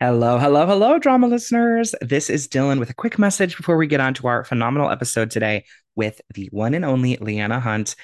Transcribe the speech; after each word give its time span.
Hello, 0.00 0.38
hello, 0.38 0.64
hello, 0.64 0.96
drama 1.00 1.26
listeners. 1.26 1.92
This 2.00 2.30
is 2.30 2.46
Dylan 2.46 2.78
with 2.78 2.88
a 2.88 2.94
quick 2.94 3.18
message 3.18 3.56
before 3.56 3.76
we 3.76 3.88
get 3.88 3.98
on 3.98 4.14
to 4.14 4.28
our 4.28 4.44
phenomenal 4.44 4.92
episode 4.92 5.28
today 5.28 5.64
with 5.96 6.20
the 6.34 6.48
one 6.52 6.74
and 6.74 6.84
only 6.84 7.16
Liana 7.16 7.58
Hunt. 7.58 7.96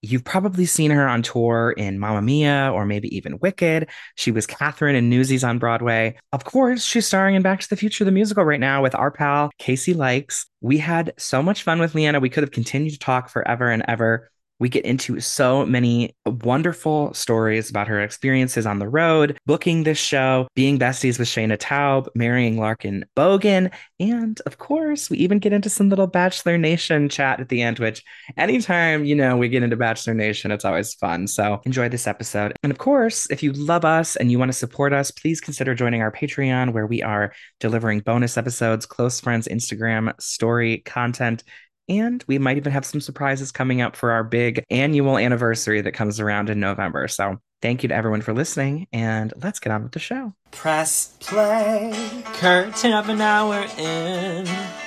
You've 0.00 0.24
probably 0.24 0.64
seen 0.64 0.90
her 0.92 1.06
on 1.06 1.20
tour 1.20 1.74
in 1.76 1.98
Mamma 1.98 2.22
Mia 2.22 2.70
or 2.72 2.86
maybe 2.86 3.14
even 3.14 3.38
Wicked. 3.40 3.90
She 4.14 4.30
was 4.30 4.46
Katherine 4.46 4.96
in 4.96 5.10
Newsies 5.10 5.44
on 5.44 5.58
Broadway. 5.58 6.16
Of 6.32 6.44
course, 6.44 6.82
she's 6.86 7.06
starring 7.06 7.34
in 7.34 7.42
Back 7.42 7.60
to 7.60 7.68
the 7.68 7.76
Future, 7.76 8.06
the 8.06 8.12
musical 8.12 8.44
right 8.44 8.58
now 8.58 8.82
with 8.82 8.94
our 8.94 9.10
pal 9.10 9.50
Casey 9.58 9.92
Likes. 9.92 10.46
We 10.62 10.78
had 10.78 11.12
so 11.18 11.42
much 11.42 11.64
fun 11.64 11.80
with 11.80 11.94
Liana. 11.94 12.18
We 12.18 12.30
could 12.30 12.44
have 12.44 12.50
continued 12.50 12.94
to 12.94 12.98
talk 12.98 13.28
forever 13.28 13.70
and 13.70 13.84
ever. 13.86 14.31
We 14.62 14.68
get 14.68 14.84
into 14.84 15.18
so 15.18 15.66
many 15.66 16.14
wonderful 16.24 17.12
stories 17.14 17.68
about 17.68 17.88
her 17.88 18.00
experiences 18.00 18.64
on 18.64 18.78
the 18.78 18.88
road, 18.88 19.36
booking 19.44 19.82
this 19.82 19.98
show, 19.98 20.46
being 20.54 20.78
besties 20.78 21.18
with 21.18 21.26
Shaina 21.26 21.58
Taub, 21.58 22.06
marrying 22.14 22.56
Larkin 22.56 23.04
Bogan, 23.16 23.72
and 23.98 24.40
of 24.46 24.58
course, 24.58 25.08
we 25.10 25.16
even 25.18 25.38
get 25.38 25.52
into 25.52 25.68
some 25.68 25.88
little 25.88 26.08
Bachelor 26.08 26.58
Nation 26.58 27.08
chat 27.08 27.38
at 27.38 27.48
the 27.48 27.62
end, 27.62 27.78
which 27.78 28.02
anytime, 28.36 29.04
you 29.04 29.14
know, 29.14 29.36
we 29.36 29.48
get 29.48 29.62
into 29.62 29.76
Bachelor 29.76 30.14
Nation, 30.14 30.50
it's 30.50 30.64
always 30.64 30.94
fun. 30.94 31.28
So 31.28 31.60
enjoy 31.64 31.88
this 31.88 32.08
episode. 32.08 32.52
And 32.64 32.72
of 32.72 32.78
course, 32.78 33.30
if 33.30 33.44
you 33.44 33.52
love 33.52 33.84
us 33.84 34.16
and 34.16 34.30
you 34.30 34.40
want 34.40 34.48
to 34.48 34.58
support 34.58 34.92
us, 34.92 35.12
please 35.12 35.40
consider 35.40 35.74
joining 35.74 36.02
our 36.02 36.10
Patreon, 36.10 36.72
where 36.72 36.86
we 36.86 37.00
are 37.00 37.32
delivering 37.60 38.00
bonus 38.00 38.36
episodes, 38.36 38.86
close 38.86 39.20
friends, 39.20 39.46
Instagram 39.46 40.20
story 40.20 40.78
content, 40.84 41.44
and 41.88 42.24
we 42.26 42.38
might 42.38 42.56
even 42.56 42.72
have 42.72 42.84
some 42.84 43.00
surprises 43.00 43.52
coming 43.52 43.80
up 43.80 43.96
for 43.96 44.10
our 44.12 44.24
big 44.24 44.64
annual 44.70 45.18
anniversary 45.18 45.80
that 45.80 45.92
comes 45.92 46.20
around 46.20 46.50
in 46.50 46.60
November. 46.60 47.08
So 47.08 47.38
thank 47.60 47.82
you 47.82 47.88
to 47.88 47.94
everyone 47.94 48.22
for 48.22 48.32
listening, 48.32 48.86
and 48.92 49.32
let's 49.42 49.60
get 49.60 49.72
on 49.72 49.82
with 49.82 49.92
the 49.92 49.98
show. 49.98 50.34
Press 50.50 51.16
play. 51.20 51.92
Curtain 52.24 52.92
of 52.92 53.08
an 53.08 53.20
hour 53.20 53.66
in. 53.78 54.46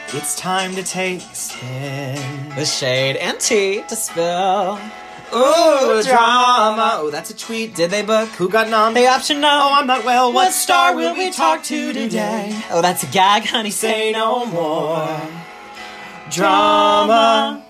It's 0.09 0.35
time 0.35 0.75
to 0.75 0.83
take 0.83 1.21
a 1.21 1.35
spin. 1.35 2.49
The 2.55 2.65
shade 2.65 3.17
and 3.17 3.39
tea 3.39 3.83
to 3.87 3.95
spill. 3.95 4.79
Ooh, 5.33 6.03
drama. 6.03 6.97
Oh, 6.97 7.09
that's 7.11 7.31
a 7.31 7.35
tweet. 7.35 7.73
Did 7.75 7.89
they 7.89 8.03
book? 8.03 8.29
Who 8.29 8.47
got 8.47 8.69
nom? 8.69 8.93
They 8.93 9.07
option 9.07 9.41
no. 9.41 9.49
Oh, 9.49 9.73
I'm 9.73 9.87
not 9.87 10.05
well. 10.05 10.31
What 10.31 10.53
star 10.53 10.95
will 10.95 11.15
we 11.15 11.31
talk 11.31 11.63
to 11.63 11.93
today? 11.93 12.61
Oh, 12.69 12.81
that's 12.81 13.03
a 13.03 13.07
gag, 13.07 13.43
honey. 13.43 13.71
Say 13.71 14.11
no 14.11 14.45
more. 14.45 15.19
Drama. 16.31 17.63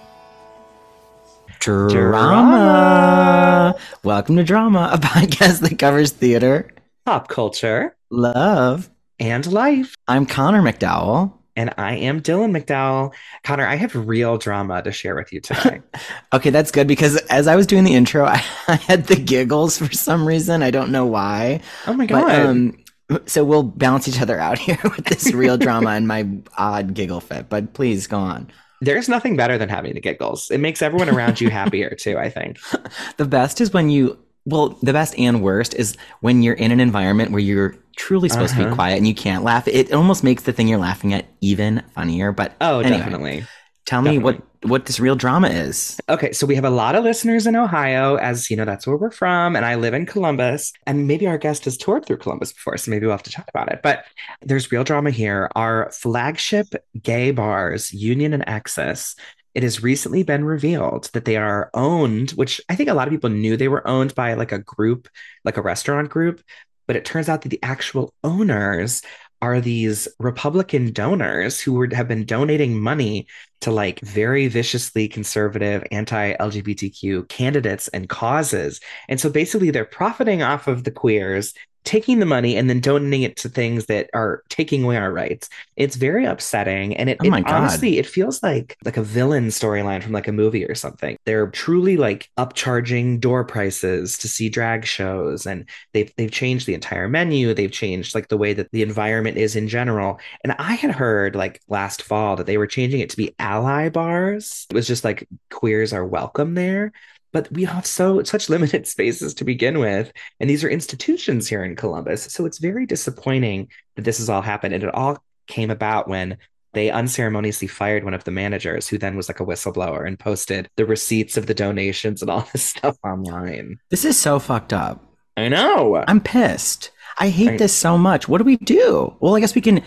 Drama. 1.60 3.76
Welcome 4.04 4.38
to 4.38 4.44
Drama, 4.44 4.90
a 4.94 4.98
podcast 4.98 5.60
that 5.62 5.78
covers 5.78 6.12
theater, 6.12 6.72
Pop 7.06 7.28
culture 7.28 7.96
love. 8.10 8.90
and 9.20 9.46
life. 9.52 9.96
I'm 10.08 10.26
Connor 10.26 10.62
MacDowell. 10.62 11.34
And 11.58 11.74
I 11.78 11.96
am 11.96 12.22
Dylan 12.22 12.52
MacDowell. 12.58 13.14
Connor, 13.44 13.66
I 13.66 13.76
have 13.76 13.96
real 13.96 14.38
drama 14.38 14.82
to 14.84 14.92
share 14.92 15.16
with 15.16 15.32
you 15.34 15.42
today. 15.42 15.82
Okay, 16.34 16.50
that's 16.50 16.72
good 16.72 16.88
because 16.88 17.16
as 17.28 17.48
I 17.48 17.56
was 17.56 17.66
doing 17.68 17.84
the 17.86 17.94
intro, 17.94 18.26
I, 18.26 18.44
I 18.68 18.76
had 18.76 19.08
the 19.08 19.16
giggles 19.16 19.78
for 19.78 19.92
some 19.94 20.28
reason. 20.28 20.64
I 20.64 20.72
don't 20.72 20.92
know 20.92 21.06
why. 21.06 21.62
oh 21.88 21.94
my 21.94 22.06
God. 22.06 22.24
But 22.26 22.46
um, 22.46 22.78
so 23.26 23.44
we'll 23.44 23.64
balance 23.64 24.08
each 24.08 24.22
other 24.22 24.40
out 24.40 24.58
here 24.68 24.80
with 24.84 25.06
this 25.06 25.32
real 25.34 25.58
drama 25.58 25.92
and 25.92 26.08
my 26.08 26.28
odd 26.58 26.94
giggle 26.94 27.22
fit. 27.22 27.50
But 27.50 27.74
please 27.74 28.08
go 28.08 28.18
on. 28.18 28.52
There's 28.82 29.08
nothing 29.08 29.36
better 29.38 29.58
than 29.58 29.70
having 29.70 29.94
the 29.94 30.02
giggles. 30.02 30.52
It 30.52 30.58
makes 30.60 30.82
everyone 30.82 31.10
around 31.10 31.40
you 31.40 31.50
happier 31.50 31.92
too, 31.96 32.18
I 32.18 32.30
think. 32.30 32.58
The 33.18 33.26
best 33.26 33.62
is 33.62 33.72
when 33.74 33.90
you, 33.90 34.20
well, 34.46 34.78
the 34.84 34.92
best 34.94 35.18
and 35.18 35.42
worst 35.42 35.74
is 35.74 35.96
when 36.20 36.44
you're 36.44 36.56
in 36.56 36.72
an 36.72 36.80
environment 36.80 37.32
where 37.32 37.40
you're 37.40 37.76
truly 37.96 38.28
supposed 38.30 38.52
to 38.54 38.60
be 38.60 38.66
Uh-huh. 38.66 38.76
quiet 38.76 38.98
and 38.98 39.08
you 39.08 39.16
can't 39.16 39.44
laugh. 39.44 39.68
It 39.68 39.94
almost 39.94 40.24
makes 40.24 40.44
the 40.44 40.52
thing 40.52 40.68
you're 40.68 40.78
laughing 40.80 41.14
at 41.14 41.26
even 41.42 41.82
funnier. 41.94 42.32
But 42.34 42.54
Oh, 42.60 42.80
anyway, 42.80 42.98
definitely. 42.98 43.46
Tell 43.86 44.02
me 44.02 44.18
what 44.18 44.42
what 44.64 44.88
this 44.88 45.00
real 45.00 45.16
drama 45.16 45.48
is. 45.48 46.00
Okay, 46.10 46.32
so 46.32 46.48
we 46.48 46.56
have 46.56 46.66
a 46.66 46.72
lot 46.72 46.96
of 46.96 47.04
listeners 47.04 47.46
in 47.46 47.56
Ohio, 47.56 48.16
as 48.16 48.50
you 48.50 48.58
know, 48.58 48.66
that's 48.66 48.88
where 48.88 48.98
we're 48.98 49.12
from, 49.12 49.56
and 49.56 49.64
I 49.64 49.76
live 49.76 49.94
in 49.94 50.08
Columbus. 50.08 50.74
And 50.88 51.08
maybe 51.08 51.28
our 51.28 51.38
guest 51.38 51.66
has 51.66 51.78
toured 51.78 52.06
through 52.06 52.18
Columbus 52.18 52.52
before, 52.52 52.78
so 52.78 52.90
maybe 52.90 53.06
we'll 53.06 53.14
have 53.14 53.24
to 53.24 53.32
talk 53.32 53.48
about 53.48 53.72
it. 53.72 53.82
But 53.84 54.06
there's 54.42 54.72
real 54.72 54.84
drama 54.84 55.12
here. 55.12 55.52
Our 55.56 55.92
flagship 55.92 56.74
gay 57.02 57.30
bars, 57.30 57.94
Union 57.94 58.34
and 58.34 58.48
Axis, 58.50 59.16
it 59.54 59.64
has 59.64 59.84
recently 59.84 60.24
been 60.24 60.46
revealed 60.46 61.10
that 61.14 61.26
they 61.26 61.38
are 61.38 61.70
owned, 61.74 62.32
which 62.32 62.60
I 62.68 62.76
think 62.76 62.90
a 62.90 62.94
lot 62.94 63.08
of 63.08 63.14
people 63.14 63.30
knew 63.30 63.56
they 63.56 63.68
were 63.68 63.88
owned 63.88 64.16
by 64.16 64.34
like 64.34 64.52
a 64.52 64.60
group, 64.60 65.08
like 65.44 65.58
a 65.58 65.62
restaurant 65.62 66.10
group. 66.10 66.42
But 66.88 66.96
it 66.96 67.06
turns 67.06 67.30
out 67.30 67.42
that 67.42 67.50
the 67.50 67.64
actual 67.64 68.14
owners 68.24 69.02
are 69.46 69.62
these 69.62 70.08
Republican 70.20 70.92
donors 70.92 71.60
who 71.60 71.74
were, 71.74 71.88
have 71.94 72.08
been 72.08 72.26
donating 72.26 72.80
money 72.80 73.28
to 73.62 73.70
like 73.70 74.00
very 74.00 74.48
viciously 74.48 75.08
conservative 75.08 75.84
anti-LGBTQ 75.92 77.30
candidates 77.30 77.88
and 77.90 78.10
causes. 78.10 78.80
And 79.08 79.20
so 79.20 79.30
basically 79.30 79.70
they're 79.70 79.86
profiting 79.86 80.42
off 80.42 80.68
of 80.68 80.84
the 80.84 80.90
queers, 80.90 81.54
taking 81.86 82.20
the 82.20 82.26
money 82.26 82.58
and 82.58 82.70
then 82.70 82.80
donating 82.80 83.22
it 83.22 83.38
to 83.38 83.50
things 83.50 83.86
that 83.86 84.10
are 84.14 84.44
taking 84.50 84.84
away 84.84 84.98
our 84.98 85.12
rights. 85.12 85.50
It's 85.76 85.96
very 85.96 86.26
upsetting 86.26 86.96
and 86.98 87.10
it, 87.10 87.18
Oh 87.22 87.34
it 87.34 87.48
honestly 87.48 87.98
it 87.98 88.06
feels 88.06 88.42
like 88.44 88.78
like 88.84 88.98
a 88.98 89.04
villain 89.04 89.48
storyline 89.48 90.04
from 90.04 90.12
like 90.12 90.28
a 90.28 90.32
movie 90.32 90.66
or 90.66 90.76
something. 90.76 91.18
They're 91.26 91.48
truly 91.48 91.96
like 91.98 92.30
upcharging 92.38 93.20
door 93.20 93.46
prices 93.46 94.18
to 94.20 94.28
see 94.28 94.50
drag 94.50 94.86
shows 94.86 95.46
and 95.46 95.70
they've 95.94 96.12
they've 96.18 96.32
changed 96.32 96.66
the 96.66 96.74
entire 96.74 97.08
menu, 97.08 97.54
they've 97.54 97.72
changed 97.72 98.16
like 98.16 98.28
the 98.28 98.38
way 98.38 98.54
that 98.54 98.72
the 98.72 98.82
environment 98.82 99.38
is 99.38 99.56
in 99.56 99.68
general. 99.68 100.20
And 100.44 100.54
I 100.54 100.74
had 100.74 100.92
heard 100.92 101.36
like 101.36 101.62
last 101.68 102.02
fall 102.02 102.36
that 102.36 102.48
they 102.48 102.58
were 102.58 102.68
changing 102.68 103.00
it 103.00 103.10
to 103.12 103.18
be 103.18 103.36
ally 103.40 103.90
bars. 103.90 104.66
It 104.70 104.76
was 104.76 104.88
just 104.88 105.04
like 105.04 105.28
queers 105.52 105.94
are 105.94 106.06
welcome 106.06 106.56
there. 106.56 106.92
But 107.36 107.52
we 107.52 107.66
have 107.66 107.86
so 107.86 108.24
such 108.24 108.48
limited 108.50 108.88
spaces 108.96 109.34
to 109.34 109.44
begin 109.44 109.78
with, 109.80 110.14
and 110.40 110.50
these 110.50 110.64
are 110.64 110.70
institutions 110.70 111.50
here 111.50 111.66
in 111.66 111.76
Columbus. 111.76 112.24
So 112.32 112.46
it's 112.46 112.60
very 112.60 112.86
disappointing 112.86 113.68
that 113.96 114.04
this 114.06 114.20
has 114.20 114.30
all 114.30 114.42
happened. 114.42 114.74
And 114.74 114.82
it 114.86 114.96
all 114.96 115.22
came 115.48 115.70
about 115.70 116.08
when 116.08 116.38
they 116.72 116.92
unceremoniously 116.92 117.68
fired 117.68 118.06
one 118.06 118.14
of 118.14 118.24
the 118.24 118.32
managers 118.32 118.88
who 118.88 118.98
then 118.98 119.18
was 119.18 119.28
like 119.28 119.42
a 119.42 119.46
whistleblower 119.46 120.08
and 120.08 120.18
posted 120.18 120.70
the 120.78 120.86
receipts 120.86 121.36
of 121.36 121.46
the 121.48 121.54
donations 121.54 122.22
and 122.22 122.32
all 122.32 122.48
this 122.54 122.64
stuff 122.64 122.96
online. 123.04 123.80
This 123.90 124.06
is 124.06 124.18
so 124.18 124.40
fucked 124.40 124.72
up. 124.72 125.04
I 125.36 125.50
know. 125.50 126.06
I'm 126.08 126.22
pissed. 126.22 126.92
I 127.20 127.28
hate 127.28 127.50
Right. 127.50 127.60
this 127.60 127.76
so 127.76 127.98
much. 127.98 128.30
What 128.30 128.38
do 128.38 128.46
we 128.46 128.56
do? 128.56 129.14
Well, 129.20 129.36
I 129.36 129.42
guess 129.42 129.56
we 129.56 129.60
can 129.62 129.84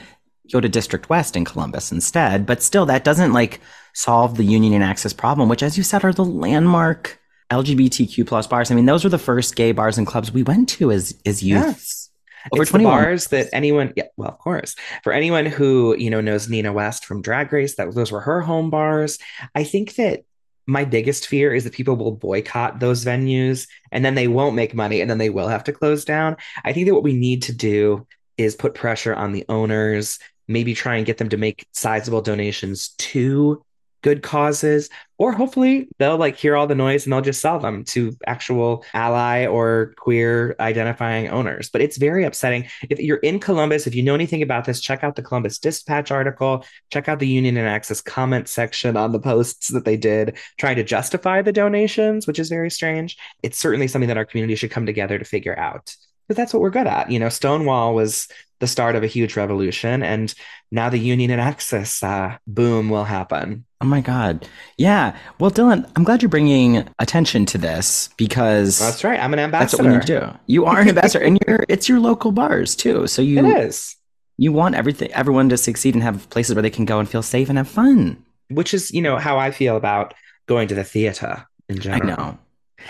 go 0.53 0.61
to 0.61 0.69
District 0.69 1.09
West 1.09 1.35
in 1.35 1.47
Columbus 1.47 1.93
instead, 1.93 2.45
but 2.45 2.63
still, 2.63 2.85
that 2.85 3.05
doesn't 3.05 3.33
like 3.33 3.61
solve 3.95 4.37
the 4.37 4.45
union 4.45 4.75
and 4.75 4.85
axis 4.85 5.15
problem, 5.15 5.49
which, 5.49 5.63
as 5.63 5.79
you 5.79 5.83
said, 5.83 6.05
are 6.05 6.13
the 6.13 6.27
landmark 6.27 7.19
LGBTQ 7.51 8.27
plus 8.27 8.47
bars. 8.47 8.71
I 8.71 8.75
mean, 8.75 8.87
those 8.87 9.05
were 9.05 9.11
the 9.11 9.19
first 9.19 9.57
gay 9.57 9.73
bars 9.73 9.99
and 9.99 10.07
clubs 10.07 10.33
we 10.33 10.43
went 10.43 10.69
to 10.71 10.93
as 10.93 11.19
as 11.25 11.43
youth. 11.43 11.63
Yes. 11.63 12.11
Over 12.53 12.63
it's 12.63 12.71
21. 12.71 12.93
bars 12.93 13.27
that 13.29 13.49
anyone, 13.53 13.93
yeah, 13.97 14.05
well, 14.17 14.29
of 14.29 14.39
course, 14.39 14.77
for 15.03 15.13
anyone 15.13 15.45
who 15.45 15.97
you 15.97 16.11
know 16.11 16.21
knows 16.21 16.49
Nina 16.49 16.73
West 16.73 17.05
from 17.05 17.23
Drag 17.23 17.53
Race, 17.53 17.77
that 17.77 17.95
those 17.95 18.13
were 18.13 18.21
her 18.21 18.41
home 18.41 18.71
bars. 18.71 19.19
I 19.55 19.65
think 19.65 19.95
that 19.97 20.25
my 20.67 20.85
biggest 20.85 21.27
fear 21.27 21.55
is 21.55 21.65
that 21.65 21.73
people 21.73 21.97
will 21.97 22.13
boycott 22.13 22.79
those 22.79 23.03
venues 23.03 23.67
and 23.91 24.05
then 24.05 24.15
they 24.15 24.29
won't 24.29 24.55
make 24.55 24.75
money 24.75 25.01
and 25.01 25.11
then 25.11 25.17
they 25.17 25.31
will 25.31 25.49
have 25.49 25.65
to 25.65 25.73
close 25.73 26.05
down. 26.05 26.37
I 26.63 26.75
think 26.75 26.87
that 26.87 26.95
what 26.95 27.03
we 27.03 27.15
need 27.15 27.43
to 27.45 27.55
do 27.55 28.07
is 28.37 28.55
put 28.55 28.75
pressure 28.75 29.15
on 29.15 29.33
the 29.33 29.47
owners, 29.49 30.19
maybe 30.47 30.75
try 30.75 30.97
and 30.97 31.07
get 31.07 31.17
them 31.17 31.31
to 31.31 31.39
make 31.39 31.67
sizable 31.73 32.21
donations 32.21 32.91
to 32.99 33.65
good 34.03 34.23
causes 34.23 34.89
or 35.19 35.33
hopefully 35.33 35.89
they'll 35.99 36.17
like 36.17 36.37
hear 36.37 36.57
all 36.57 36.67
the 36.67 36.75
noise 36.75 37.05
and 37.05 37.13
they'll 37.13 37.21
just 37.21 37.41
sell 37.41 37.59
them 37.59 37.85
to 37.85 38.17
actual 38.27 38.85
ally 38.95 39.47
or 39.47 39.95
queer 39.99 40.55
identifying 40.61 41.29
owners. 41.29 41.71
But 41.71 41.83
it's 41.83 41.97
very 41.97 42.25
upsetting. 42.25 42.69
If 42.89 43.01
you're 43.01 43.19
in 43.19 43.41
columbus 43.41 43.87
if 43.87 43.95
you 43.95 44.03
know 44.03 44.15
anything 44.15 44.43
about 44.43 44.65
this 44.65 44.81
check 44.81 45.03
out 45.03 45.17
the 45.17 45.23
columbus 45.23 45.59
dispatch 45.59 46.11
article. 46.11 46.65
Check 46.93 47.09
out 47.09 47.19
the 47.19 47.29
union 47.29 47.57
and 47.57 47.69
axis 47.69 48.01
comment 48.01 48.49
section 48.49 48.97
on 48.97 49.13
the 49.13 49.21
posts 49.21 49.69
that 49.69 49.85
they 49.85 49.97
did 49.97 50.39
trying 50.59 50.77
to 50.77 50.85
justify 50.85 51.43
the 51.43 51.53
donations 51.53 52.27
which 52.27 52.39
is 52.39 52.49
very 52.49 52.71
strange. 52.71 53.17
It's 53.43 53.59
certainly 53.59 53.89
something 53.89 54.09
that 54.09 54.17
our 54.17 54.25
community 54.25 54.55
should 54.55 54.71
come 54.71 54.87
together 54.87 55.19
to 55.19 55.25
figure 55.25 55.59
out 55.59 55.95
but 56.29 56.37
that's 56.37 56.53
what 56.53 56.61
we're 56.63 56.71
good 56.71 56.87
at 56.87 57.11
you 57.11 57.19
know 57.19 57.29
stonewall 57.29 57.95
was 57.95 58.29
the 58.61 58.67
start 58.67 58.97
of 58.97 59.03
a 59.03 59.07
huge 59.07 59.37
revolution 59.37 60.03
and 60.03 60.35
now 60.71 60.89
the 60.89 60.99
union 60.99 61.31
and 61.31 61.41
axis 61.41 62.03
uh, 62.03 62.37
boom 62.47 62.89
will 62.91 63.05
happen 63.05 63.65
Oh 63.81 63.87
my 63.87 64.01
God. 64.01 64.45
Yeah. 64.77 65.17
Well, 65.39 65.53
Dylan, 65.53 65.89
I'm 65.95 66.03
glad 66.03 66.21
you're 66.21 66.29
bringing 66.29 66.89
attention 66.99 67.47
to 67.47 67.59
this 67.59 68.09
because 68.17 68.81
That's 68.81 69.05
right. 69.05 69.21
I'm 69.21 69.33
an 69.33 69.39
ambassador. 69.39 69.71
that's 69.71 69.75
what 69.81 69.87
we 69.87 69.93
need 69.93 70.07
to 70.07 70.33
do. 70.33 70.39
You 70.49 70.65
are 70.65 70.81
an 70.81 70.89
ambassador, 70.89 71.25
and 71.25 71.39
you're 71.47 71.65
it's 71.69 71.89
your 71.89 72.01
local 72.01 72.33
bars 72.33 72.75
too. 72.75 73.07
So 73.07 73.23
you 73.23 73.39
It 73.39 73.59
is, 73.59 73.95
you 74.37 74.51
want 74.53 74.75
everything 74.75 75.13
everyone 75.13 75.49
to 75.51 75.57
succeed 75.57 75.95
and 75.95 76.03
have 76.03 76.29
places 76.31 76.57
where 76.57 76.63
they 76.63 76.71
can 76.71 76.87
go 76.87 76.99
and 76.99 77.09
feel 77.09 77.23
safe 77.23 77.49
and 77.49 77.57
have 77.57 77.69
fun. 77.69 78.21
which 78.51 78.75
is, 78.75 78.91
you 78.91 79.01
know, 79.01 79.17
how 79.17 79.39
I 79.39 79.53
feel 79.53 79.77
about 79.77 80.13
going 80.47 80.67
to 80.69 80.75
the 80.75 80.83
theater 80.83 81.47
in 81.69 81.79
general. 81.79 82.11
I 82.11 82.17
know. 82.17 82.39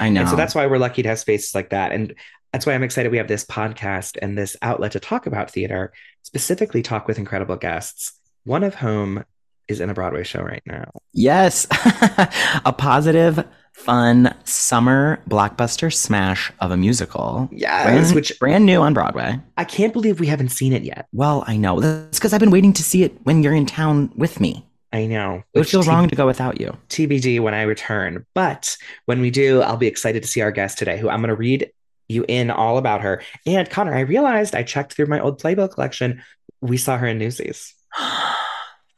I 0.01 0.09
know. 0.09 0.21
And 0.23 0.31
so 0.31 0.37
that's 0.37 0.55
why 0.55 0.67
we're 0.67 0.79
lucky 0.79 1.03
to 1.03 1.09
have 1.11 1.19
spaces 1.19 1.55
like 1.55 1.69
that. 1.69 1.93
And 1.93 2.15
That's 2.53 2.65
why 2.65 2.75
I'm 2.75 2.83
excited 2.83 3.13
we 3.13 3.19
have 3.19 3.29
this 3.29 3.45
podcast 3.45 4.17
and 4.21 4.37
this 4.37 4.57
outlet 4.63 4.93
to 4.93 5.01
talk 5.01 5.27
about 5.27 5.51
theater, 5.51 5.93
specifically 6.23 6.83
talk 6.83 7.07
with 7.07 7.19
incredible 7.19 7.57
guests, 7.57 8.13
one 8.45 8.65
of 8.65 8.75
whom 8.75 9.25
is 9.69 9.81
in 9.81 9.91
a 9.91 9.95
Broadway 9.95 10.25
show 10.25 10.41
right 10.41 10.63
now. 10.65 10.91
Yes, 11.13 11.67
a 12.65 12.73
positive, 12.73 13.45
fun 13.73 14.35
summer 14.45 15.21
blockbuster 15.29 15.93
smash 15.93 16.51
of 16.61 16.71
a 16.71 16.77
musical. 16.77 17.49
Yes, 17.53 17.85
brand, 17.85 18.15
which 18.15 18.39
brand 18.41 18.67
new 18.67 18.81
on 18.81 18.95
Broadway. 18.95 19.39
I 19.59 19.65
can't 19.65 19.93
believe 19.93 20.21
we 20.21 20.27
haven't 20.27 20.49
seen 20.49 20.73
it 20.73 20.83
yet. 20.83 21.07
Well, 21.13 21.45
I 21.47 21.59
know. 21.59 21.81
That's 21.81 22.19
because 22.19 22.33
I've 22.33 22.41
been 22.41 22.51
waiting 22.51 22.73
to 22.73 22.83
see 22.83 23.03
it 23.03 23.15
when 23.25 23.43
you're 23.43 23.55
in 23.55 23.67
town 23.67 24.11
with 24.17 24.41
me. 24.41 24.65
I 24.91 25.05
know. 25.05 25.43
It 25.53 25.59
would 25.59 25.69
feel 25.69 25.83
T- 25.83 25.89
wrong 25.91 26.09
to 26.09 26.17
go 26.17 26.27
without 26.27 26.61
you. 26.61 26.75
TBD 26.89 27.41
when 27.41 27.53
I 27.53 27.63
return. 27.63 28.25
But 28.35 28.75
when 29.05 29.21
we 29.21 29.31
do, 29.31 29.61
I'll 29.61 29.77
be 29.77 29.87
excited 29.87 30.23
to 30.23 30.29
see 30.29 30.41
our 30.41 30.51
guest 30.51 30.79
today, 30.79 30.99
who 30.99 31.11
I'm 31.11 31.21
going 31.21 31.29
to 31.29 31.37
read 31.37 31.71
you 32.09 32.25
in 32.29 32.51
all 32.51 32.79
about 32.79 33.03
her. 33.03 33.23
And 33.47 33.69
Connor, 33.69 33.95
I 33.95 34.01
realized 34.01 34.55
I 34.55 34.63
checked 34.63 34.95
through 34.95 35.07
my 35.07 35.21
old 35.21 35.39
Playbill 35.39 35.69
collection. 35.69 36.23
We 36.61 36.77
saw 36.77 36.97
her 36.97 37.07
in 37.07 37.19
Newsies. 37.19 37.75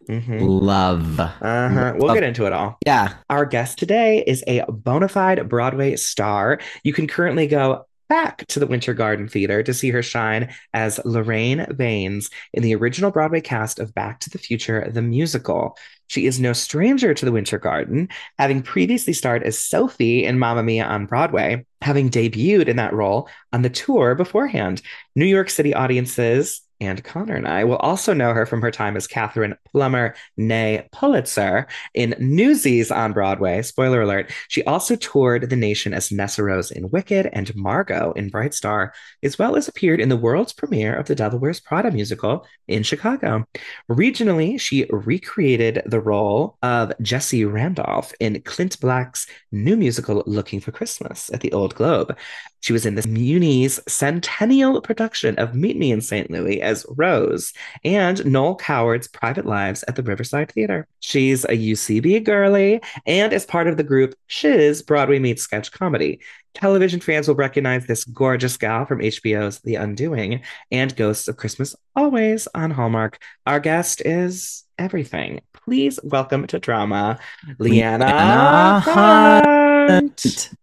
Mm-hmm. 0.08 0.38
Love. 0.40 1.20
Uh-huh. 1.20 1.92
We'll 1.96 2.08
Love. 2.08 2.16
get 2.16 2.24
into 2.24 2.46
it 2.46 2.52
all. 2.52 2.78
Yeah. 2.84 3.14
Our 3.28 3.44
guest 3.44 3.78
today 3.78 4.24
is 4.26 4.42
a 4.48 4.64
bona 4.68 5.06
fide 5.06 5.48
Broadway 5.48 5.94
star. 5.96 6.58
You 6.82 6.92
can 6.92 7.06
currently 7.06 7.46
go 7.46 7.86
back 8.10 8.44
to 8.48 8.58
the 8.58 8.66
Winter 8.66 8.92
Garden 8.92 9.28
Theater 9.28 9.62
to 9.62 9.72
see 9.72 9.88
her 9.90 10.02
shine 10.02 10.52
as 10.74 11.00
Lorraine 11.04 11.64
Baines 11.76 12.28
in 12.52 12.64
the 12.64 12.74
original 12.74 13.12
Broadway 13.12 13.40
cast 13.40 13.78
of 13.78 13.94
Back 13.94 14.18
to 14.20 14.30
the 14.30 14.38
Future, 14.38 14.90
the 14.90 15.00
musical. 15.00 15.78
She 16.08 16.26
is 16.26 16.40
no 16.40 16.52
stranger 16.52 17.14
to 17.14 17.24
the 17.24 17.30
Winter 17.30 17.56
Garden, 17.56 18.08
having 18.36 18.62
previously 18.62 19.12
starred 19.12 19.44
as 19.44 19.64
Sophie 19.64 20.24
in 20.24 20.40
Mamma 20.40 20.64
Mia 20.64 20.84
on 20.84 21.06
Broadway, 21.06 21.64
having 21.82 22.10
debuted 22.10 22.66
in 22.66 22.76
that 22.76 22.92
role 22.92 23.28
on 23.52 23.62
the 23.62 23.70
tour 23.70 24.16
beforehand. 24.16 24.82
New 25.14 25.24
York 25.24 25.48
City 25.48 25.72
audiences 25.72 26.62
and 26.80 27.02
Connor 27.04 27.36
and 27.36 27.46
I 27.46 27.64
will 27.64 27.76
also 27.76 28.14
know 28.14 28.32
her 28.32 28.46
from 28.46 28.62
her 28.62 28.70
time 28.70 28.96
as 28.96 29.06
Katherine 29.06 29.56
Plumber, 29.70 30.14
nay 30.36 30.88
Pulitzer, 30.92 31.66
in 31.94 32.14
Newsies 32.18 32.90
on 32.90 33.12
Broadway. 33.12 33.62
Spoiler 33.62 34.02
alert. 34.02 34.30
She 34.48 34.64
also 34.64 34.96
toured 34.96 35.50
the 35.50 35.56
nation 35.56 35.92
as 35.92 36.08
Nessarose 36.08 36.72
in 36.72 36.90
Wicked 36.90 37.28
and 37.32 37.54
Margo 37.54 38.12
in 38.12 38.30
Bright 38.30 38.54
Star, 38.54 38.92
as 39.22 39.38
well 39.38 39.56
as 39.56 39.68
appeared 39.68 40.00
in 40.00 40.08
the 40.08 40.16
world's 40.16 40.52
premiere 40.52 40.94
of 40.94 41.06
the 41.06 41.14
Devil 41.14 41.38
Wears 41.38 41.60
Prada 41.60 41.90
musical 41.90 42.46
in 42.68 42.82
Chicago. 42.82 43.44
Regionally, 43.90 44.60
she 44.60 44.86
recreated 44.90 45.82
the 45.86 46.00
role 46.00 46.56
of 46.62 46.92
Jessie 47.02 47.44
Randolph 47.44 48.12
in 48.20 48.40
Clint 48.42 48.80
Black's 48.80 49.26
new 49.52 49.76
musical 49.76 50.22
Looking 50.26 50.60
for 50.60 50.72
Christmas 50.72 51.30
at 51.32 51.40
the 51.40 51.52
Old 51.52 51.74
Globe. 51.74 52.16
She 52.60 52.72
was 52.72 52.84
in 52.84 52.94
the 52.94 53.08
Muny's 53.08 53.80
centennial 53.88 54.80
production 54.82 55.38
of 55.38 55.54
Meet 55.54 55.78
Me 55.78 55.92
in 55.92 56.00
St. 56.00 56.30
Louis 56.30 56.60
as 56.70 56.86
Rose 56.88 57.52
and 57.84 58.24
Noel 58.24 58.56
Coward's 58.56 59.08
Private 59.08 59.44
Lives 59.44 59.84
at 59.88 59.96
the 59.96 60.02
Riverside 60.02 60.52
Theater. 60.52 60.86
She's 61.00 61.44
a 61.44 61.48
UCB 61.48 62.24
girly 62.24 62.80
and 63.06 63.32
is 63.32 63.44
part 63.44 63.66
of 63.66 63.76
the 63.76 63.82
group 63.82 64.14
Shiz 64.28 64.82
Broadway 64.82 65.18
Meets 65.18 65.42
Sketch 65.42 65.72
Comedy. 65.72 66.20
Television 66.54 67.00
fans 67.00 67.26
will 67.26 67.34
recognize 67.34 67.86
this 67.86 68.04
gorgeous 68.04 68.56
gal 68.56 68.86
from 68.86 69.00
HBO's 69.00 69.60
The 69.60 69.76
Undoing 69.76 70.42
and 70.70 70.94
Ghosts 70.96 71.28
of 71.28 71.36
Christmas 71.36 71.74
Always 71.96 72.46
on 72.54 72.70
Hallmark. 72.70 73.20
Our 73.46 73.60
guest 73.60 74.02
is 74.04 74.64
everything. 74.80 75.40
Please 75.52 76.00
welcome 76.02 76.46
to 76.46 76.58
drama, 76.58 77.18
Liana. 77.58 78.82
Liana 78.86 79.60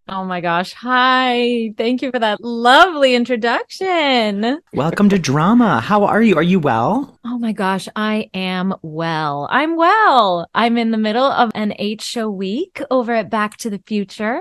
Oh 0.09 0.23
my 0.23 0.41
gosh. 0.41 0.73
Hi. 0.73 1.73
Thank 1.77 2.01
you 2.01 2.11
for 2.11 2.19
that 2.19 2.41
lovely 2.41 3.13
introduction. 3.13 4.59
Welcome 4.73 5.09
to 5.09 5.19
drama. 5.19 5.81
How 5.81 6.05
are 6.05 6.21
you? 6.21 6.35
Are 6.35 6.43
you 6.43 6.59
well? 6.59 7.19
Oh 7.25 7.37
my 7.37 7.51
gosh. 7.51 7.87
I 7.95 8.29
am 8.33 8.73
well. 8.81 9.47
I'm 9.51 9.75
well. 9.75 10.49
I'm 10.55 10.77
in 10.77 10.91
the 10.91 10.97
middle 10.97 11.25
of 11.25 11.51
an 11.53 11.73
eight 11.77 12.01
show 12.01 12.29
week 12.29 12.81
over 12.89 13.13
at 13.13 13.29
Back 13.29 13.57
to 13.57 13.69
the 13.69 13.81
Future. 13.85 14.39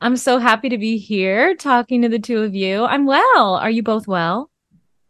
I'm 0.00 0.16
so 0.16 0.38
happy 0.38 0.68
to 0.68 0.78
be 0.78 0.98
here 0.98 1.56
talking 1.56 2.02
to 2.02 2.08
the 2.08 2.18
two 2.18 2.42
of 2.42 2.54
you. 2.54 2.84
I'm 2.84 3.06
well. 3.06 3.54
Are 3.56 3.70
you 3.70 3.82
both 3.82 4.06
well? 4.06 4.50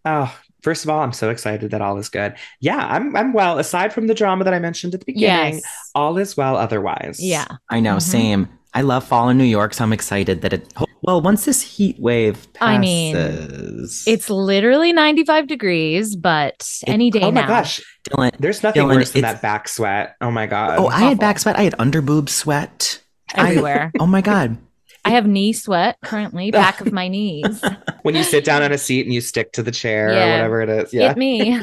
Oh, 0.04 0.32
first 0.62 0.84
of 0.84 0.90
all, 0.90 1.00
I'm 1.00 1.12
so 1.12 1.30
excited 1.30 1.70
that 1.70 1.80
all 1.80 1.98
is 1.98 2.08
good. 2.08 2.34
Yeah, 2.60 2.86
I'm 2.88 3.14
I'm 3.16 3.32
well. 3.32 3.58
Aside 3.58 3.92
from 3.92 4.06
the 4.06 4.14
drama 4.14 4.44
that 4.44 4.54
I 4.54 4.58
mentioned 4.58 4.94
at 4.94 5.00
the 5.00 5.06
beginning, 5.06 5.54
yes. 5.54 5.90
all 5.94 6.16
is 6.18 6.36
well 6.36 6.56
otherwise. 6.56 7.18
Yeah. 7.20 7.46
I 7.70 7.80
know, 7.80 7.92
mm-hmm. 7.92 8.00
same. 8.00 8.48
I 8.74 8.82
love 8.82 9.04
fall 9.04 9.30
in 9.30 9.38
New 9.38 9.44
York, 9.44 9.72
so 9.72 9.84
I'm 9.84 9.92
excited 9.92 10.42
that 10.42 10.52
it. 10.52 10.72
Well, 11.00 11.22
once 11.22 11.46
this 11.46 11.62
heat 11.62 11.98
wave 11.98 12.52
passes, 12.52 12.76
I 12.76 12.78
mean, 12.78 13.16
it's 14.06 14.28
literally 14.28 14.92
95 14.92 15.46
degrees, 15.46 16.14
but 16.14 16.56
it, 16.82 16.88
any 16.88 17.10
day 17.10 17.20
now. 17.20 17.26
oh 17.28 17.30
now. 17.30 17.40
my 17.42 17.46
gosh, 17.46 17.80
Dylan, 18.10 18.36
there's 18.38 18.62
nothing 18.62 18.82
Dylan, 18.82 18.96
worse 18.96 19.12
than 19.12 19.22
that 19.22 19.40
back 19.40 19.68
sweat. 19.68 20.16
Oh 20.20 20.30
my 20.30 20.46
god. 20.46 20.78
Oh, 20.78 20.88
I 20.88 21.00
had 21.00 21.18
back 21.18 21.38
sweat. 21.38 21.56
I 21.56 21.62
had 21.62 21.72
underboob 21.74 22.28
sweat 22.28 23.02
everywhere. 23.34 23.92
I, 23.94 23.98
oh 24.02 24.06
my 24.06 24.20
god. 24.20 24.58
I 25.06 25.10
have 25.10 25.26
knee 25.26 25.52
sweat 25.52 25.98
currently, 26.02 26.50
back 26.62 26.80
of 26.80 26.92
my 26.92 27.06
knees. 27.06 27.62
when 28.02 28.16
you 28.16 28.24
sit 28.24 28.44
down 28.44 28.62
on 28.62 28.72
a 28.72 28.78
seat 28.78 29.06
and 29.06 29.14
you 29.14 29.20
stick 29.20 29.52
to 29.52 29.62
the 29.62 29.70
chair 29.70 30.12
yeah. 30.12 30.26
or 30.26 30.30
whatever 30.32 30.62
it 30.62 30.68
is. 30.68 30.92
Yeah. 30.92 31.08
Hit 31.08 31.16
me. 31.16 31.58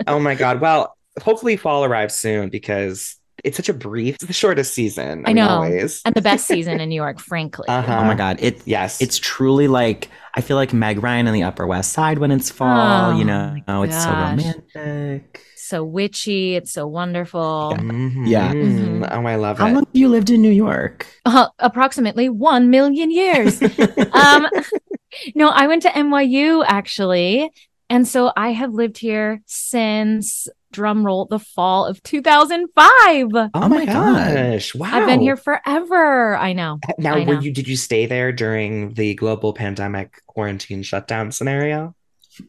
oh 0.06 0.18
my 0.18 0.34
God. 0.34 0.62
Well, 0.62 0.96
hopefully 1.22 1.58
fall 1.58 1.84
arrives 1.84 2.14
soon 2.14 2.48
because 2.48 3.16
it's 3.44 3.58
such 3.58 3.68
a 3.68 3.74
brief, 3.74 4.16
the 4.18 4.32
shortest 4.32 4.72
season. 4.72 5.24
I, 5.26 5.30
I 5.30 5.32
know, 5.34 5.48
always. 5.48 6.00
and 6.06 6.14
the 6.14 6.22
best 6.22 6.46
season 6.46 6.80
in 6.80 6.88
New 6.88 6.94
York, 6.94 7.20
frankly. 7.20 7.68
Uh-huh. 7.68 7.98
Oh 8.00 8.04
my 8.04 8.14
god, 8.14 8.38
it 8.40 8.62
yes, 8.64 9.02
it's 9.02 9.18
truly 9.18 9.68
like 9.68 10.08
I 10.32 10.40
feel 10.40 10.56
like 10.56 10.72
Meg 10.72 11.02
Ryan 11.02 11.28
on 11.28 11.34
the 11.34 11.42
Upper 11.42 11.66
West 11.66 11.92
Side 11.92 12.18
when 12.18 12.30
it's 12.30 12.50
fall. 12.50 13.12
Oh, 13.12 13.18
you 13.18 13.26
know, 13.26 13.56
oh, 13.68 13.82
it's 13.82 14.02
so 14.02 14.08
romantic, 14.08 15.42
so 15.66 15.84
witchy. 15.84 16.54
It's 16.56 16.72
so 16.72 16.86
wonderful. 16.86 17.70
Yeah, 17.72 17.82
mm-hmm. 17.82 18.26
yeah. 18.26 18.52
Mm-hmm. 18.52 19.04
oh, 19.04 19.26
I 19.26 19.36
love 19.36 19.58
How 19.58 19.66
it. 19.66 19.68
How 19.68 19.74
long 19.74 19.84
have 19.86 19.96
you 19.96 20.08
lived 20.08 20.30
in 20.30 20.42
New 20.42 20.50
York? 20.50 21.06
Uh, 21.24 21.48
approximately 21.58 22.28
one 22.28 22.70
million 22.70 23.10
years. 23.10 23.62
um, 24.12 24.46
no, 25.34 25.48
I 25.48 25.66
went 25.66 25.82
to 25.82 25.88
NYU 25.88 26.64
actually. 26.66 27.50
And 27.90 28.08
so 28.08 28.32
I 28.36 28.50
have 28.50 28.72
lived 28.72 28.98
here 28.98 29.42
since 29.46 30.48
drum 30.72 31.06
roll 31.06 31.26
the 31.26 31.38
fall 31.38 31.86
of 31.86 32.02
2005 32.02 32.74
oh, 32.76 33.50
oh 33.54 33.68
my 33.68 33.84
gosh 33.84 34.74
wow 34.74 34.88
i've 34.92 35.06
been 35.06 35.20
here 35.20 35.36
forever 35.36 36.36
i 36.36 36.52
know 36.52 36.80
now 36.98 37.14
I 37.14 37.22
know. 37.22 37.36
were 37.36 37.40
you 37.40 37.52
did 37.52 37.68
you 37.68 37.76
stay 37.76 38.06
there 38.06 38.32
during 38.32 38.94
the 38.94 39.14
global 39.14 39.52
pandemic 39.52 40.20
quarantine 40.26 40.82
shutdown 40.82 41.30
scenario 41.30 41.94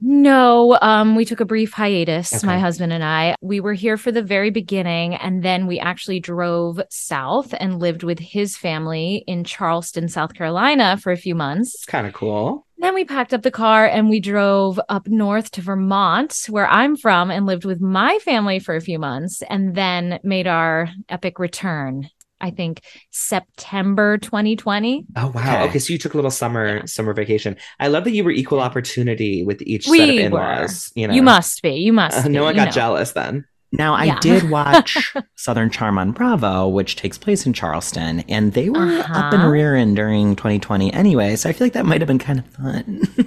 no, 0.02 0.78
um, 0.82 1.16
we 1.16 1.26
took 1.26 1.40
a 1.40 1.46
brief 1.46 1.74
hiatus, 1.74 2.34
okay. 2.34 2.48
my 2.48 2.60
husband 2.60 2.94
and 2.94 3.04
I. 3.04 3.36
We 3.42 3.60
were 3.60 3.74
here 3.74 3.98
for 3.98 4.12
the 4.12 4.22
very 4.22 4.50
beginning, 4.50 5.16
and 5.16 5.44
then 5.44 5.68
we 5.68 5.80
actually 5.80 6.20
drove 6.20 6.80
south 6.90 7.54
and 7.60 7.80
lived 7.80 8.04
with 8.04 8.20
his 8.20 8.58
family 8.58 9.24
in 9.28 9.44
Charleston, 9.44 10.08
South 10.08 10.34
Carolina 10.34 10.98
for 10.98 11.12
a 11.12 11.18
few 11.18 11.36
months. 11.36 11.76
It's 11.76 11.86
kind 11.86 12.08
of 12.08 12.14
cool. 12.14 12.66
Then 12.78 12.94
we 12.94 13.06
packed 13.06 13.34
up 13.34 13.42
the 13.42 13.52
car 13.52 13.88
and 13.88 14.10
we 14.10 14.20
drove 14.20 14.80
up 14.90 15.08
north 15.08 15.50
to 15.52 15.62
Vermont, 15.62 16.46
where 16.50 16.68
I'm 16.68 16.96
from, 16.96 17.32
and 17.32 17.46
lived 17.46 17.66
with 17.66 17.82
my 17.82 18.20
family 18.20 18.60
for 18.60 18.76
a 18.76 18.82
few 18.82 19.00
months, 19.00 19.42
and 19.50 19.76
then 19.76 20.20
made 20.24 20.48
our 20.48 20.90
epic 21.10 21.40
return. 21.40 22.10
I 22.42 22.52
think 22.52 22.82
September 23.12 24.18
2020. 24.18 25.06
Oh 25.16 25.32
wow. 25.34 25.42
Okay. 25.42 25.70
okay, 25.70 25.80
so 25.80 25.94
you 25.94 26.00
took 26.00 26.14
a 26.14 26.18
little 26.18 26.32
summer 26.32 26.78
yeah. 26.78 26.86
summer 26.86 27.14
vacation. 27.14 27.56
I 27.80 27.88
love 27.88 28.04
that 28.04 28.12
you 28.12 28.24
were 28.24 28.32
equal 28.32 28.60
opportunity 28.60 29.44
with 29.44 29.62
each 29.62 29.88
we 29.88 30.00
set 30.00 30.10
of 30.10 30.16
in-laws. 30.16 30.92
Were. 30.96 31.02
You 31.02 31.08
know, 31.08 31.14
you 31.14 31.24
must 31.24 31.62
be. 31.62 31.76
You 31.76 31.94
must. 31.94 32.26
Uh, 32.26 32.30
no 32.30 32.44
one 32.44 32.56
got 32.56 32.66
know. 32.66 32.72
jealous 32.72 33.14
then. 33.14 33.46
Now, 33.78 33.94
I 33.94 34.06
yeah. 34.06 34.20
did 34.20 34.50
watch 34.50 35.14
Southern 35.36 35.70
Charm 35.70 35.98
on 35.98 36.12
Bravo, 36.12 36.68
which 36.68 36.96
takes 36.96 37.18
place 37.18 37.46
in 37.46 37.54
Charleston, 37.54 38.22
and 38.22 38.54
they 38.54 38.70
were 38.70 38.86
uh-huh. 38.86 39.20
up 39.20 39.34
and 39.34 39.52
rearing 39.52 39.96
during 39.96 40.36
2020 40.36 40.94
anyway. 40.94 41.36
So 41.36 41.50
I 41.50 41.54
feel 41.54 41.66
like 41.66 41.74
that 41.74 41.86
might 41.86 42.02
have 42.02 42.08
been 42.08 42.20
kind 42.20 42.40
of 42.40 42.46
fun. 42.46 43.02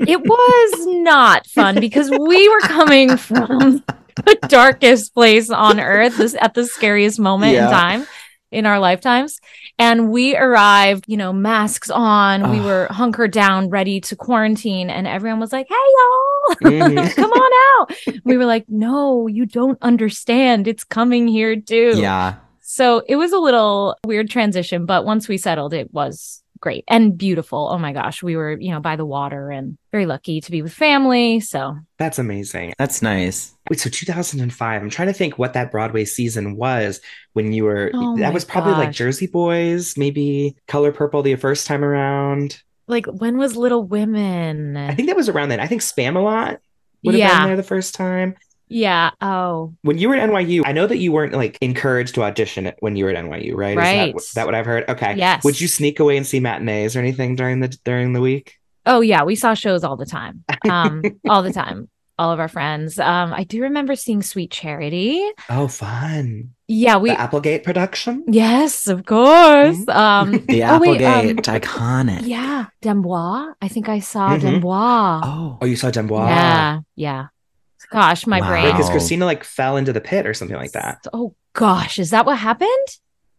it 0.00 0.20
was 0.20 0.86
not 1.02 1.46
fun 1.46 1.78
because 1.80 2.10
we 2.10 2.48
were 2.48 2.60
coming 2.60 3.16
from 3.16 3.48
the 4.16 4.38
darkest 4.48 5.14
place 5.14 5.50
on 5.50 5.78
earth 5.78 6.16
this, 6.16 6.34
at 6.40 6.54
the 6.54 6.66
scariest 6.66 7.20
moment 7.20 7.52
yeah. 7.52 7.66
in 7.66 7.70
time 7.70 8.06
in 8.54 8.66
our 8.66 8.78
lifetimes. 8.78 9.40
And 9.78 10.10
we 10.10 10.36
arrived, 10.36 11.04
you 11.08 11.16
know, 11.16 11.32
masks 11.32 11.90
on. 11.90 12.50
We 12.50 12.60
were 12.60 12.86
hunkered 12.90 13.32
down, 13.32 13.68
ready 13.68 14.00
to 14.02 14.16
quarantine. 14.16 14.88
And 14.90 15.06
everyone 15.06 15.40
was 15.40 15.52
like, 15.52 15.66
hey, 15.68 15.74
y'all, 15.74 16.56
mm-hmm. 16.62 17.20
come 17.20 17.30
on 17.30 17.82
out. 17.82 18.20
We 18.24 18.36
were 18.36 18.46
like, 18.46 18.66
no, 18.68 19.26
you 19.26 19.44
don't 19.44 19.78
understand. 19.82 20.68
It's 20.68 20.84
coming 20.84 21.26
here 21.26 21.60
too. 21.60 21.94
Yeah. 21.96 22.36
So 22.60 23.02
it 23.08 23.16
was 23.16 23.32
a 23.32 23.38
little 23.38 23.96
weird 24.06 24.30
transition, 24.30 24.86
but 24.86 25.04
once 25.04 25.28
we 25.28 25.36
settled, 25.36 25.74
it 25.74 25.92
was 25.92 26.43
great 26.60 26.84
and 26.88 27.16
beautiful. 27.18 27.68
Oh 27.70 27.78
my 27.78 27.92
gosh, 27.92 28.22
we 28.22 28.36
were, 28.36 28.52
you 28.58 28.70
know, 28.70 28.80
by 28.80 28.96
the 28.96 29.04
water 29.04 29.50
and 29.50 29.76
very 29.92 30.06
lucky 30.06 30.40
to 30.40 30.50
be 30.50 30.62
with 30.62 30.72
family. 30.72 31.40
So 31.40 31.76
that's 31.98 32.18
amazing. 32.18 32.74
That's 32.78 33.02
nice. 33.02 33.54
Wait, 33.70 33.80
so 33.80 33.90
2005. 33.90 34.82
I'm 34.82 34.90
trying 34.90 35.08
to 35.08 35.14
think 35.14 35.38
what 35.38 35.52
that 35.54 35.70
Broadway 35.70 36.04
season 36.04 36.56
was 36.56 37.00
when 37.32 37.52
you 37.52 37.64
were. 37.64 37.90
Oh 37.94 38.16
that 38.18 38.32
was 38.34 38.44
probably 38.44 38.72
gosh. 38.72 38.84
like 38.86 38.92
Jersey 38.92 39.26
Boys, 39.26 39.96
maybe 39.96 40.56
Color 40.68 40.92
Purple 40.92 41.22
the 41.22 41.36
first 41.36 41.66
time 41.66 41.84
around. 41.84 42.62
like 42.86 43.06
when 43.06 43.38
was 43.38 43.56
Little 43.56 43.84
Women? 43.84 44.76
I 44.76 44.94
think 44.94 45.08
that 45.08 45.16
was 45.16 45.28
around 45.28 45.48
then. 45.48 45.60
I 45.60 45.66
think 45.66 45.80
Spamalot 45.82 46.58
would 47.02 47.14
have 47.14 47.18
Yeah. 47.18 47.38
been 47.40 47.48
there 47.48 47.56
the 47.56 47.62
first 47.62 47.94
time. 47.94 48.34
Yeah. 48.68 49.10
Oh, 49.20 49.74
When 49.82 49.98
you 49.98 50.08
were 50.08 50.14
at 50.16 50.28
NYU, 50.28 50.62
I 50.64 50.72
know 50.72 50.86
that 50.86 50.98
you 50.98 51.12
weren't 51.12 51.32
like 51.34 51.58
encouraged 51.60 52.14
to 52.16 52.22
audition 52.22 52.66
it 52.66 52.76
when 52.80 52.96
you 52.96 53.04
were 53.04 53.10
at 53.10 53.24
NYU, 53.24 53.54
right? 53.54 53.76
Right. 53.76 54.14
Is 54.16 54.30
that, 54.32 54.40
that 54.40 54.46
what 54.46 54.54
I've 54.54 54.66
heard? 54.66 54.88
Okay. 54.88 55.14
Yes. 55.16 55.44
Would 55.44 55.60
you 55.60 55.68
sneak 55.68 56.00
away 56.00 56.16
and 56.16 56.26
see 56.26 56.40
matinees 56.40 56.96
or 56.96 57.00
anything 57.00 57.36
during 57.36 57.60
the 57.60 57.68
during 57.84 58.12
the 58.12 58.20
week? 58.20 58.56
oh 58.86 59.00
yeah. 59.00 59.22
We 59.24 59.34
saw 59.36 59.54
shows 59.54 59.84
all 59.84 59.96
the 59.96 60.06
time. 60.06 60.44
Um, 60.68 61.02
all 61.28 61.42
the 61.42 61.52
time. 61.52 61.88
All 62.16 62.30
of 62.30 62.38
our 62.38 62.46
friends. 62.48 62.98
Um, 63.00 63.32
I 63.34 63.42
do 63.42 63.62
remember 63.62 63.96
seeing 63.96 64.22
Sweet 64.22 64.52
Charity. 64.52 65.20
Oh, 65.50 65.66
fun. 65.66 66.50
Yeah, 66.68 66.98
we. 66.98 67.10
the 67.10 67.18
Applegate 67.20 67.64
production. 67.64 68.24
yes, 68.28 68.86
of 68.86 69.04
course. 69.04 69.76
Mhm. 69.76 69.88
Um, 69.94 70.30
The 70.46 70.62
Oh, 70.64 70.78
wait, 70.78 71.00
Applegate, 71.02 71.48
um, 71.48 71.54
iconic. 71.60 72.20
yeah, 72.22 72.66
d'Amboise. 72.82 73.54
I 73.60 73.66
think 73.68 73.88
I 73.88 73.98
saw 73.98 74.30
Mhm. 74.36 74.40
d'Amboise. 74.42 75.22
Oh, 75.26 75.58
Oh, 75.60 75.66
you 75.66 75.74
saw 75.76 75.90
d'Amboise. 75.90 76.28
Yeah, 76.28 76.78
yeah. 76.94 77.26
Gosh, 77.90 78.26
my 78.26 78.40
Wow. 78.40 78.48
brain. 78.48 78.64
Right, 78.66 78.72
because 78.72 78.90
Christina 78.90 79.24
like 79.24 79.44
fell 79.44 79.76
into 79.76 79.92
the 79.92 80.00
pit 80.00 80.26
or 80.26 80.34
something 80.34 80.56
like 80.56 80.72
that. 80.72 81.06
Oh 81.12 81.34
gosh, 81.52 81.98
is 81.98 82.10
that 82.10 82.26
what 82.26 82.38
happened? 82.38 82.70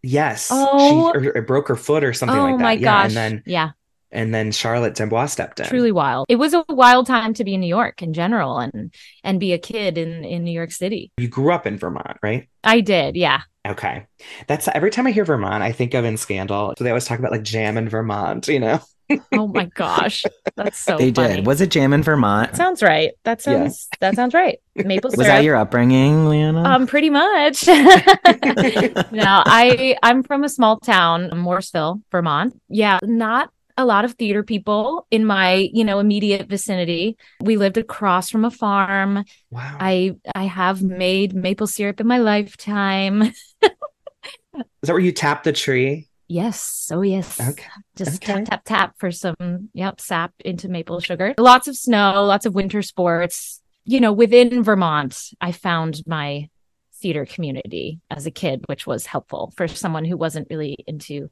Yes. 0.02 0.50
Oh. 0.52 1.12
She 1.14 1.28
or, 1.30 1.38
or 1.38 1.42
broke 1.42 1.68
her 1.68 1.76
foot 1.76 2.04
or 2.04 2.14
something 2.14 2.38
oh 2.38 2.44
like 2.44 2.58
that. 2.58 2.64
my 2.64 2.72
yeah. 2.74 2.82
gosh. 2.82 3.06
And 3.08 3.16
then 3.16 3.44
yeah, 3.46 3.72
and 4.12 4.34
then 4.34 4.52
Charlotte 4.52 4.96
d'Amboise 4.96 5.32
stepped 5.32 5.60
in. 5.60 5.66
truly 5.66 5.92
wild. 5.92 6.26
It 6.30 6.36
was 6.38 6.54
a 6.54 6.64
wild 6.70 7.08
time 7.08 7.34
to 7.34 7.44
be 7.44 7.56
in 7.56 7.60
New 7.60 7.68
York 7.68 8.02
in 8.02 8.14
general 8.14 8.60
and 8.60 8.94
and 9.24 9.40
be 9.40 9.54
a 9.54 9.58
kid 9.58 9.98
in 9.98 10.24
in 10.24 10.44
New 10.44 10.52
York 10.52 10.72
City. 10.72 11.12
You 11.18 11.28
grew 11.28 11.52
up 11.52 11.66
in 11.68 11.78
Vermont, 11.78 12.18
right? 12.22 12.48
I 12.64 12.82
did, 12.82 13.16
yeah. 13.16 13.42
Okay. 13.68 14.06
That's 14.48 14.68
every 14.68 14.92
time 14.92 15.08
I 15.08 15.12
hear 15.12 15.26
Vermont, 15.26 15.64
I 15.64 15.72
think 15.72 15.96
of 15.96 16.06
in 16.06 16.18
Scandal. 16.18 16.76
So 16.78 16.84
they 16.84 16.92
always 16.92 17.06
talk 17.06 17.18
about 17.18 17.32
like 17.32 17.42
jam 17.44 17.78
in 17.78 17.90
Vermont, 17.90 18.48
you 18.48 18.60
know? 18.60 18.80
Oh 19.34 19.48
my 19.48 19.66
gosh. 19.66 20.24
That's 20.56 20.78
so 20.80 20.98
they 20.98 21.12
funny. 21.12 21.36
did. 21.38 21.46
Was 21.46 21.62
it 21.62 21.70
Jam 21.72 21.94
in 21.94 22.02
Vermont? 22.04 22.56
Sounds 22.56 22.82
right. 22.82 23.12
That 23.24 23.40
Yeah. 23.46 23.54
sounds 23.68 23.88
that 24.00 24.16
sounds 24.16 24.34
right. 24.34 24.60
Maple 24.76 25.12
syrup. 25.12 25.18
Was 25.20 25.28
that 25.28 25.44
your 25.44 25.56
upbringing, 25.56 26.28
Liana? 26.28 26.64
um 26.64 26.88
pretty 26.88 27.10
much. 27.10 27.68
no, 27.68 27.84
I 29.46 29.96
I'm 30.04 30.24
from 30.24 30.44
a 30.44 30.50
small 30.50 30.80
town, 30.80 31.30
Morrisville, 31.38 32.02
Vermont. 32.12 32.60
Yeah, 32.70 33.00
not 33.04 33.50
a 33.78 33.86
lot 33.86 34.06
of 34.06 34.14
theater 34.14 34.42
people 34.42 35.06
in 35.12 35.26
my, 35.26 35.70
you 35.74 35.84
know, 35.84 36.00
immediate 36.00 36.48
vicinity. 36.48 37.18
We 37.42 37.58
lived 37.58 37.78
across 37.78 38.30
from 38.30 38.46
a 38.46 38.52
farm. 38.52 39.26
Wow. 39.52 39.78
I 39.80 40.16
I 40.34 40.46
have 40.46 40.82
made 40.82 41.36
maple 41.36 41.68
syrup 41.68 42.00
in 42.00 42.08
my 42.08 42.18
lifetime. 42.20 43.22
Is 43.62 44.88
that 44.88 44.94
where 44.94 45.00
you 45.00 45.12
tap 45.12 45.44
the 45.44 45.52
tree? 45.52 46.08
Yes. 46.28 46.90
Oh 46.94 47.02
yes. 47.02 47.40
Okay. 47.40 47.64
Just 47.96 48.24
Okay. 48.24 48.34
tap 48.34 48.46
tap 48.46 48.62
tap 48.66 48.96
for 48.98 49.12
some 49.12 49.70
yep, 49.74 50.02
sap 50.02 50.34
into 50.44 50.68
maple 50.70 51.00
sugar. 51.00 51.34
Lots 51.38 51.68
of 51.68 51.76
snow, 51.78 52.24
lots 52.26 52.46
of 52.46 52.56
winter 52.56 52.82
sports. 52.82 53.62
You 53.84 54.00
know, 54.00 54.12
within 54.12 54.64
Vermont, 54.64 55.30
I 55.40 55.52
found 55.52 56.02
my 56.08 56.50
theater 56.96 57.26
community 57.26 58.00
as 58.10 58.26
a 58.26 58.32
kid, 58.32 58.64
which 58.68 58.88
was 58.88 59.06
helpful 59.06 59.54
for 59.56 59.68
someone 59.68 60.06
who 60.06 60.18
wasn't 60.18 60.48
really 60.50 60.76
into 60.88 61.30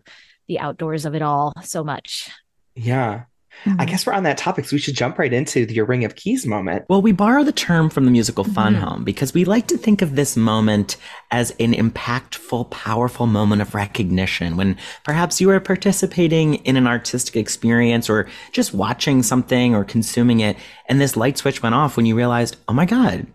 the 0.47 0.59
outdoors 0.59 1.05
of 1.05 1.15
it 1.15 1.21
all 1.23 1.53
so 1.63 1.83
much. 1.83 2.29
Yeah. 2.75 3.23
Mm-hmm. 3.65 3.79
I 3.79 3.85
guess 3.85 4.05
we're 4.05 4.13
on 4.13 4.23
that 4.23 4.37
topic, 4.37 4.65
so 4.65 4.75
we 4.75 4.79
should 4.79 4.95
jump 4.95 5.17
right 5.17 5.31
into 5.31 5.65
the, 5.65 5.73
your 5.73 5.85
Ring 5.85 6.03
of 6.03 6.15
Keys 6.15 6.45
moment. 6.45 6.85
Well, 6.89 7.01
we 7.01 7.13
borrow 7.13 7.43
the 7.43 7.51
term 7.53 7.89
from 7.89 8.05
the 8.05 8.11
musical 8.11 8.43
Fun 8.43 8.75
Mhm. 8.75 8.79
Home 8.81 9.03
because 9.03 9.33
we 9.33 9.45
like 9.45 9.67
to 9.67 9.77
think 9.77 10.01
of 10.01 10.15
this 10.15 10.35
moment 10.35 10.97
as 11.31 11.51
an 11.59 11.73
impactful, 11.73 12.69
powerful 12.71 13.25
moment 13.25 13.61
of 13.61 13.73
recognition 13.73 14.57
when 14.57 14.77
perhaps 15.05 15.39
you 15.39 15.49
are 15.49 15.59
participating 15.59 16.55
in 16.65 16.75
an 16.75 16.87
artistic 16.87 17.35
experience 17.37 18.09
or 18.09 18.27
just 18.51 18.73
watching 18.73 19.23
something 19.23 19.73
or 19.73 19.83
consuming 19.85 20.41
it, 20.41 20.57
and 20.89 20.99
this 20.99 21.15
light 21.15 21.37
switch 21.37 21.63
went 21.63 21.75
off 21.75 21.95
when 21.95 22.05
you 22.05 22.15
realized, 22.15 22.57
oh 22.67 22.73
my 22.73 22.85
God, 22.85 23.25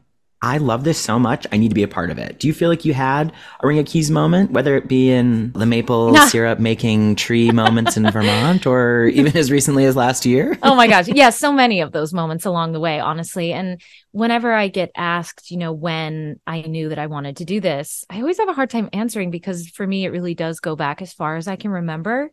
I 0.40 0.58
love 0.58 0.84
this 0.84 0.98
so 0.98 1.18
much. 1.18 1.48
I 1.50 1.56
need 1.56 1.70
to 1.70 1.74
be 1.74 1.82
a 1.82 1.88
part 1.88 2.10
of 2.10 2.18
it. 2.18 2.38
Do 2.38 2.46
you 2.46 2.54
feel 2.54 2.68
like 2.68 2.84
you 2.84 2.94
had 2.94 3.32
a 3.60 3.66
Ring 3.66 3.80
of 3.80 3.86
Keys 3.86 4.08
moment, 4.08 4.52
whether 4.52 4.76
it 4.76 4.86
be 4.86 5.10
in 5.10 5.50
the 5.52 5.66
maple 5.66 6.12
Nah. 6.12 6.26
syrup 6.26 6.60
making 6.60 7.16
tree 7.16 7.50
moments 7.50 7.96
in 7.96 8.08
Vermont 8.12 8.64
or 8.64 9.06
even 9.06 9.36
as 9.36 9.50
recently 9.50 9.84
as 9.84 9.96
last 9.96 10.24
year? 10.24 10.56
oh 10.62 10.76
my 10.76 10.86
gosh. 10.86 11.08
Yeah, 11.18 11.30
so 11.30 11.52
many 11.52 11.80
of 11.80 11.90
those 11.90 12.12
moments 12.12 12.44
along 12.44 12.70
the 12.72 12.78
way, 12.78 13.00
honestly. 13.00 13.52
And 13.52 13.80
whenever 14.12 14.52
I 14.52 14.68
get 14.68 14.92
asked, 14.96 15.50
you 15.50 15.56
know, 15.56 15.72
when 15.72 16.38
I 16.46 16.60
knew 16.62 16.90
that 16.90 16.98
I 17.00 17.06
wanted 17.08 17.38
to 17.38 17.44
do 17.44 17.60
this, 17.60 18.04
I 18.08 18.20
always 18.20 18.38
have 18.38 18.48
a 18.48 18.52
hard 18.52 18.70
time 18.70 18.88
answering 18.92 19.32
because 19.32 19.68
for 19.68 19.86
me, 19.86 20.04
it 20.04 20.10
really 20.10 20.36
does 20.36 20.60
go 20.60 20.76
back 20.76 21.02
as 21.02 21.12
far 21.12 21.34
as 21.36 21.48
I 21.48 21.56
can 21.56 21.72
remember. 21.72 22.30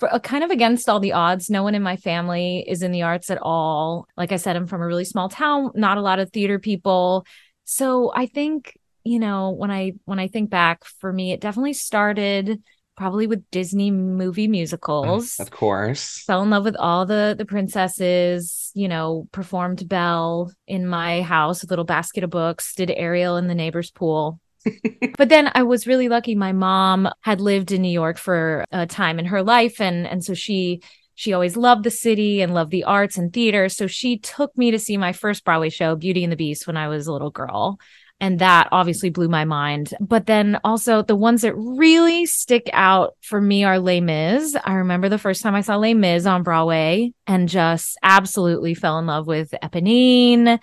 For 0.00 0.12
uh, 0.12 0.18
kind 0.18 0.42
of 0.42 0.50
against 0.50 0.88
all 0.88 0.98
the 0.98 1.12
odds, 1.12 1.48
no 1.48 1.62
one 1.62 1.76
in 1.76 1.82
my 1.84 1.96
family 1.96 2.64
is 2.66 2.82
in 2.82 2.90
the 2.90 3.02
arts 3.02 3.30
at 3.30 3.38
all. 3.40 4.08
Like 4.16 4.32
I 4.32 4.36
said, 4.38 4.56
I'm 4.56 4.66
from 4.66 4.82
a 4.82 4.86
really 4.88 5.04
small 5.04 5.28
town, 5.28 5.70
not 5.76 5.98
a 5.98 6.02
lot 6.02 6.18
of 6.18 6.32
theater 6.32 6.58
people. 6.58 7.24
So 7.64 8.12
I 8.14 8.26
think, 8.26 8.78
you 9.04 9.18
know, 9.18 9.50
when 9.50 9.70
I 9.70 9.92
when 10.04 10.18
I 10.18 10.28
think 10.28 10.50
back, 10.50 10.84
for 10.84 11.12
me, 11.12 11.32
it 11.32 11.40
definitely 11.40 11.72
started 11.72 12.62
probably 12.96 13.26
with 13.26 13.50
Disney 13.50 13.90
movie 13.90 14.46
mm, 14.46 14.52
musicals. 14.52 15.38
Of 15.40 15.50
course. 15.50 16.22
fell 16.26 16.42
in 16.42 16.50
love 16.50 16.64
with 16.64 16.76
all 16.76 17.06
the 17.06 17.34
the 17.36 17.44
princesses 17.44 18.70
you 18.74 18.88
know 18.88 19.28
performed 19.32 19.88
belle 19.88 20.52
in 20.66 20.86
my 20.86 21.22
house 21.22 21.62
with 21.62 21.70
a 21.70 21.72
little 21.72 21.84
basket 21.84 22.24
of 22.24 22.30
books 22.30 22.74
did 22.74 22.90
ariel 22.90 23.36
in 23.36 23.46
the 23.48 23.54
neighbor's 23.54 23.90
pool. 23.90 24.40
But 25.16 25.28
then 25.28 25.50
i 25.54 25.62
was 25.62 25.86
really 25.86 26.08
lucky. 26.08 26.34
My 26.34 26.52
mom 26.52 27.08
had 27.20 27.40
lived 27.40 27.72
in 27.72 27.82
new 27.82 27.88
york 27.88 28.18
for 28.18 28.64
a 28.72 28.86
time 28.86 29.18
in 29.18 29.26
her 29.26 29.42
life 29.42 29.80
and 29.80 30.06
and 30.06 30.24
so 30.24 30.34
she 30.34 30.80
she 31.14 31.32
always 31.32 31.56
loved 31.56 31.84
the 31.84 31.90
city 31.90 32.40
and 32.40 32.54
loved 32.54 32.70
the 32.70 32.84
arts 32.84 33.16
and 33.16 33.32
theater 33.32 33.68
so 33.68 33.86
she 33.86 34.18
took 34.18 34.56
me 34.56 34.70
to 34.70 34.78
see 34.78 34.96
my 34.96 35.12
first 35.12 35.44
broadway 35.44 35.70
show 35.70 35.96
beauty 35.96 36.22
and 36.22 36.32
the 36.32 36.36
beast 36.36 36.66
when 36.66 36.76
i 36.76 36.88
was 36.88 37.06
a 37.06 37.12
little 37.12 37.30
girl 37.30 37.78
and 38.20 38.38
that 38.38 38.68
obviously 38.72 39.10
blew 39.10 39.28
my 39.28 39.44
mind. 39.44 39.92
But 40.00 40.26
then 40.26 40.58
also 40.64 41.02
the 41.02 41.16
ones 41.16 41.42
that 41.42 41.54
really 41.56 42.26
stick 42.26 42.70
out 42.72 43.16
for 43.20 43.40
me 43.40 43.64
are 43.64 43.78
Les 43.78 44.00
Mis. 44.00 44.56
I 44.64 44.74
remember 44.74 45.08
the 45.08 45.18
first 45.18 45.42
time 45.42 45.54
I 45.54 45.60
saw 45.62 45.76
Les 45.76 45.94
Mis 45.94 46.24
on 46.24 46.42
Broadway 46.42 47.12
and 47.26 47.48
just 47.48 47.98
absolutely 48.02 48.74
fell 48.74 48.98
in 48.98 49.06
love 49.06 49.26
with 49.26 49.52
Eponine 49.62 50.60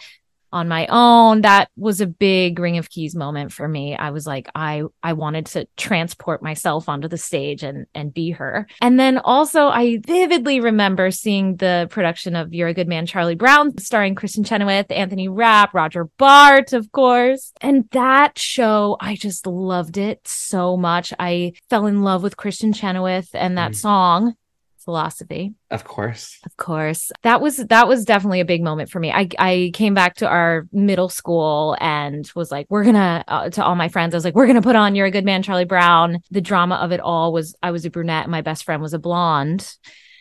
on 0.51 0.67
my 0.67 0.87
own. 0.87 1.41
That 1.41 1.69
was 1.75 2.01
a 2.01 2.07
big 2.07 2.59
Ring 2.59 2.77
of 2.77 2.89
Keys 2.89 3.15
moment 3.15 3.51
for 3.51 3.67
me. 3.67 3.95
I 3.95 4.11
was 4.11 4.27
like, 4.27 4.49
I 4.55 4.83
I 5.01 5.13
wanted 5.13 5.45
to 5.47 5.67
transport 5.77 6.41
myself 6.43 6.89
onto 6.89 7.07
the 7.07 7.17
stage 7.17 7.63
and 7.63 7.85
and 7.93 8.13
be 8.13 8.31
her. 8.31 8.67
And 8.81 8.99
then 8.99 9.17
also 9.17 9.67
I 9.67 9.99
vividly 10.05 10.59
remember 10.59 11.11
seeing 11.11 11.55
the 11.57 11.87
production 11.89 12.35
of 12.35 12.53
You're 12.53 12.69
a 12.69 12.73
Good 12.73 12.87
Man, 12.87 13.05
Charlie 13.05 13.35
Brown, 13.35 13.77
starring 13.77 14.15
Kristin 14.15 14.45
Chenoweth, 14.45 14.91
Anthony 14.91 15.27
Rapp, 15.29 15.73
Roger 15.73 16.05
Bart, 16.17 16.73
of 16.73 16.91
course. 16.91 17.53
And 17.61 17.87
that 17.91 18.37
show, 18.37 18.97
I 18.99 19.15
just 19.15 19.47
loved 19.47 19.97
it 19.97 20.27
so 20.27 20.77
much. 20.77 21.13
I 21.19 21.53
fell 21.69 21.85
in 21.87 22.03
love 22.03 22.23
with 22.23 22.37
Kristin 22.37 22.75
Chenoweth 22.75 23.29
and 23.33 23.57
that 23.57 23.71
Mm. 23.71 23.75
song. 23.75 24.35
Philosophy. 24.83 25.53
Of 25.69 25.83
course. 25.83 26.39
of 26.45 26.55
course. 26.57 27.11
That 27.23 27.41
was 27.41 27.57
that 27.57 27.87
was 27.87 28.03
definitely 28.05 28.39
a 28.41 28.45
big 28.45 28.61
moment 28.63 28.89
for 28.89 28.99
me. 28.99 29.11
I 29.11 29.27
i 29.39 29.71
came 29.73 29.93
back 29.93 30.15
to 30.17 30.27
our 30.27 30.67
middle 30.71 31.09
school 31.09 31.77
and 31.79 32.29
was 32.35 32.51
like 32.51 32.67
we're 32.69 32.83
gonna 32.83 33.23
uh, 33.27 33.49
to 33.51 33.63
all 33.63 33.75
my 33.75 33.87
friends 33.89 34.13
i 34.13 34.17
was 34.17 34.25
like 34.25 34.35
we're 34.35 34.47
gonna 34.47 34.61
put 34.61 34.75
on 34.75 34.95
you're 34.95 35.05
a 35.07 35.11
good 35.11 35.25
man 35.25 35.43
charlie 35.43 35.65
brown. 35.65 36.19
The 36.31 36.41
drama 36.41 36.75
of 36.75 36.91
it 36.91 36.99
all 36.99 37.31
was 37.33 37.55
i 37.63 37.71
was 37.71 37.85
a 37.85 37.89
brunette 37.89 38.23
and 38.23 38.31
my 38.31 38.41
best 38.41 38.63
friend 38.65 38.81
was 38.81 38.93
a 38.93 38.99
blonde. 38.99 39.71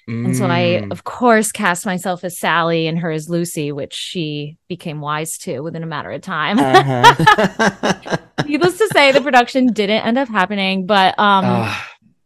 And 0.09 0.37
so 0.37 0.47
i 0.47 0.61
Mm. 0.83 0.91
of 0.91 1.05
course 1.05 1.53
cast 1.53 1.87
myself 1.87 2.25
as 2.25 2.37
sally 2.39 2.89
and 2.89 2.99
her 2.99 3.13
as 3.13 3.29
lucy 3.29 3.71
which 3.71 3.95
she 3.95 4.57
became 4.69 5.01
wise 5.01 5.39
to 5.39 5.61
within 5.61 5.85
a 5.85 5.87
matter 5.87 6.11
of 6.11 6.21
time. 6.23 6.59
Uh-huh. 6.59 8.17
needless 8.47 8.77
to 8.79 8.89
say 8.89 9.13
the 9.13 9.21
production 9.21 9.67
didn't 9.73 10.05
end 10.05 10.19
up 10.19 10.29
happening 10.29 10.85
but 10.87 11.17
um 11.19 11.45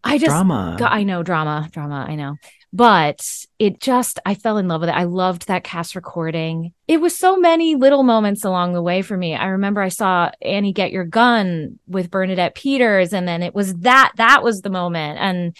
i 0.05 0.19
just 0.19 0.31
Drama. 0.31 0.77
God, 0.79 0.93
I 0.93 1.03
know 1.03 1.23
drama, 1.23 1.69
drama, 1.73 2.05
I 2.09 2.15
know. 2.15 2.37
But 2.73 3.25
it 3.61 3.81
just, 3.81 4.19
I 4.27 4.35
fell 4.35 4.59
in 4.59 4.67
love 4.67 4.81
with 4.81 4.91
it. 4.91 4.97
I 4.97 5.05
loved 5.05 5.47
that 5.47 5.63
cast 5.63 5.95
recording. 5.95 6.73
It 6.89 7.01
was 7.01 7.17
so 7.17 7.37
many 7.37 7.77
little 7.77 8.03
moments 8.03 8.45
along 8.45 8.73
the 8.73 8.83
way 8.83 9.01
for 9.01 9.17
me. 9.17 9.35
I 9.37 9.47
remember 9.47 9.81
I 9.81 9.91
saw 9.91 10.33
Annie 10.43 10.73
Get 10.73 10.91
Your 10.91 11.05
Gun 11.05 11.79
with 11.87 12.11
Bernadette 12.11 12.57
Peters, 12.57 13.13
and 13.13 13.29
then 13.29 13.45
it 13.45 13.55
was 13.55 13.75
that, 13.77 14.13
that 14.17 14.43
was 14.43 14.61
the 14.61 14.71
moment. 14.71 15.21
And, 15.21 15.57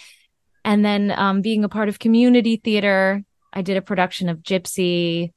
and 0.65 0.83
then 0.83 1.13
um, 1.15 1.41
being 1.41 1.63
a 1.63 1.69
part 1.69 1.87
of 1.87 1.99
community 1.99 2.57
theater, 2.57 3.23
I 3.53 3.61
did 3.61 3.77
a 3.77 3.81
production 3.81 4.27
of 4.27 4.39
Gypsy. 4.39 5.31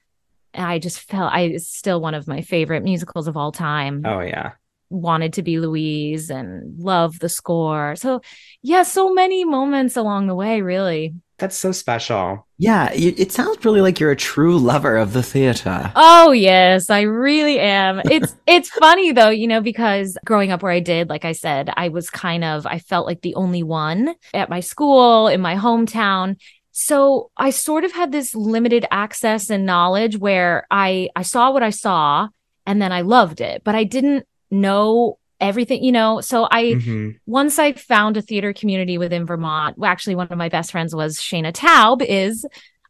I 0.53 0.81
just 0.81 0.99
felt, 0.99 1.33
I 1.33 1.43
it's 1.43 1.69
still 1.69 2.01
one 2.01 2.15
of 2.15 2.27
my 2.27 2.41
favorite 2.41 2.83
musicals 2.83 3.29
of 3.29 3.37
all 3.37 3.53
time 3.53 4.03
oh 4.05 4.21
yeah. 4.21 4.53
Wanted 4.91 5.35
to 5.35 5.43
be 5.43 5.59
Louise 5.59 6.31
and 6.31 6.79
love 6.79 7.19
the 7.19 7.29
score. 7.29 7.97
So, 7.97 8.23
yeah, 8.63 8.83
so 8.83 9.13
many 9.13 9.45
moments 9.45 9.97
along 9.97 10.27
the 10.27 10.35
way, 10.35 10.63
really. 10.63 11.15
That's 11.39 11.57
so 11.57 11.71
special. 11.71 12.49
Yeah, 12.59 12.91
it 12.93 13.31
sounds 13.31 13.65
really 13.65 13.81
like 13.81 14.01
you're 14.01 14.11
a 14.11 14.17
true 14.17 14.59
lover 14.59 14.97
of 14.97 15.13
the 15.13 15.23
theater. 15.23 15.93
Oh, 15.95 16.33
yes, 16.33 16.91
I 16.91 17.03
really 17.03 17.61
am. 17.61 18.01
It's 18.11 18.35
it's 18.49 18.71
funny 18.71 19.13
though, 19.13 19.29
you 19.29 19.47
know, 19.47 19.61
because 19.61 20.19
growing 20.25 20.51
up 20.51 20.65
where 20.65 20.73
I 20.73 20.81
did, 20.81 21.09
like 21.09 21.25
I 21.25 21.33
said, 21.33 21.71
I 21.77 21.91
was 21.91 22.11
kind 22.11 22.43
of 22.43 22.67
I 22.67 22.81
felt 22.81 23.07
like 23.07 23.21
the 23.21 23.37
only 23.37 23.63
one 23.63 24.17
at 24.35 24.51
my 24.51 24.59
school 24.59 25.29
in 25.29 25.41
my 25.41 25.55
hometown. 25.55 26.37
so 26.73 27.31
I 27.37 27.51
sort 27.51 27.85
of 27.85 27.93
had 27.93 28.11
this 28.11 28.35
limited 28.35 28.85
access 28.91 29.49
and 29.49 29.65
knowledge 29.65 30.19
where 30.19 30.67
I 30.73 31.09
I 31.15 31.23
saw 31.23 31.53
what 31.53 31.63
I 31.63 31.71
saw 31.71 32.29
and 32.67 32.83
then 32.83 32.91
I 32.91 33.03
loved 33.03 33.41
it, 33.41 33.63
but 33.65 33.77
I 33.77 33.85
didn't 33.85 34.27
know 34.51 35.19
everything, 35.41 35.85
you 35.85 35.93
know. 35.93 36.21
So 36.21 36.49
I 36.51 36.65
Mhm. 36.65 37.17
once 37.27 37.59
I 37.59 37.73
found 37.73 38.17
a 38.17 38.23
theater 38.23 38.53
community 38.53 38.99
within 38.99 39.25
Vermont. 39.27 39.77
Actually, 39.85 40.17
one 40.17 40.29
of 40.29 40.39
my 40.39 40.49
best 40.49 40.73
friends 40.73 40.95
was 40.95 41.19
Shaina 41.19 41.53
Taub. 41.53 42.03
Is 42.03 42.45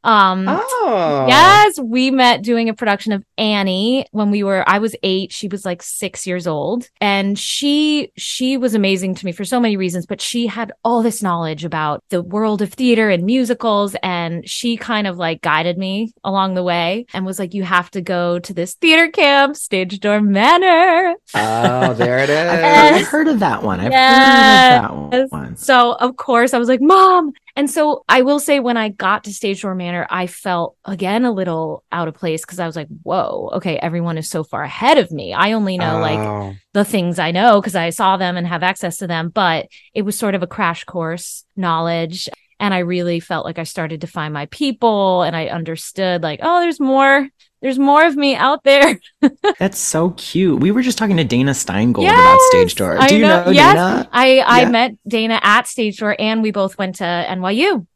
um 0.04 0.46
Oh. 0.48 1.24
Yes, 1.28 1.78
we 1.80 2.10
met 2.10 2.42
doing 2.42 2.68
a 2.68 2.74
production 2.74 3.12
of 3.12 3.22
Annie 3.36 4.06
when 4.12 4.30
we 4.30 4.42
were 4.42 4.64
I 4.68 4.78
was 4.78 4.94
8, 5.02 5.32
she 5.32 5.48
was 5.48 5.64
like 5.64 5.82
6 5.82 6.26
years 6.26 6.46
old, 6.46 6.88
and 7.00 7.38
she 7.38 8.12
she 8.16 8.56
was 8.56 8.74
amazing 8.74 9.14
to 9.16 9.26
me 9.26 9.32
for 9.32 9.44
so 9.44 9.60
many 9.60 9.76
reasons, 9.76 10.06
but 10.06 10.20
she 10.20 10.46
had 10.46 10.72
all 10.84 11.02
this 11.02 11.22
knowledge 11.22 11.64
about 11.64 12.02
the 12.10 12.22
world 12.22 12.62
of 12.62 12.72
theater 12.72 13.10
and 13.10 13.24
musicals 13.24 13.96
and 14.02 14.48
she 14.48 14.76
kind 14.76 15.06
of 15.06 15.16
like 15.18 15.40
guided 15.42 15.76
me 15.78 16.12
along 16.24 16.54
the 16.54 16.62
way 16.62 17.06
and 17.12 17.26
was 17.26 17.38
like 17.38 17.54
you 17.54 17.64
have 17.64 17.90
to 17.90 18.00
go 18.00 18.38
to 18.38 18.54
this 18.54 18.74
theater 18.74 19.08
camp, 19.08 19.56
Stage 19.56 19.98
Door 20.00 20.22
Manor. 20.22 21.14
Oh, 21.34 21.94
there 21.94 22.18
it 22.18 22.30
is. 22.30 22.38
I've, 22.38 22.60
heard, 22.60 22.94
I've 22.94 23.06
heard 23.08 23.28
of 23.28 23.40
that 23.40 23.62
one. 23.62 23.80
I've 23.80 23.90
Yes. 23.92 24.80
heard 24.80 24.90
of 25.12 25.30
that 25.30 25.30
one. 25.30 25.56
So 25.56 25.92
of 25.94 26.16
course 26.16 26.54
I 26.54 26.58
was 26.58 26.68
like, 26.68 26.80
Mom. 26.80 27.32
And 27.58 27.68
so 27.68 28.04
I 28.08 28.22
will 28.22 28.38
say 28.38 28.60
when 28.60 28.76
I 28.76 28.88
got 28.88 29.24
to 29.24 29.34
Stage 29.34 29.62
Door 29.62 29.74
Manor, 29.74 30.06
I 30.08 30.28
felt 30.28 30.76
again 30.84 31.24
a 31.24 31.32
little 31.32 31.82
out 31.90 32.06
of 32.06 32.14
place 32.14 32.42
because 32.42 32.60
I 32.60 32.66
was 32.68 32.76
like, 32.76 32.86
whoa, 33.02 33.50
okay, 33.54 33.76
everyone 33.78 34.16
is 34.16 34.28
so 34.28 34.44
far 34.44 34.62
ahead 34.62 34.96
of 34.96 35.10
me. 35.10 35.34
I 35.34 35.54
only 35.54 35.76
know 35.76 35.98
like 35.98 36.20
Oh. 36.20 36.54
the 36.72 36.84
things 36.84 37.18
I 37.18 37.32
know 37.32 37.60
because 37.60 37.74
I 37.74 37.90
saw 37.90 38.16
them 38.16 38.36
and 38.36 38.46
have 38.46 38.62
access 38.62 38.98
to 38.98 39.08
them, 39.08 39.30
but 39.30 39.66
it 39.92 40.02
was 40.02 40.16
sort 40.16 40.36
of 40.36 40.44
a 40.44 40.46
crash 40.46 40.84
course 40.84 41.44
knowledge. 41.56 42.28
And 42.60 42.72
I 42.72 42.78
really 42.78 43.18
felt 43.18 43.44
like 43.44 43.58
I 43.58 43.64
started 43.64 44.02
to 44.02 44.06
find 44.06 44.32
my 44.32 44.46
people 44.46 45.22
and 45.22 45.34
I 45.34 45.48
understood 45.48 46.22
like, 46.22 46.38
oh, 46.44 46.60
there's 46.60 46.78
more, 46.78 47.26
there's 47.60 47.78
more 47.78 48.04
of 48.06 48.16
me 48.16 48.34
out 48.36 48.62
there. 48.64 48.98
That's 49.58 49.78
so 49.78 50.10
cute. 50.10 50.60
We 50.60 50.70
were 50.70 50.82
just 50.82 50.98
talking 50.98 51.16
to 51.16 51.24
Dana 51.24 51.52
Steingold 51.52 52.02
Yes, 52.02 52.18
about 52.20 52.40
Stage 52.42 52.74
Door. 52.76 52.98
I 53.00 53.08
Do 53.08 53.16
you 53.16 53.22
know. 53.22 53.44
know, 53.44 53.50
Yes. 53.50 53.74
Dana? 53.74 54.08
I 54.12 54.38
I 54.40 54.60
Yeah. 54.62 54.68
met 54.70 54.92
Dana 55.06 55.40
at 55.42 55.66
Stage 55.66 55.98
Door 55.98 56.16
and 56.18 56.42
we 56.42 56.50
both 56.50 56.78
went 56.78 56.96
to 56.96 57.04
NYU. 57.04 57.86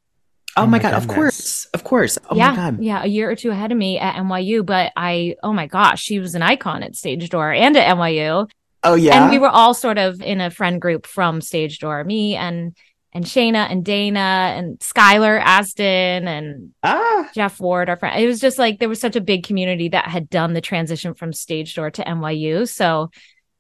Oh, 0.55 0.63
Oh 0.65 0.67
my 0.67 0.73
my 0.73 0.79
god! 0.81 0.95
Of 0.95 1.09
course, 1.09 1.65
of 1.73 1.83
course. 1.83 2.19
Oh 2.29 2.37
yeah, 2.37 2.51
my 2.51 2.57
god! 2.57 2.83
yeah, 2.83 3.03
a 3.03 3.07
year 3.07 3.31
or 3.31 3.35
two 3.35 3.51
ahead 3.51 3.73
of 3.73 3.79
me 3.79 3.99
at 3.99 4.17
NYU. 4.17 4.67
But 4.67 4.93
I, 4.97 5.37
oh 5.43 5.53
my 5.55 5.67
gosh, 5.67 6.03
she 6.03 6.19
was 6.19 6.35
an 6.35 6.43
icon 6.43 6.83
at 6.83 6.95
Stage 6.95 7.29
Door 7.31 7.53
and 7.53 7.75
at 7.77 7.97
NYU. 7.97 8.51
Oh 8.85 8.95
yeah. 8.95 9.23
And 9.23 9.31
we 9.31 9.39
were 9.39 9.49
all 9.49 9.73
sort 9.75 9.97
of 9.97 10.21
in 10.21 10.41
a 10.43 10.51
friend 10.51 10.79
group 10.81 11.07
from 11.07 11.41
Stage 11.41 11.79
Door, 11.79 12.05
me 12.05 12.37
and 12.37 12.77
and 13.13 13.25
Shaina 13.25 13.71
and 13.71 13.85
Dana 13.85 14.55
and 14.57 14.79
Skylar 14.79 15.41
Astin 15.41 16.27
and 16.29 16.71
Ah. 16.83 17.29
Jeff 17.35 17.61
Ward, 17.61 17.89
our 17.89 17.97
friend. 17.97 18.23
It 18.23 18.27
was 18.27 18.41
just 18.41 18.59
like 18.59 18.79
there 18.79 18.89
was 18.89 19.01
such 19.01 19.17
a 19.17 19.21
big 19.21 19.45
community 19.45 19.89
that 19.91 20.07
had 20.07 20.31
done 20.31 20.55
the 20.55 20.61
transition 20.61 21.15
from 21.15 21.33
Stage 21.33 21.75
Door 21.75 21.91
to 21.93 22.05
NYU. 22.05 22.67
So 22.69 23.11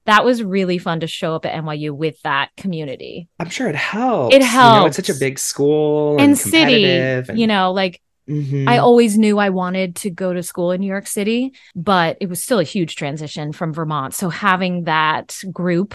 that 0.06 0.24
was 0.24 0.42
really 0.42 0.78
fun 0.78 1.00
to 1.00 1.06
show 1.06 1.34
up 1.34 1.46
at 1.46 1.54
NYU 1.54 1.94
with 1.94 2.20
that 2.22 2.50
community 2.56 3.28
I'm 3.38 3.50
sure 3.50 3.68
it 3.68 3.76
helps. 3.76 4.34
It 4.34 4.42
You 4.42 4.48
know, 4.48 4.86
it's 4.86 4.96
such 4.96 5.10
a 5.10 5.14
big 5.14 5.38
school 5.38 6.12
and, 6.14 6.30
and 6.30 6.38
city. 6.38 6.84
and- 6.86 7.38
You 7.38 7.46
know, 7.46 7.72
like 7.72 8.00
Mhm. 8.28 8.68
I 8.68 8.78
always 8.78 9.18
knew 9.18 9.38
I 9.38 9.50
wanted 9.50 9.96
to 9.96 10.10
go 10.10 10.32
to 10.32 10.42
school 10.44 10.70
in 10.70 10.80
New 10.80 10.86
York 10.86 11.06
City, 11.08 11.52
but 11.74 12.16
it 12.20 12.28
was 12.28 12.40
still 12.42 12.60
a 12.60 12.64
huge 12.64 12.94
transition 12.94 13.52
from 13.52 13.72
Vermont. 13.74 14.14
So 14.14 14.28
having 14.28 14.84
that 14.84 15.36
group, 15.52 15.94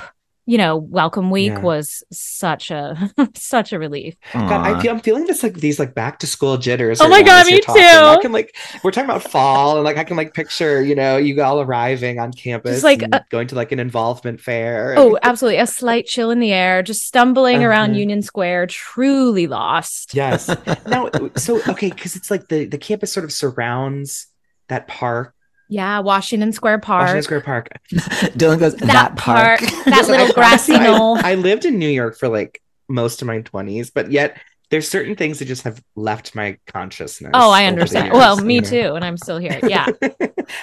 you 0.50 0.58
know, 0.58 0.78
welcome 0.78 1.30
week 1.30 1.52
Yeah. 1.52 1.60
was 1.60 2.04
such 2.12 2.72
a 2.72 3.12
such 3.36 3.74
a 3.74 3.78
relief. 3.80 4.16
God, 4.34 4.52
I 4.52 4.82
feel 4.82 4.92
I'm 4.94 5.02
feeling 5.02 5.26
this 5.26 5.44
like 5.44 5.56
these 5.56 5.78
like 5.78 5.94
back 5.94 6.20
to 6.20 6.28
school 6.28 6.58
jitters. 6.58 7.02
Oh 7.02 7.04
right 7.10 7.12
my 7.12 7.22
God, 7.22 7.46
me 7.46 7.60
talking. 7.60 7.82
too. 7.84 7.88
I 7.88 8.18
can 8.22 8.32
like 8.32 8.56
we're 8.82 8.92
talking 8.92 9.10
about 9.10 9.24
fall 9.30 9.76
and 9.76 9.84
like 9.84 9.98
I 9.98 10.06
can 10.06 10.16
like 10.18 10.34
picture 10.34 10.82
you 10.82 10.96
know 10.96 11.18
you 11.18 11.40
all 11.44 11.60
arriving 11.62 12.18
on 12.20 12.32
campus, 12.32 12.82
like, 12.82 13.04
and 13.04 13.14
uh, 13.14 13.20
going 13.30 13.48
to 13.50 13.56
like 13.56 13.72
an 13.74 13.80
involvement 13.80 14.40
fair. 14.40 14.92
and- 14.92 15.00
Oh, 15.00 15.18
absolutely. 15.22 15.60
A 15.60 15.68
slight 15.68 16.06
chill 16.08 16.32
in 16.32 16.40
the 16.40 16.54
air, 16.54 16.82
just 16.82 17.04
stumbling 17.06 17.64
around 17.64 17.92
Uh-huh. 17.92 18.00
Union 18.00 18.22
Square, 18.22 18.68
truly 18.68 19.48
lost. 19.48 20.16
yes. 20.16 20.50
Now, 20.88 21.10
so 21.36 21.60
okay, 21.68 21.90
because 21.90 22.16
it's 22.16 22.32
like 22.32 22.48
the 22.48 22.66
the 22.66 22.78
campus 22.78 23.12
sort 23.12 23.26
of 23.26 23.34
surrounds 23.34 24.28
that 24.70 24.88
park, 24.88 25.36
Yeah, 25.70 26.00
Washington 26.00 26.52
Square 26.54 26.80
Park. 26.80 27.02
Washington 27.02 27.24
Square 27.24 27.42
Park. 27.42 27.70
Dylan 27.92 28.60
goes 28.60 28.76
that, 28.78 29.16
park. 29.18 29.60
that 29.60 30.06
little 30.08 30.34
grassy 30.34 30.74
honestly, 30.74 30.76
I- 30.76 30.98
knoll. 30.98 31.18
I 31.24 31.36
lived 31.36 31.66
in 31.66 31.78
New 31.78 31.90
York 31.90 32.18
for 32.18 32.30
like 32.30 32.62
most 32.88 33.22
of 33.22 33.28
my 33.28 33.42
20s, 33.42 33.92
but 33.94 34.12
yet 34.12 34.38
there's 34.70 34.88
certain 34.90 35.16
things 35.16 35.40
that 35.40 35.46
just 35.46 35.64
have 35.64 35.82
left 35.96 36.36
my 36.36 36.58
consciousness. 36.68 37.32
Oh, 37.34 37.52
I 37.52 37.66
understand. 37.66 38.08
years, 38.08 38.16
Well, 38.18 38.40
you 38.40 38.46
me 38.46 38.60
know? 38.60 38.70
too, 38.70 38.96
and 38.96 39.04
I'm 39.06 39.18
still 39.18 39.38
here. 39.38 39.60
Yeah, 39.64 39.88
I'm 40.02 40.12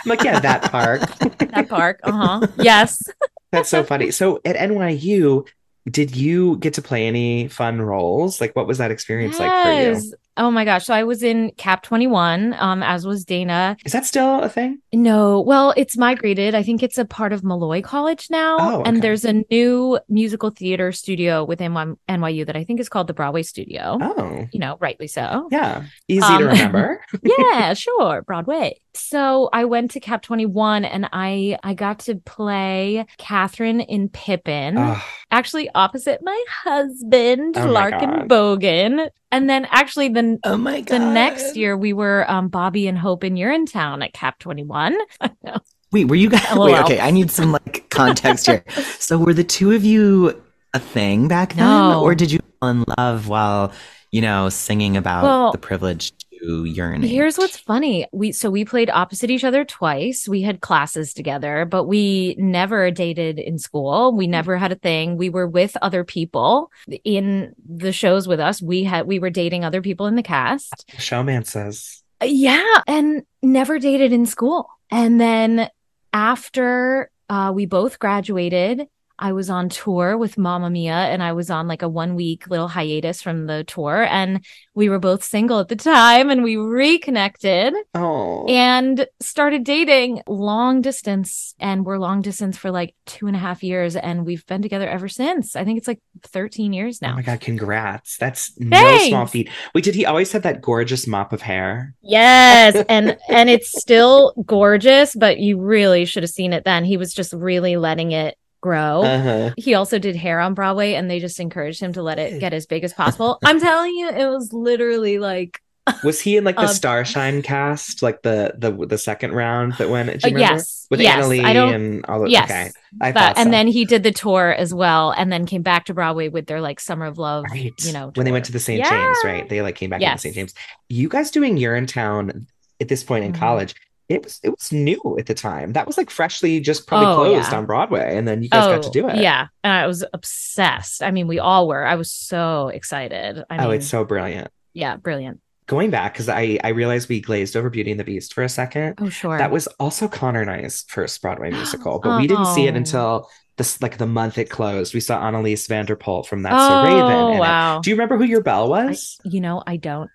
like, 0.06 0.22
yeah, 0.22 0.40
that 0.40 0.70
park. 0.70 1.00
that 1.38 1.68
park. 1.68 2.00
Uh 2.02 2.12
huh. 2.12 2.46
Yes. 2.58 3.02
That's 3.50 3.68
so 3.68 3.84
funny. 3.84 4.10
So 4.10 4.40
at 4.44 4.56
NYU, 4.56 5.46
did 5.88 6.16
you 6.16 6.56
get 6.58 6.74
to 6.74 6.82
play 6.82 7.06
any 7.06 7.48
fun 7.48 7.80
roles? 7.80 8.40
Like, 8.40 8.56
what 8.56 8.66
was 8.66 8.78
that 8.78 8.90
experience 8.90 9.38
like 9.38 9.64
for 9.64 9.72
you? 9.72 10.12
Oh 10.36 10.50
my 10.50 10.64
gosh. 10.64 10.86
So 10.86 10.94
I 10.94 11.04
was 11.04 11.22
in 11.22 11.52
Cap 11.56 11.82
21, 11.84 12.54
um, 12.58 12.82
as 12.82 13.06
was 13.06 13.24
Dana. 13.24 13.76
Is 13.84 13.92
that 13.92 14.04
still 14.04 14.40
a 14.42 14.48
thing? 14.48 14.80
No, 14.92 15.40
well, 15.40 15.72
it's 15.76 15.96
migrated. 15.96 16.54
I 16.56 16.62
think 16.64 16.82
it's 16.82 16.98
a 16.98 17.04
part 17.04 17.32
of 17.32 17.44
Molloy 17.44 17.82
College 17.82 18.28
now. 18.30 18.56
Oh, 18.58 18.82
And 18.84 19.00
there's 19.00 19.24
a 19.24 19.44
new 19.50 19.98
musical 20.08 20.50
theater 20.50 20.90
studio 20.92 21.44
within 21.44 21.72
NYU 21.72 22.46
that 22.46 22.56
I 22.56 22.64
think 22.64 22.80
is 22.80 22.88
called 22.88 23.06
the 23.06 23.14
Broadway 23.14 23.42
Studio. 23.44 23.96
Oh, 24.00 24.46
You 24.52 24.58
know, 24.58 24.76
rightly 24.80 25.06
so. 25.06 25.48
yeah. 25.52 25.84
Easy 26.08 26.22
Um, 26.22 26.38
to 26.40 26.46
remember. 26.48 27.00
yeah, 27.22 27.74
sure, 27.74 28.22
Broadway. 28.22 28.80
So 28.96 29.50
I 29.52 29.64
went 29.64 29.92
to 29.92 30.00
Cap 30.00 30.22
21 30.22 30.84
and 30.84 31.08
I 31.12 31.58
I 31.64 31.74
got 31.74 32.00
to 32.00 32.14
play 32.16 33.06
Catherine 33.18 33.80
in 33.80 34.08
Pippin, 34.08 34.78
Ugh. 34.78 35.02
actually 35.32 35.68
opposite 35.74 36.20
my 36.22 36.44
husband, 36.48 37.56
Oh 37.58 37.66
Larkin. 37.66 38.28
Bogan. 38.28 39.08
And 39.34 39.50
then 39.50 39.66
actually 39.70 40.08
the 40.10 40.38
Oh 40.44 40.56
my 40.56 40.80
god! 40.80 40.94
the 40.94 40.98
next 41.12 41.56
year 41.56 41.76
we 41.76 41.92
were 41.92 42.24
um 42.30 42.46
Bobby 42.48 42.86
and 42.86 42.96
Hope 42.96 43.24
and 43.24 43.36
Urinetown 43.36 44.04
at 44.04 44.12
Cap 44.12 44.38
21. 44.38 44.96
Wait, 45.92 46.04
were 46.06 46.14
you 46.14 46.30
guys? 46.30 46.46
LOL. 46.54 46.66
Wait, 46.66 46.78
okay, 46.84 47.00
I 47.00 47.10
need 47.10 47.30
some 47.32 47.50
like 47.50 47.86
context 47.90 48.46
here. 48.46 48.64
So, 48.98 49.18
were 49.18 49.34
the 49.34 49.44
two 49.44 49.72
of 49.72 49.84
you 49.84 50.40
a 50.72 50.78
thing 50.78 51.26
back 51.28 51.54
then, 51.54 51.66
No. 51.66 52.02
or 52.02 52.14
did 52.14 52.30
you 52.32 52.38
fall 52.60 52.70
in 52.70 52.84
love 52.96 53.28
while 53.28 53.72
you 54.12 54.20
know 54.20 54.48
singing 54.50 54.96
about 54.96 55.24
Well, 55.24 55.52
the 55.52 55.58
privilege 55.58 56.12
to 56.46 56.64
urinate? 56.64 57.10
Here's 57.10 57.38
what's 57.38 57.56
funny. 57.56 58.06
We 58.12 58.32
so 58.32 58.50
we 58.50 58.64
played 58.64 58.90
opposite 58.90 59.30
each 59.30 59.44
other 59.44 59.64
twice. 59.64 60.28
We 60.28 60.42
had 60.42 60.60
classes 60.60 61.14
together, 61.14 61.64
but 61.64 61.84
we 61.84 62.34
never 62.38 62.90
dated 62.90 63.38
in 63.38 63.58
school. 63.58 64.12
We 64.14 64.26
never 64.26 64.56
had 64.56 64.72
a 64.72 64.76
thing. 64.76 65.16
We 65.16 65.30
were 65.30 65.46
with 65.46 65.76
other 65.82 66.04
people 66.04 66.70
in 67.04 67.54
the 67.66 67.92
shows 67.92 68.28
with 68.28 68.40
us. 68.40 68.62
We 68.62 68.84
had 68.84 69.06
we 69.06 69.18
were 69.18 69.30
dating 69.30 69.64
other 69.64 69.82
people 69.82 70.06
in 70.06 70.16
the 70.16 70.22
cast. 70.22 70.88
Showmances. 70.96 72.02
Yeah, 72.22 72.82
and 72.86 73.22
never 73.42 73.78
dated 73.78 74.12
in 74.12 74.26
school. 74.26 74.68
And 74.90 75.20
then 75.20 75.68
after 76.12 77.10
uh, 77.28 77.52
we 77.54 77.66
both 77.66 77.98
graduated, 77.98 78.86
I 79.18 79.32
was 79.32 79.48
on 79.48 79.68
tour 79.68 80.18
with 80.18 80.36
Mamma 80.36 80.70
Mia 80.70 80.92
and 80.92 81.22
I 81.22 81.32
was 81.32 81.48
on 81.48 81.68
like 81.68 81.82
a 81.82 81.88
one 81.88 82.16
week 82.16 82.48
little 82.48 82.66
hiatus 82.68 83.22
from 83.22 83.46
the 83.46 83.62
tour. 83.64 84.06
And 84.10 84.44
we 84.74 84.88
were 84.88 84.98
both 84.98 85.22
single 85.22 85.60
at 85.60 85.68
the 85.68 85.76
time 85.76 86.30
and 86.30 86.42
we 86.42 86.56
reconnected 86.56 87.74
Oh. 87.94 88.44
and 88.46 89.06
started 89.20 89.62
dating 89.62 90.22
long 90.26 90.80
distance. 90.80 91.54
And 91.60 91.84
we're 91.86 91.98
long 91.98 92.22
distance 92.22 92.56
for 92.58 92.70
like 92.72 92.94
two 93.06 93.26
and 93.28 93.36
a 93.36 93.38
half 93.38 93.62
years. 93.62 93.94
And 93.94 94.26
we've 94.26 94.44
been 94.46 94.62
together 94.62 94.88
ever 94.88 95.08
since. 95.08 95.54
I 95.54 95.64
think 95.64 95.78
it's 95.78 95.88
like 95.88 96.00
13 96.24 96.72
years 96.72 97.00
now. 97.00 97.08
Oh 97.08 97.10
now. 97.12 97.16
my 97.16 97.22
god, 97.22 97.40
congrats. 97.40 98.16
That's 98.16 98.58
no 98.58 98.76
small 98.78 99.26
Thanks. 99.26 99.30
feat. 99.32 99.50
Wait, 99.74 99.84
did 99.84 99.94
he 99.94 100.06
always 100.06 100.32
have 100.32 100.42
that 100.42 100.60
gorgeous 100.60 101.06
mop 101.06 101.32
of 101.32 101.40
hair? 101.42 101.94
Yes, 102.02 102.84
and 102.88 103.16
and 103.28 103.48
it's 103.48 103.70
still 103.80 104.32
gorgeous, 104.44 105.14
but 105.14 105.38
you 105.38 105.60
really 105.60 106.04
should 106.04 106.22
have 106.24 106.30
seen 106.30 106.52
it 106.52 106.64
then. 106.64 106.84
He 106.84 106.96
was 106.96 107.14
just 107.14 107.32
really 107.32 107.76
letting 107.76 108.10
it 108.12 108.36
grow. 108.64 109.02
Uh-huh. 109.02 109.50
he 109.58 109.74
also 109.74 109.98
did 109.98 110.16
hair 110.16 110.40
on 110.40 110.54
Broadway 110.54 110.94
and 110.94 111.10
they 111.10 111.20
just 111.20 111.38
encouraged 111.38 111.80
him 111.80 111.92
to 111.92 112.02
let 112.02 112.18
it 112.18 112.40
get 112.40 112.52
as 112.54 112.64
big 112.66 112.82
as 112.82 112.92
possible. 112.94 113.38
I'm 113.44 113.60
telling 113.60 113.94
you, 113.94 114.08
it 114.08 114.26
was 114.26 114.52
literally 114.52 115.18
like 115.18 115.60
Was 116.02 116.18
he 116.18 116.38
in 116.38 116.44
like 116.44 116.56
the 116.56 116.62
Um, 116.62 116.68
Starshine 116.68 117.42
cast, 117.52 118.02
like 118.02 118.22
the 118.22 118.54
the 118.56 118.70
the 118.86 118.96
second 118.96 119.32
round 119.32 119.74
that 119.74 119.90
went? 119.90 120.08
Do 120.08 120.12
uh, 120.14 120.28
you 120.30 120.34
remember? 120.36 120.54
yes, 120.54 120.86
With 120.90 121.00
yes. 121.02 121.12
Annalie 121.26 121.44
I 121.44 121.52
don't 121.52 121.74
and 121.74 122.06
all 122.06 122.22
the 122.22 122.30
yes. 122.30 122.44
okay. 122.50 122.70
I 123.02 123.12
but- 123.12 123.20
thought 123.20 123.38
and 123.38 123.52
then 123.52 123.66
he 123.68 123.84
did 123.84 124.02
the 124.02 124.10
tour 124.10 124.54
as 124.56 124.72
well 124.72 125.10
and 125.10 125.30
then 125.30 125.44
came 125.44 125.60
back 125.62 125.84
to 125.86 125.94
Broadway 125.94 126.28
with 126.30 126.46
their 126.46 126.62
like 126.62 126.80
Summer 126.80 127.04
of 127.04 127.18
Love, 127.18 127.44
right 127.50 127.72
you 127.84 127.92
know, 127.92 128.10
when 128.14 128.24
they 128.24 128.32
went 128.32 128.46
to 128.46 128.52
the 128.52 128.60
St. 128.60 128.78
Yeah. 128.78 128.88
James, 128.88 129.18
right? 129.24 129.46
They 129.46 129.60
like 129.60 129.74
came 129.76 129.90
back 129.90 130.00
to 130.00 130.06
Yes. 130.06 130.22
St. 130.22 130.34
James. 130.34 130.54
You 130.88 131.10
guys 131.10 131.30
doing 131.30 131.58
Urinetown 131.58 132.46
at 132.80 132.88
this 132.88 133.04
point 133.04 133.24
in 133.26 133.32
Mhm. 133.34 133.38
college. 133.38 133.74
It 134.08 134.22
was 134.24 134.38
it 134.42 134.50
was 134.50 134.70
new 134.72 135.16
at 135.18 135.26
the 135.26 135.34
time. 135.34 135.72
That 135.72 135.86
was 135.86 135.96
like 135.96 136.10
freshly 136.10 136.60
just 136.60 136.86
probably 136.86 137.06
Oh, 137.06 137.14
closed 137.16 137.52
yeah. 137.52 137.58
on 137.58 137.66
Broadway, 137.66 138.16
and 138.16 138.28
then 138.28 138.42
you 138.42 138.48
guys 138.50 138.66
got 138.66 138.82
to 138.82 138.88
oh, 138.88 138.92
do 138.92 139.08
it. 139.08 139.16
Yeah, 139.16 139.46
and 139.62 139.72
I 139.72 139.86
was 139.86 140.04
obsessed. 140.12 141.02
I 141.02 141.10
mean, 141.10 141.26
we 141.26 141.38
all 141.38 141.68
were. 141.68 141.84
I 141.86 141.94
was 141.94 142.10
so 142.10 142.68
excited. 142.68 143.42
I 143.48 143.56
mean, 143.56 143.66
oh, 143.66 143.70
it's 143.70 143.86
so 143.86 144.04
brilliant. 144.04 144.48
yeah, 144.74 144.96
brilliant. 144.96 145.40
going 145.66 145.90
back 145.90 146.12
because 146.12 146.28
I 146.28 146.58
I 146.62 146.68
realized 146.68 147.08
we 147.08 147.20
glazed 147.20 147.56
over 147.56 147.70
Beauty 147.70 147.90
and 147.92 147.98
the 148.00 148.04
Beast 148.04 148.34
for 148.34 148.42
a 148.42 148.48
second. 148.48 148.96
Oh, 149.00 149.08
sure. 149.08 149.38
That 149.38 149.50
was 149.50 149.66
also 149.80 150.06
Connor 150.08 150.42
and 150.42 150.50
I's 150.50 150.84
first 150.88 151.22
Broadway 151.22 151.50
musical, 151.60 151.98
but 152.00 152.20
we 152.20 152.26
didn't 152.26 152.46
see 152.54 152.66
it 152.66 152.74
Oh. 152.74 152.76
until 152.76 153.30
this 153.56 153.80
like 153.80 153.96
the 153.98 154.06
month 154.06 154.36
it 154.36 154.50
closed. 154.50 154.92
We 154.92 155.00
saw 155.00 155.18
Anneliese 155.22 155.66
van 155.68 155.86
der 155.86 155.96
Pol 155.96 156.24
from 156.24 156.42
That's 156.42 156.56
oh, 156.58 156.68
So 156.68 156.82
Raven. 156.84 157.12
Oh, 157.16 157.34
it. 157.36 157.38
wow. 157.38 157.80
Do 157.80 157.88
you 157.88 157.96
remember 157.96 158.18
who 158.18 158.24
your 158.24 158.42
bell 158.42 158.70
I- 158.74 158.86
was? 158.86 159.16
you 159.24 159.40
know, 159.40 159.62
I 159.66 159.76
don't. 159.78 160.10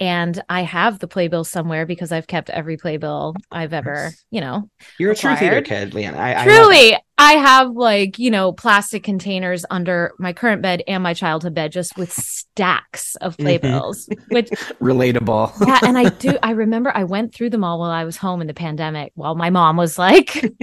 And 0.00 0.40
I 0.48 0.62
have 0.62 1.00
the 1.00 1.08
playbill 1.08 1.42
somewhere 1.42 1.84
because 1.84 2.12
I've 2.12 2.28
kept 2.28 2.50
every 2.50 2.76
playbill 2.76 3.34
I've 3.50 3.72
ever, 3.72 4.12
you 4.30 4.40
know. 4.40 4.70
You're 4.96 5.10
a 5.10 5.16
true 5.16 5.34
theater 5.34 5.60
kid, 5.60 5.92
Liana. 5.92 6.18
I, 6.18 6.42
I 6.42 6.44
Truly, 6.44 6.76
it. 6.90 7.00
I 7.18 7.32
have 7.32 7.70
like, 7.72 8.16
you 8.16 8.30
know, 8.30 8.52
plastic 8.52 9.02
containers 9.02 9.64
under 9.70 10.12
my 10.20 10.32
current 10.32 10.62
bed 10.62 10.84
and 10.86 11.02
my 11.02 11.14
childhood 11.14 11.52
bed 11.54 11.72
just 11.72 11.96
with 11.98 12.12
stacks 12.12 13.16
of 13.16 13.36
Mhm. 13.38 13.42
playbills, 13.44 14.08
which 14.28 14.48
Relatable. 14.80 15.66
yeah, 15.66 15.80
and 15.82 15.98
I 15.98 16.10
do. 16.10 16.38
I 16.44 16.52
remember 16.52 16.92
I 16.94 17.02
went 17.02 17.34
through 17.34 17.50
them 17.50 17.64
all 17.64 17.80
while 17.80 17.90
I 17.90 18.04
was 18.04 18.16
home 18.16 18.40
in 18.40 18.46
the 18.46 18.54
pandemic. 18.54 19.10
While 19.16 19.34
my 19.34 19.50
mom 19.50 19.76
was 19.76 19.98
like, 19.98 20.34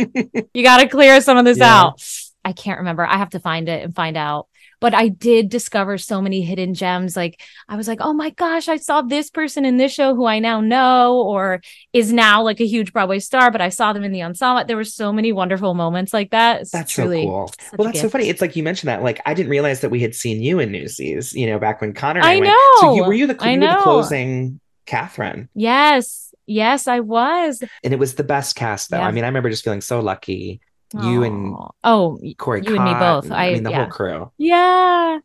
"You 0.53 0.63
got 0.63 0.77
to 0.79 0.87
clear 0.87 1.19
some 1.19 1.37
of 1.37 1.43
this 1.43 1.57
Yeah. 1.57 1.73
out." 1.87 2.01
I 2.45 2.53
can't 2.53 2.77
remember. 2.79 3.03
I 3.05 3.17
have 3.17 3.31
to 3.31 3.39
find 3.39 3.67
it 3.67 3.83
and 3.83 3.93
find 3.95 4.15
out. 4.15 4.47
But 4.79 4.93
I 4.93 5.07
did 5.07 5.49
discover 5.49 5.97
so 5.97 6.21
many 6.21 6.41
hidden 6.41 6.73
gems. 6.73 7.15
Like 7.15 7.41
I 7.67 7.75
was 7.75 7.87
like, 7.87 7.99
"Oh 8.01 8.13
my 8.13 8.29
gosh, 8.31 8.67
I 8.67 8.77
saw 8.77 9.01
this 9.01 9.29
person 9.29 9.65
in 9.65 9.77
this 9.77 9.93
show 9.93 10.15
who 10.15 10.25
I 10.25 10.39
now 10.39 10.61
know, 10.61 11.21
or 11.21 11.61
is 11.93 12.11
now 12.11 12.43
like 12.43 12.59
a 12.59 12.67
huge 12.67 12.93
Broadway 12.93 13.19
star." 13.19 13.51
But 13.51 13.61
I 13.61 13.69
saw 13.69 13.93
them 13.93 14.03
in 14.03 14.11
the 14.11 14.23
ensemble. 14.23 14.65
There 14.65 14.77
were 14.77 14.83
so 14.83 15.11
many 15.11 15.31
wonderful 15.31 15.73
moments 15.73 16.13
like 16.13 16.31
that. 16.31 16.61
It's 16.61 16.71
That's 16.71 16.93
so 16.93 17.09
cool. 17.09 17.51
Well, 17.77 17.85
that's 17.87 18.01
so 18.01 18.09
funny. 18.09 18.29
It's 18.29 18.41
like 18.41 18.55
you 18.55 18.63
mentioned 18.63 18.89
that. 18.89 19.03
Like 19.03 19.21
I 19.25 19.33
didn't 19.33 19.49
realize 19.49 19.81
that 19.81 19.89
we 19.89 20.01
had 20.01 20.15
seen 20.15 20.41
you 20.41 20.59
in 20.59 20.71
Newsies. 20.71 21.33
You 21.33 21.47
know, 21.47 21.59
back 21.59 21.81
when 21.81 21.93
Connor 21.93 22.19
and 22.19 22.27
I, 22.27 22.33
I 22.33 22.39
went. 22.39 22.53
So 22.79 22.95
you 22.95 23.03
were 23.03 23.13
you 23.13 23.27
the 23.27 23.37
you 23.41 23.59
were 23.59 23.67
the 23.67 23.81
closing 23.81 24.59
Katherine, 24.85 25.49
Yes, 25.55 26.33
yes, 26.45 26.87
I 26.87 26.99
was. 26.99 27.63
and 27.83 27.93
it 27.93 27.99
was 27.99 28.15
the 28.15 28.23
best 28.23 28.55
cast 28.55 28.91
though. 28.91 28.97
Yeah. 28.97 29.07
I 29.07 29.11
mean, 29.11 29.23
I 29.23 29.27
remember 29.27 29.49
just 29.49 29.63
feeling 29.63 29.81
so 29.81 29.99
lucky. 29.99 30.61
You 30.93 31.23
and 31.23 31.55
oh, 31.83 32.19
Corey, 32.37 32.63
You 32.65 32.75
and 32.75 32.85
me 32.85 32.93
both. 32.93 33.31
I, 33.31 33.49
I- 33.49 33.53
mean, 33.53 33.63
the 33.63 33.71
yeah. 33.71 33.83
whole 33.83 33.91
crew. 33.91 34.31
Yeah. 34.37 35.19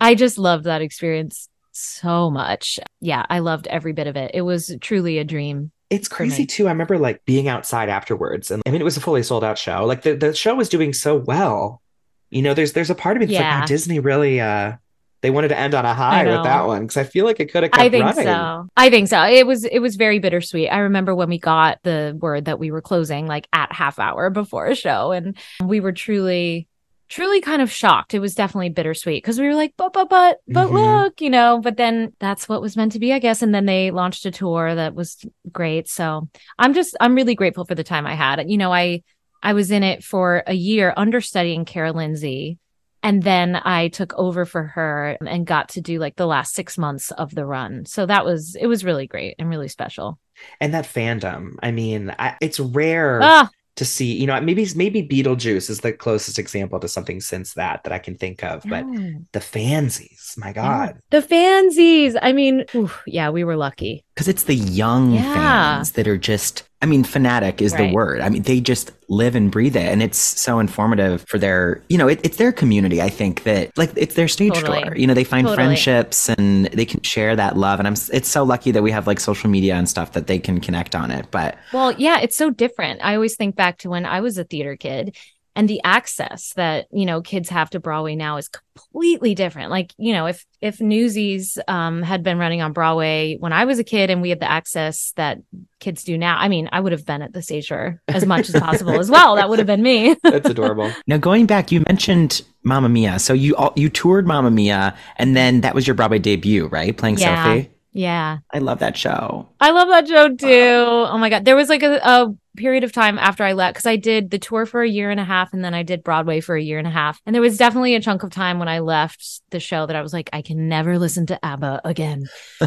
I 0.00 0.14
just 0.14 0.38
loved 0.38 0.64
that 0.64 0.80
experience 0.80 1.48
so 1.72 2.30
much. 2.30 2.78
Yeah, 3.00 3.26
I 3.28 3.40
loved 3.40 3.66
every 3.66 3.92
bit 3.92 4.06
of 4.06 4.16
it. 4.16 4.30
It 4.34 4.42
was 4.42 4.74
truly 4.80 5.18
a 5.18 5.24
dream. 5.24 5.72
It's 5.90 6.08
crazy 6.08 6.46
too. 6.46 6.68
I 6.68 6.70
remember 6.70 6.98
like 6.98 7.24
being 7.24 7.48
outside 7.48 7.88
afterwards, 7.88 8.50
and 8.50 8.62
I 8.64 8.70
mean, 8.70 8.80
it 8.80 8.84
was 8.84 8.96
a 8.96 9.00
fully 9.00 9.22
sold 9.24 9.42
out 9.42 9.58
show. 9.58 9.84
Like 9.84 10.02
the, 10.02 10.14
the 10.14 10.32
show 10.34 10.54
was 10.54 10.68
doing 10.68 10.92
so 10.92 11.16
well. 11.16 11.82
You 12.30 12.42
know, 12.42 12.54
there's 12.54 12.72
there's 12.74 12.90
a 12.90 12.94
part 12.94 13.16
of 13.16 13.20
me 13.20 13.26
that's 13.26 13.34
like, 13.36 13.42
Yeah. 13.44 13.60
oh, 13.64 13.66
Disney 13.66 13.98
really 13.98 14.40
uh 14.40 14.74
they 15.22 15.30
wanted 15.30 15.48
to 15.48 15.58
end 15.58 15.74
on 15.74 15.84
a 15.84 15.92
high 15.94 16.24
with 16.24 16.42
that 16.44 16.66
one 16.66 16.82
because 16.82 16.96
I 16.96 17.04
feel 17.04 17.26
like 17.26 17.40
it 17.40 17.52
could 17.52 17.62
have 17.64 17.72
I 17.74 17.88
think 17.90 18.04
running. 18.04 18.24
so. 18.24 18.68
I 18.76 18.90
think 18.90 19.08
so. 19.08 19.22
It 19.24 19.46
was 19.46 19.64
it 19.64 19.80
was 19.80 19.96
very 19.96 20.18
bittersweet. 20.18 20.68
I 20.68 20.78
remember 20.78 21.14
when 21.14 21.28
we 21.28 21.38
got 21.38 21.78
the 21.82 22.16
word 22.18 22.46
that 22.46 22.58
we 22.58 22.70
were 22.70 22.80
closing 22.82 23.26
like 23.26 23.46
at 23.52 23.72
half 23.72 23.98
hour 23.98 24.30
before 24.30 24.66
a 24.66 24.74
show 24.74 25.12
and 25.12 25.36
we 25.62 25.80
were 25.80 25.92
truly 25.92 26.66
truly 27.08 27.40
kind 27.40 27.60
of 27.60 27.72
shocked. 27.72 28.14
It 28.14 28.20
was 28.20 28.36
definitely 28.36 28.68
bittersweet 28.70 29.22
because 29.22 29.38
we 29.40 29.46
were 29.48 29.54
like, 29.56 29.74
but 29.76 29.92
but 29.92 30.08
but 30.08 30.38
but 30.48 30.68
Mhm. 30.68 30.72
look, 30.72 31.20
you 31.20 31.28
know, 31.28 31.60
but 31.60 31.76
then 31.76 32.12
that's 32.20 32.48
what 32.48 32.62
was 32.62 32.76
meant 32.76 32.92
to 32.92 33.00
be, 33.00 33.12
I 33.12 33.18
guess. 33.18 33.42
And 33.42 33.52
then 33.54 33.66
they 33.66 33.90
launched 33.90 34.24
a 34.26 34.30
tour 34.30 34.74
that 34.74 34.94
was 34.94 35.18
great. 35.50 35.88
So 35.88 36.28
I'm 36.58 36.72
just 36.72 36.96
I'm 37.00 37.14
really 37.14 37.34
grateful 37.34 37.64
for 37.64 37.74
the 37.74 37.84
time 37.84 38.06
I 38.06 38.14
had. 38.14 38.48
You 38.48 38.56
know, 38.58 38.72
I 38.72 39.02
I 39.42 39.52
was 39.54 39.70
in 39.70 39.82
it 39.82 40.04
for 40.04 40.42
a 40.46 40.54
year 40.54 40.94
understudying 40.96 41.64
Kara 41.64 41.92
Lindsay. 41.92 42.58
And 43.02 43.22
then 43.22 43.56
I 43.56 43.88
took 43.88 44.12
over 44.14 44.44
for 44.44 44.64
her 44.64 45.16
and 45.26 45.46
got 45.46 45.70
to 45.70 45.80
do 45.80 45.98
like 45.98 46.16
the 46.16 46.26
last 46.26 46.54
six 46.54 46.76
months 46.76 47.10
of 47.12 47.34
the 47.34 47.46
run. 47.46 47.86
So 47.86 48.06
that 48.06 48.24
was, 48.24 48.56
it 48.56 48.66
was 48.66 48.84
really 48.84 49.06
great 49.06 49.36
and 49.38 49.48
really 49.48 49.68
special. 49.68 50.18
And 50.60 50.74
that 50.74 50.84
fandom, 50.84 51.54
I 51.62 51.70
mean, 51.70 52.14
I, 52.18 52.36
it's 52.40 52.60
rare 52.60 53.20
Ah, 53.22 53.50
to 53.76 53.84
see. 53.84 54.14
You 54.14 54.26
know, 54.26 54.40
maybe 54.40 54.66
maybe 54.74 55.06
Beetlejuice 55.06 55.70
is 55.70 55.80
the 55.80 55.92
closest 55.92 56.38
example 56.38 56.80
to 56.80 56.88
something 56.88 57.20
since 57.20 57.54
that 57.54 57.84
that 57.84 57.92
I 57.92 57.98
can 57.98 58.16
think 58.16 58.42
of. 58.42 58.62
But 58.66 58.84
yeah. 58.92 59.10
the 59.32 59.40
fansies, 59.40 60.36
my 60.36 60.52
God, 60.52 60.98
the 61.10 61.22
fansies. 61.22 62.16
I 62.20 62.32
mean, 62.32 62.64
oof, 62.74 63.02
yeah, 63.06 63.30
we 63.30 63.44
were 63.44 63.56
lucky. 63.56 64.04
Because 64.20 64.28
it's 64.28 64.42
the 64.42 64.54
young 64.54 65.14
Yeah. 65.14 65.32
fans 65.32 65.92
that 65.92 66.06
are 66.06 66.18
just, 66.18 66.64
I 66.82 66.84
mean, 66.86 67.04
fanatic 67.04 67.62
is 67.62 67.72
Right. 67.72 67.88
the 67.88 67.94
word. 67.94 68.20
I 68.20 68.28
mean, 68.28 68.42
they 68.42 68.60
just 68.60 68.92
live 69.08 69.34
and 69.34 69.50
breathe 69.50 69.74
it. 69.76 69.90
And 69.90 70.02
it's 70.02 70.18
so 70.18 70.58
informative 70.58 71.24
for 71.26 71.38
their, 71.38 71.80
you 71.88 71.96
know, 71.96 72.06
it, 72.06 72.20
it's 72.22 72.36
their 72.36 72.52
community. 72.52 73.00
I 73.00 73.08
think 73.08 73.44
that, 73.44 73.70
like, 73.78 73.92
it's 73.96 74.16
their 74.16 74.28
stage 74.28 74.52
Totally. 74.52 74.82
door. 74.82 74.94
You 74.94 75.06
know, 75.06 75.14
they 75.14 75.24
find 75.24 75.46
Totally. 75.46 75.64
friendships 75.64 76.28
and 76.28 76.66
they 76.66 76.84
can 76.84 77.00
share 77.00 77.34
that 77.34 77.56
love. 77.56 77.78
And 77.78 77.88
I'm, 77.88 77.94
it's 78.12 78.28
so 78.28 78.42
lucky 78.42 78.72
that 78.72 78.82
we 78.82 78.90
have 78.90 79.06
like 79.06 79.20
social 79.20 79.48
media 79.48 79.74
and 79.76 79.88
stuff 79.88 80.12
that 80.12 80.26
they 80.26 80.38
can 80.38 80.60
connect 80.60 80.94
on 80.94 81.10
it. 81.10 81.24
But 81.30 81.56
Well, 81.72 81.92
yeah, 81.92 82.18
it's 82.20 82.36
so 82.36 82.50
different. 82.50 83.00
I 83.02 83.14
always 83.14 83.36
think 83.36 83.56
back 83.56 83.78
to 83.78 83.88
when 83.88 84.04
I 84.04 84.20
was 84.20 84.36
a 84.36 84.44
theater 84.44 84.76
kid 84.76 85.16
and 85.56 85.68
the 85.68 85.80
access 85.84 86.52
that, 86.54 86.86
you 86.92 87.04
know, 87.06 87.20
kids 87.20 87.48
have 87.48 87.70
to 87.70 87.80
Broadway 87.80 88.14
now 88.14 88.36
is 88.36 88.48
completely 88.48 89.34
different. 89.34 89.70
Like, 89.70 89.92
you 89.98 90.12
know, 90.12 90.26
if 90.26 90.46
if 90.60 90.80
Newsies 90.80 91.58
um 91.68 92.02
had 92.02 92.22
been 92.22 92.38
running 92.38 92.62
on 92.62 92.72
Broadway 92.72 93.36
when 93.38 93.52
I 93.52 93.64
was 93.64 93.78
a 93.78 93.84
kid 93.84 94.10
and 94.10 94.22
we 94.22 94.30
had 94.30 94.40
the 94.40 94.50
access 94.50 95.12
that 95.16 95.38
kids 95.80 96.04
do 96.04 96.16
now, 96.16 96.36
I 96.38 96.48
mean, 96.48 96.68
I 96.72 96.80
would 96.80 96.92
have 96.92 97.04
been 97.04 97.22
at 97.22 97.32
the 97.32 97.42
stage 97.42 97.70
as 98.08 98.24
much 98.26 98.48
as 98.48 98.60
possible 98.60 98.98
as 98.98 99.10
well. 99.10 99.36
That 99.36 99.48
would 99.48 99.58
have 99.58 99.66
been 99.66 99.82
me. 99.82 100.14
that's 100.22 100.48
adorable. 100.48 100.92
now 101.06 101.16
going 101.16 101.46
back, 101.46 101.72
you 101.72 101.82
mentioned 101.88 102.42
Mamma 102.62 102.88
Mia. 102.88 103.18
So 103.18 103.32
you 103.32 103.56
all, 103.56 103.72
you 103.76 103.88
toured 103.88 104.26
Mamma 104.26 104.50
Mia 104.50 104.96
and 105.16 105.36
then 105.36 105.62
that 105.62 105.74
was 105.74 105.86
your 105.86 105.94
Broadway 105.94 106.18
debut, 106.20 106.66
right? 106.68 106.96
Playing 106.96 107.18
Yeah. 107.18 107.44
Sophie. 107.44 107.70
yeah. 107.92 108.38
I 108.52 108.58
love 108.58 108.78
that 108.80 108.96
show. 108.96 109.48
I 109.60 109.70
love 109.72 109.88
that 109.88 110.06
show 110.08 110.28
too. 110.34 111.08
Oh 111.10 111.18
my 111.18 111.28
god, 111.28 111.44
there 111.44 111.56
was 111.56 111.68
like 111.68 111.82
a, 111.82 111.96
a 111.96 112.34
period 112.60 112.84
of 112.84 112.92
time 112.92 113.18
after 113.18 113.42
I 113.42 113.54
left 113.54 113.74
because 113.74 113.86
I 113.86 113.96
did 113.96 114.30
the 114.30 114.38
tour 114.38 114.66
for 114.66 114.82
a 114.82 114.88
year 114.88 115.10
and 115.10 115.18
a 115.18 115.24
half, 115.24 115.52
and 115.52 115.64
then 115.64 115.74
I 115.74 115.82
did 115.82 116.04
Broadway 116.04 116.40
for 116.40 116.54
a 116.54 116.62
year 116.62 116.78
and 116.78 116.86
a 116.86 116.90
half. 116.90 117.20
And 117.24 117.34
there 117.34 117.42
was 117.42 117.56
definitely 117.56 117.94
a 117.94 118.00
chunk 118.00 118.22
of 118.22 118.30
time 118.30 118.58
when 118.58 118.68
I 118.68 118.80
left 118.80 119.40
the 119.50 119.60
show 119.60 119.86
that 119.86 119.96
I 119.96 120.02
was 120.02 120.12
like, 120.12 120.28
I 120.32 120.42
can 120.42 120.68
never 120.68 120.98
listen 120.98 121.26
to 121.26 121.44
ABBA 121.44 121.80
again. 121.84 122.24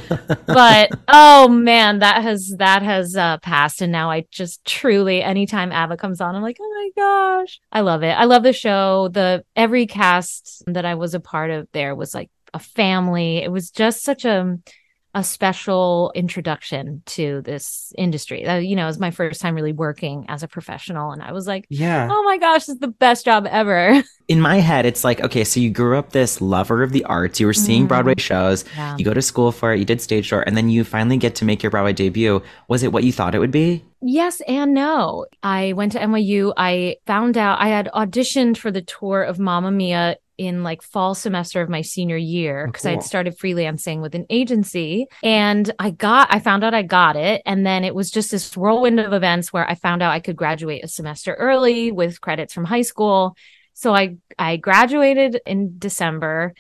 but 0.48 0.92
oh 1.08 1.48
man, 1.48 2.00
that 2.00 2.24
has 2.24 2.56
that 2.58 2.82
has 2.82 3.16
uh, 3.16 3.38
passed, 3.38 3.82
and 3.82 3.92
now 3.92 4.10
I 4.10 4.26
just 4.32 4.66
truly, 4.66 5.22
anytime 5.22 5.72
ABBA 5.72 5.98
comes 5.98 6.20
on, 6.20 6.36
I'm 6.36 6.42
like, 6.42 6.58
oh 6.60 6.92
my 6.96 7.02
gosh, 7.02 7.60
I 7.72 7.82
love 7.82 8.04
it. 8.04 8.12
I 8.12 8.26
love 8.26 8.44
the 8.44 8.54
show. 8.54 9.10
The 9.10 9.46
every 9.56 9.86
cast 9.86 10.64
that 10.68 10.86
I 10.86 10.96
was 10.96 11.14
a 11.14 11.20
part 11.20 11.52
of 11.52 11.68
there 11.72 11.96
was 11.96 12.14
like 12.16 12.30
a 12.54 12.60
family. 12.60 13.38
It 13.38 13.52
was 13.52 13.70
just 13.70 14.04
such 14.04 14.26
a 14.26 14.58
a 15.16 15.24
special 15.24 16.12
introduction 16.16 17.04
to 17.06 17.42
this 17.44 17.94
industry. 17.98 18.46
Uh, 18.46 18.58
you 18.58 18.76
know, 18.76 18.84
it 18.84 18.88
was 18.88 19.00
my 19.00 19.12
first 19.12 19.42
time 19.42 19.54
really 19.54 19.72
working 19.74 20.26
as 20.28 20.42
a 20.42 20.48
professional, 20.48 21.12
and 21.12 21.22
I 21.22 21.32
was 21.32 21.46
like, 21.48 21.66
Yeah. 21.70 22.08
oh 22.12 22.24
my 22.24 22.38
gosh, 22.38 22.68
it's 22.68 22.80
the 22.80 22.88
best 22.88 23.26
job 23.26 23.46
ever. 23.50 24.02
in 24.28 24.42
my 24.42 24.58
head, 24.58 24.86
it's 24.86 25.04
like, 25.04 25.22
okay, 25.22 25.44
so 25.44 25.60
you 25.60 25.70
grew 25.70 25.98
up 26.00 26.12
this 26.12 26.42
lover 26.42 26.82
of 26.82 26.92
the 26.92 27.04
arts. 27.06 27.40
You 27.40 27.46
were 27.46 27.54
seeing 27.54 27.86
Mhm. 27.86 27.90
Broadway 27.90 28.16
shows. 28.18 28.66
Yeah. 28.76 28.96
You 28.98 29.06
go 29.06 29.14
to 29.14 29.22
school 29.22 29.52
for 29.52 29.72
it. 29.74 29.80
You 29.80 29.86
did 29.86 30.02
stage 30.02 30.30
door, 30.32 30.42
and 30.48 30.58
then 30.58 30.70
you 30.70 30.84
finally 30.84 31.18
get 31.18 31.36
to 31.36 31.46
make 31.46 31.62
your 31.62 31.70
Broadway 31.70 31.94
debut. 31.94 32.42
Was 32.68 32.82
it 32.84 32.92
what 32.92 33.04
you 33.04 33.12
thought 33.12 33.36
it 33.36 33.40
would 33.40 33.52
be? 33.52 33.84
Yes 34.02 34.42
and 34.48 34.74
no. 34.74 35.26
I 35.44 35.74
went 35.74 35.92
to 35.94 36.00
NYU. 36.00 36.54
I 36.58 36.98
found 37.06 37.38
out 37.38 37.60
I 37.62 37.68
had 37.70 37.90
auditioned 37.94 38.58
for 38.58 38.72
the 38.72 38.82
tour 38.82 39.22
of 39.24 39.40
Mamma 39.40 39.72
Mia 39.72 40.18
in 40.38 40.64
like 40.64 40.82
fall 40.82 41.14
semester 41.16 41.62
of 41.62 41.70
my 41.70 41.82
senior 41.82 42.18
year 42.18 42.64
Oh, 42.64 42.72
because 42.72 42.86
I 42.86 42.92
had 42.92 43.04
started 43.04 43.38
freelancing 43.38 44.02
with 44.02 44.16
an 44.16 44.26
agency 44.30 45.08
and 45.22 45.72
I 45.80 45.92
got 45.92 46.34
I 46.34 46.40
found 46.40 46.64
out 46.64 46.74
I 46.74 46.82
got 46.82 47.16
it 47.16 47.42
and 47.46 47.66
then 47.66 47.84
it 47.84 47.94
was 47.96 48.12
just 48.12 48.32
this 48.32 48.56
whirlwind 48.58 49.00
of 49.00 49.14
events 49.14 49.54
where 49.54 49.70
I 49.70 49.76
found 49.76 50.02
out 50.02 50.12
I 50.12 50.20
could 50.20 50.36
graduate 50.36 50.84
a 50.84 50.88
semester 50.88 51.34
early 51.36 51.92
with 51.92 52.22
credits 52.22 52.54
from 52.54 52.66
high 52.66 52.82
school. 52.82 53.36
So 53.74 53.94
I 53.94 54.18
I 54.38 54.58
graduated 54.58 55.40
in 55.46 55.76
December 55.78 56.54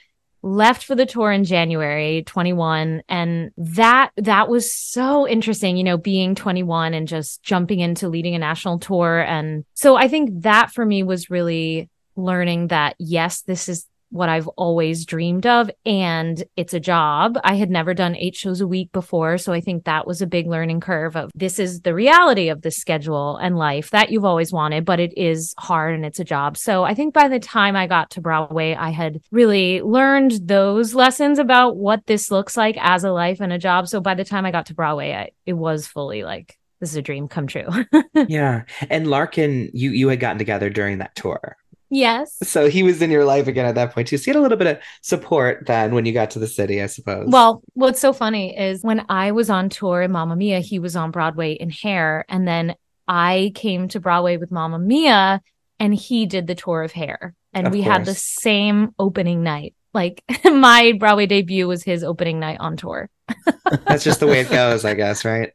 left 0.45 0.83
for 0.83 0.93
the 0.93 1.05
tour 1.05 1.31
in 1.31 1.45
January 1.45 2.21
21 2.25 3.01
and 3.07 3.51
that 3.55 4.11
that 4.17 4.49
was 4.49 4.75
so 4.75 5.25
interesting 5.25 5.77
you 5.77 5.85
know 5.85 5.97
being 5.97 6.35
21 6.35 6.93
and 6.93 7.07
just 7.07 7.41
jumping 7.43 7.79
into 7.79 8.09
leading 8.09 8.35
a 8.35 8.39
national 8.39 8.77
tour 8.77 9.21
and 9.21 9.63
so 9.73 9.95
I 9.95 10.09
think 10.09 10.41
that 10.41 10.71
for 10.71 10.85
me 10.85 11.01
was 11.01 11.29
really 11.29 11.89
learning 12.15 12.67
that 12.67 12.95
yes 12.99 13.41
this 13.41 13.69
is 13.69 13.87
what 14.13 14.29
I've 14.29 14.47
always 14.49 15.05
dreamed 15.05 15.47
of 15.47 15.71
and 15.87 16.43
it's 16.55 16.75
a 16.75 16.79
job. 16.79 17.37
I 17.43 17.55
had 17.55 17.71
never 17.71 17.95
done 17.95 18.15
8 18.15 18.35
shows 18.35 18.61
a 18.61 18.67
week 18.67 18.91
before, 18.91 19.39
so 19.39 19.51
I 19.51 19.59
think 19.59 19.85
that 19.85 20.05
was 20.05 20.21
a 20.21 20.27
big 20.27 20.45
learning 20.45 20.81
curve 20.81 21.17
of 21.17 21.31
this 21.33 21.57
is 21.57 21.81
the 21.81 21.95
reality 21.95 22.49
of 22.49 22.61
the 22.61 22.69
schedule 22.69 23.37
and 23.37 23.57
life 23.57 23.89
that 23.89 24.11
you've 24.11 24.23
always 24.23 24.53
wanted, 24.53 24.85
but 24.85 24.99
it 24.99 25.17
is 25.17 25.55
hard 25.57 25.95
and 25.95 26.05
it's 26.05 26.19
a 26.19 26.23
job. 26.23 26.57
So 26.57 26.83
I 26.83 26.93
think 26.93 27.15
by 27.15 27.27
the 27.27 27.39
time 27.39 27.75
I 27.75 27.87
got 27.87 28.11
to 28.11 28.21
Broadway, 28.21 28.75
I 28.75 28.91
had 28.91 29.19
really 29.31 29.81
learned 29.81 30.47
those 30.47 30.93
lessons 30.93 31.39
about 31.39 31.75
what 31.75 32.05
this 32.05 32.29
looks 32.29 32.55
like 32.55 32.77
as 32.79 33.03
a 33.03 33.11
life 33.11 33.41
and 33.41 33.51
a 33.51 33.57
job. 33.57 33.87
So 33.87 33.99
by 33.99 34.13
the 34.13 34.25
time 34.25 34.45
I 34.45 34.51
got 34.51 34.67
to 34.67 34.75
Broadway, 34.75 35.13
I, 35.13 35.29
it 35.47 35.53
was 35.53 35.87
fully 35.87 36.23
like 36.23 36.59
this 36.79 36.91
is 36.91 36.97
a 36.97 37.01
dream 37.01 37.27
come 37.27 37.47
true. 37.47 37.67
yeah. 38.27 38.65
And 38.91 39.09
Larkin, 39.09 39.71
you 39.73 39.89
you 39.89 40.09
had 40.09 40.19
gotten 40.19 40.37
together 40.37 40.69
during 40.69 40.99
that 40.99 41.15
tour. 41.15 41.57
Yes. 41.93 42.39
So 42.41 42.69
he 42.69 42.81
was 42.81 43.03
in 43.03 43.11
your 43.11 43.23
life 43.23 43.47
again 43.47 43.67
at 43.67 43.75
that 43.75 43.93
point 43.93 44.07
too. 44.07 44.17
So 44.17 44.23
you 44.31 44.33
had 44.33 44.39
a 44.39 44.41
little 44.41 44.57
bit 44.57 44.65
of 44.65 44.79
support 45.01 45.67
then 45.67 45.93
when 45.93 46.07
you 46.07 46.11
got 46.11 46.31
to 46.31 46.39
the 46.39 46.47
city, 46.47 46.81
I 46.81 46.87
suppose. 46.87 47.27
Well, 47.29 47.61
what's 47.73 47.99
so 47.99 48.13
funny 48.13 48.57
is 48.57 48.81
when 48.81 49.05
I 49.09 49.31
was 49.31 49.51
on 49.51 49.69
tour 49.69 50.01
in 50.01 50.11
Mamma 50.11 50.35
Mia, 50.35 50.59
he 50.59 50.79
was 50.79 50.95
on 50.95 51.11
Broadway 51.11 51.53
in 51.53 51.69
Hair. 51.69 52.25
And 52.27 52.47
then 52.47 52.75
I 53.07 53.51
came 53.53 53.89
to 53.89 53.99
Broadway 53.99 54.37
with 54.37 54.49
Mamma 54.49 54.79
Mia 54.79 55.39
and 55.79 55.93
he 55.93 56.25
did 56.25 56.47
the 56.47 56.55
tour 56.55 56.81
of 56.81 56.91
Hair. 56.91 57.35
And 57.53 57.67
Of 57.67 57.73
we 57.73 57.81
had 57.83 58.05
the 58.05 58.15
same 58.15 58.95
opening 58.97 59.43
night. 59.43 59.75
Like 59.93 60.23
my 60.45 60.93
Broadway 60.97 61.27
debut 61.27 61.67
was 61.67 61.83
his 61.83 62.03
opening 62.03 62.39
night 62.39 62.59
on 62.59 62.75
tour. 62.75 63.07
that's 63.85 64.03
just 64.03 64.19
the 64.19 64.25
way 64.25 64.39
it 64.39 64.49
goes, 64.49 64.83
I 64.83 64.95
guess, 64.95 65.23
right? 65.23 65.51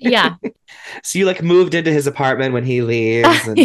Yeah. 0.00 0.36
So 1.04 1.18
you 1.18 1.26
like 1.26 1.42
moved 1.42 1.74
into 1.74 1.92
his 1.92 2.06
apartment 2.06 2.54
when 2.54 2.64
he 2.64 2.82
leaves. 2.82 3.46
And... 3.46 3.58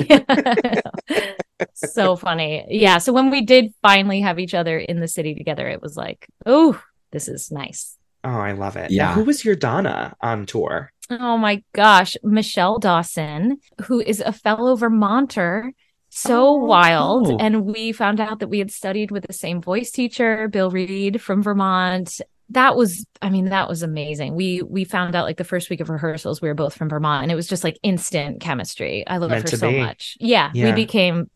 so 1.73 2.15
funny. 2.15 2.65
Yeah. 2.69 2.97
So 2.99 3.13
when 3.13 3.29
we 3.29 3.41
did 3.41 3.73
finally 3.81 4.21
have 4.21 4.39
each 4.39 4.53
other 4.53 4.77
in 4.77 4.99
the 4.99 5.07
city 5.07 5.35
together, 5.35 5.67
it 5.67 5.81
was 5.81 5.95
like, 5.97 6.27
oh, 6.45 6.81
this 7.11 7.27
is 7.27 7.51
nice. 7.51 7.97
Oh, 8.23 8.29
I 8.29 8.51
love 8.51 8.75
it. 8.75 8.91
Yeah. 8.91 9.07
Now, 9.07 9.13
who 9.13 9.23
was 9.23 9.45
your 9.45 9.55
Donna 9.55 10.15
on 10.21 10.45
tour? 10.45 10.91
Oh 11.09 11.37
my 11.37 11.63
gosh. 11.73 12.17
Michelle 12.23 12.79
Dawson, 12.79 13.57
who 13.85 14.01
is 14.01 14.19
a 14.19 14.33
fellow 14.33 14.75
Vermonter. 14.75 15.71
So 16.09 16.47
Oh, 16.47 16.53
wild. 16.55 17.27
oh. 17.31 17.37
And 17.37 17.65
we 17.65 17.91
found 17.91 18.19
out 18.19 18.39
that 18.39 18.47
we 18.49 18.59
had 18.59 18.71
studied 18.71 19.11
with 19.11 19.25
the 19.27 19.33
same 19.33 19.61
voice 19.61 19.91
teacher, 19.91 20.47
Bill 20.47 20.69
Reed 20.71 21.21
from 21.21 21.43
Vermont. 21.43 22.19
That 22.51 22.75
was, 22.77 23.05
I 23.21 23.29
mean, 23.29 23.45
that 23.45 23.67
was 23.67 23.83
amazing. 23.83 24.35
We 24.35 24.61
we 24.61 24.85
found 24.85 25.15
out 25.15 25.25
like 25.25 25.37
the 25.37 25.43
first 25.43 25.69
week 25.69 25.81
of 25.81 25.89
rehearsals, 25.89 26.41
we 26.41 26.47
were 26.47 26.53
both 26.55 26.75
from 26.75 26.87
Vermont, 26.89 27.23
and 27.23 27.31
it 27.31 27.35
was 27.35 27.47
just 27.47 27.63
like 27.63 27.77
instant 27.83 28.39
chemistry. 28.39 29.05
I 29.05 29.17
love 29.17 29.31
Meant 29.31 29.49
her 29.49 29.57
so 29.57 29.69
be. 29.69 29.79
much. 29.79 30.15
Yeah, 30.19 30.51
Yeah. 30.53 30.65
we 30.65 30.71
became 30.71 31.29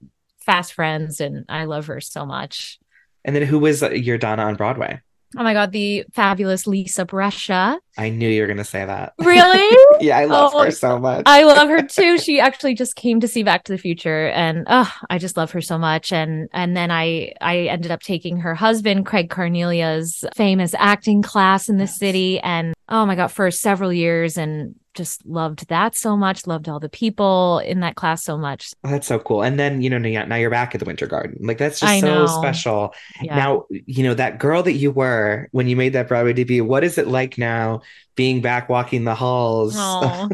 fast 0.45 0.73
friends, 0.73 1.19
and 1.19 1.45
I 1.49 1.65
love 1.65 1.87
her 1.87 1.99
so 1.99 2.25
much. 2.25 2.79
And 3.25 3.35
then 3.35 3.43
who 3.43 3.59
was 3.59 3.83
uh, 3.83 3.89
your 3.91 4.17
Donna 4.17 4.43
on 4.43 4.55
Broadway? 4.55 5.01
Oh 5.37 5.43
my 5.43 5.53
god, 5.53 5.71
the 5.71 6.03
fabulous 6.13 6.67
Lisa 6.67 7.05
Brescia. 7.05 7.79
I 7.97 8.09
knew 8.09 8.27
you 8.29 8.41
were 8.41 8.47
going 8.47 8.57
to 8.57 8.63
say 8.63 8.85
that. 8.85 9.13
Really? 9.19 9.77
yeah, 10.05 10.17
I 10.17 10.25
love 10.25 10.51
Oh, 10.53 10.63
her 10.63 10.71
so 10.71 10.97
much. 10.99 11.23
I 11.25 11.43
love 11.43 11.69
her 11.69 11.81
too. 11.81 12.17
She 12.17 12.39
actually 12.39 12.73
just 12.73 12.95
came 12.95 13.19
to 13.21 13.27
see 13.27 13.43
Back 13.43 13.63
to 13.65 13.71
the 13.71 13.77
Future 13.77 14.27
and 14.29 14.65
oh, 14.67 14.91
I 15.09 15.17
just 15.17 15.37
love 15.37 15.51
her 15.51 15.61
so 15.61 15.77
much 15.77 16.11
and 16.11 16.49
and 16.53 16.75
then 16.75 16.91
I 16.91 17.33
I 17.41 17.59
ended 17.67 17.91
up 17.91 18.01
taking 18.01 18.37
her 18.37 18.55
husband 18.55 19.05
Craig 19.05 19.29
Carnelia's 19.29 20.23
famous 20.35 20.73
acting 20.77 21.21
class 21.21 21.69
in 21.69 21.77
the 21.77 21.83
Yes. 21.83 21.97
city 21.97 22.39
and 22.39 22.73
oh 22.89 23.05
my 23.05 23.15
god 23.15 23.27
for 23.27 23.49
several 23.51 23.91
years 23.93 24.37
and 24.37 24.75
just 24.93 25.25
loved 25.25 25.67
that 25.69 25.95
so 25.95 26.17
much, 26.17 26.47
loved 26.47 26.67
all 26.67 26.79
the 26.79 26.89
people 26.89 27.59
in 27.59 27.79
that 27.81 27.95
class 27.95 28.23
so 28.23 28.37
much. 28.37 28.73
Oh, 28.83 28.89
that's 28.89 29.07
so 29.07 29.19
cool. 29.19 29.43
And 29.43 29.59
then, 29.59 29.81
you 29.81 29.89
know, 29.89 29.97
now 29.97 30.35
you're 30.35 30.49
back 30.49 30.75
at 30.75 30.79
the 30.79 30.85
Winter 30.85 31.07
Garden. 31.07 31.37
Like 31.41 31.57
that's 31.57 31.79
just 31.79 31.91
I 31.91 31.99
so 31.99 32.07
know. 32.07 32.27
special. 32.27 32.93
Yeah. 33.21 33.35
Now, 33.35 33.65
you 33.69 34.03
know, 34.03 34.13
that 34.13 34.39
girl 34.39 34.63
that 34.63 34.73
you 34.73 34.91
were 34.91 35.47
when 35.51 35.67
you 35.67 35.75
made 35.75 35.93
that 35.93 36.07
Broadway 36.07 36.33
debut, 36.33 36.63
what 36.63 36.83
is 36.83 36.97
it 36.97 37.07
like 37.07 37.37
now 37.37 37.81
being 38.15 38.41
back 38.41 38.69
walking 38.69 39.03
the 39.03 39.15
halls? 39.15 39.75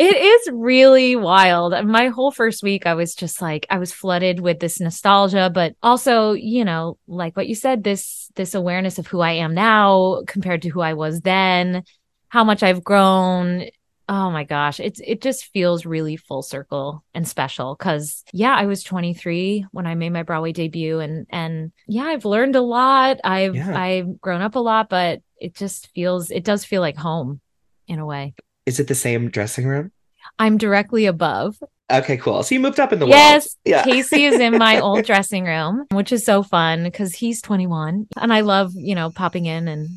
It 0.00 0.16
is 0.16 0.50
really 0.52 1.16
wild. 1.16 1.74
My 1.84 2.06
whole 2.06 2.30
first 2.30 2.62
week, 2.62 2.86
I 2.86 2.94
was 2.94 3.16
just 3.16 3.42
like, 3.42 3.66
I 3.68 3.78
was 3.78 3.92
flooded 3.92 4.38
with 4.38 4.60
this 4.60 4.78
nostalgia, 4.78 5.50
but 5.52 5.74
also, 5.82 6.34
you 6.34 6.64
know, 6.64 6.98
like 7.08 7.36
what 7.36 7.48
you 7.48 7.56
said, 7.56 7.82
this 7.82 8.30
this 8.36 8.54
awareness 8.54 8.98
of 9.00 9.08
who 9.08 9.20
I 9.20 9.32
am 9.32 9.54
now 9.54 10.22
compared 10.28 10.62
to 10.62 10.68
who 10.68 10.80
I 10.80 10.94
was 10.94 11.20
then, 11.22 11.82
how 12.28 12.44
much 12.44 12.62
I've 12.62 12.84
grown. 12.84 13.66
Oh 14.10 14.30
my 14.30 14.44
gosh, 14.44 14.80
it's 14.80 15.00
it 15.04 15.20
just 15.20 15.46
feels 15.52 15.84
really 15.84 16.16
full 16.16 16.42
circle 16.42 17.04
and 17.12 17.28
special 17.28 17.76
because 17.78 18.24
yeah, 18.32 18.54
I 18.54 18.64
was 18.64 18.82
23 18.82 19.66
when 19.72 19.86
I 19.86 19.94
made 19.94 20.10
my 20.10 20.22
Broadway 20.22 20.52
debut, 20.52 20.98
and 21.00 21.26
and 21.28 21.72
yeah, 21.86 22.04
I've 22.04 22.24
learned 22.24 22.56
a 22.56 22.62
lot. 22.62 23.18
I've 23.22 23.54
Yeah. 23.54 23.78
I've 23.78 24.20
grown 24.20 24.40
up 24.40 24.54
a 24.54 24.60
lot, 24.60 24.88
but 24.88 25.20
it 25.38 25.54
just 25.54 25.88
feels 25.88 26.30
it 26.30 26.44
does 26.44 26.64
feel 26.64 26.80
like 26.80 26.96
home 26.96 27.40
in 27.86 27.98
a 27.98 28.06
way. 28.06 28.34
Is 28.64 28.80
it 28.80 28.88
the 28.88 28.94
same 28.94 29.28
dressing 29.30 29.66
room? 29.66 29.92
I'm 30.38 30.56
directly 30.58 31.06
above. 31.06 31.58
Okay, 31.90 32.16
cool. 32.18 32.42
So 32.42 32.54
you 32.54 32.60
moved 32.60 32.80
up 32.80 32.92
in 32.92 32.98
the 32.98 33.06
Yes, 33.06 33.44
world. 33.44 33.56
Yeah. 33.64 33.84
Casey 33.84 34.24
is 34.26 34.38
in 34.38 34.58
my 34.58 34.80
old 34.80 35.04
dressing 35.06 35.44
room, 35.44 35.86
which 35.90 36.12
is 36.12 36.24
so 36.24 36.42
fun 36.42 36.84
because 36.84 37.14
he's 37.14 37.40
21. 37.40 38.08
And 38.16 38.32
I 38.32 38.40
love, 38.40 38.72
you 38.74 38.94
know, 38.94 39.10
popping 39.10 39.46
in 39.46 39.68
and 39.68 39.88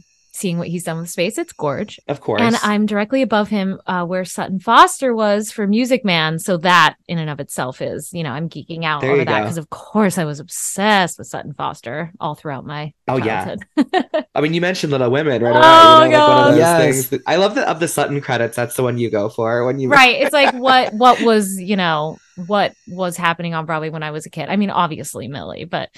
seeing 0.42 0.58
what 0.58 0.68
he's 0.68 0.84
done 0.84 1.00
with 1.00 1.10
space. 1.10 1.38
It's 1.38 1.54
gorge. 1.54 2.00
Of 2.08 2.20
course. 2.20 2.42
And 2.42 2.56
I'm 2.64 2.86
directly 2.86 3.22
above 3.22 3.48
him 3.48 3.80
uh, 3.88 4.06
where 4.06 4.26
Sutton 4.26 4.60
Foster 4.60 5.14
was 5.16 5.52
for 5.52 5.68
Music 5.68 6.04
Man. 6.04 6.40
So 6.40 6.58
that 6.58 6.96
in 7.08 7.18
and 7.20 7.30
of 7.30 7.40
itself 7.40 7.82
is, 7.82 8.12
you 8.12 8.24
know, 8.24 8.32
I'm 8.32 8.50
geeking 8.50 8.84
out 8.84 9.02
There 9.02 9.12
over 9.12 9.24
that 9.26 9.42
because, 9.42 9.58
of 9.58 9.70
course, 9.70 10.18
I 10.18 10.26
was 10.26 10.40
obsessed 10.40 11.18
with 11.18 11.28
Sutton 11.28 11.54
Foster 11.54 12.12
all 12.20 12.36
throughout 12.36 12.66
my 12.66 12.94
Oh, 13.08 13.18
yeah. 13.18 13.56
I 14.36 14.42
mean, 14.42 14.54
you 14.54 14.62
mentioned 14.62 14.92
Little 14.92 15.10
Women 15.12 15.42
right 15.44 15.52
away. 15.52 15.62
Oh, 15.64 16.04
you 16.04 16.12
know, 16.12 16.18
like 16.18 16.28
God. 16.28 16.52
those 16.52 16.58
Yes. 16.58 17.08
that- 17.08 17.22
I 17.28 17.36
love 17.38 17.56
that 17.56 17.68
of 17.68 17.80
the 17.80 17.88
Sutton 17.88 18.20
credits. 18.22 18.56
That's 18.56 18.76
the 18.76 18.84
one 18.84 18.98
you 18.98 19.10
go 19.10 19.30
for 19.30 19.66
when 19.66 19.80
you 19.80 19.90
right 19.90 20.22
it's 20.22 20.34
like 20.34 20.54
what 20.56 20.94
what 20.94 21.22
was 21.22 21.60
you 21.60 21.76
know 21.76 22.18
what 22.48 22.74
was 22.88 23.18
happening 23.18 23.54
on 23.54 23.66
broadway 23.66 23.90
when 23.90 24.04
i 24.04 24.12
was 24.12 24.26
a 24.26 24.30
kid 24.30 24.50
i 24.50 24.56
mean 24.56 24.70
obviously 24.70 25.28
millie 25.28 25.66
but 25.66 25.90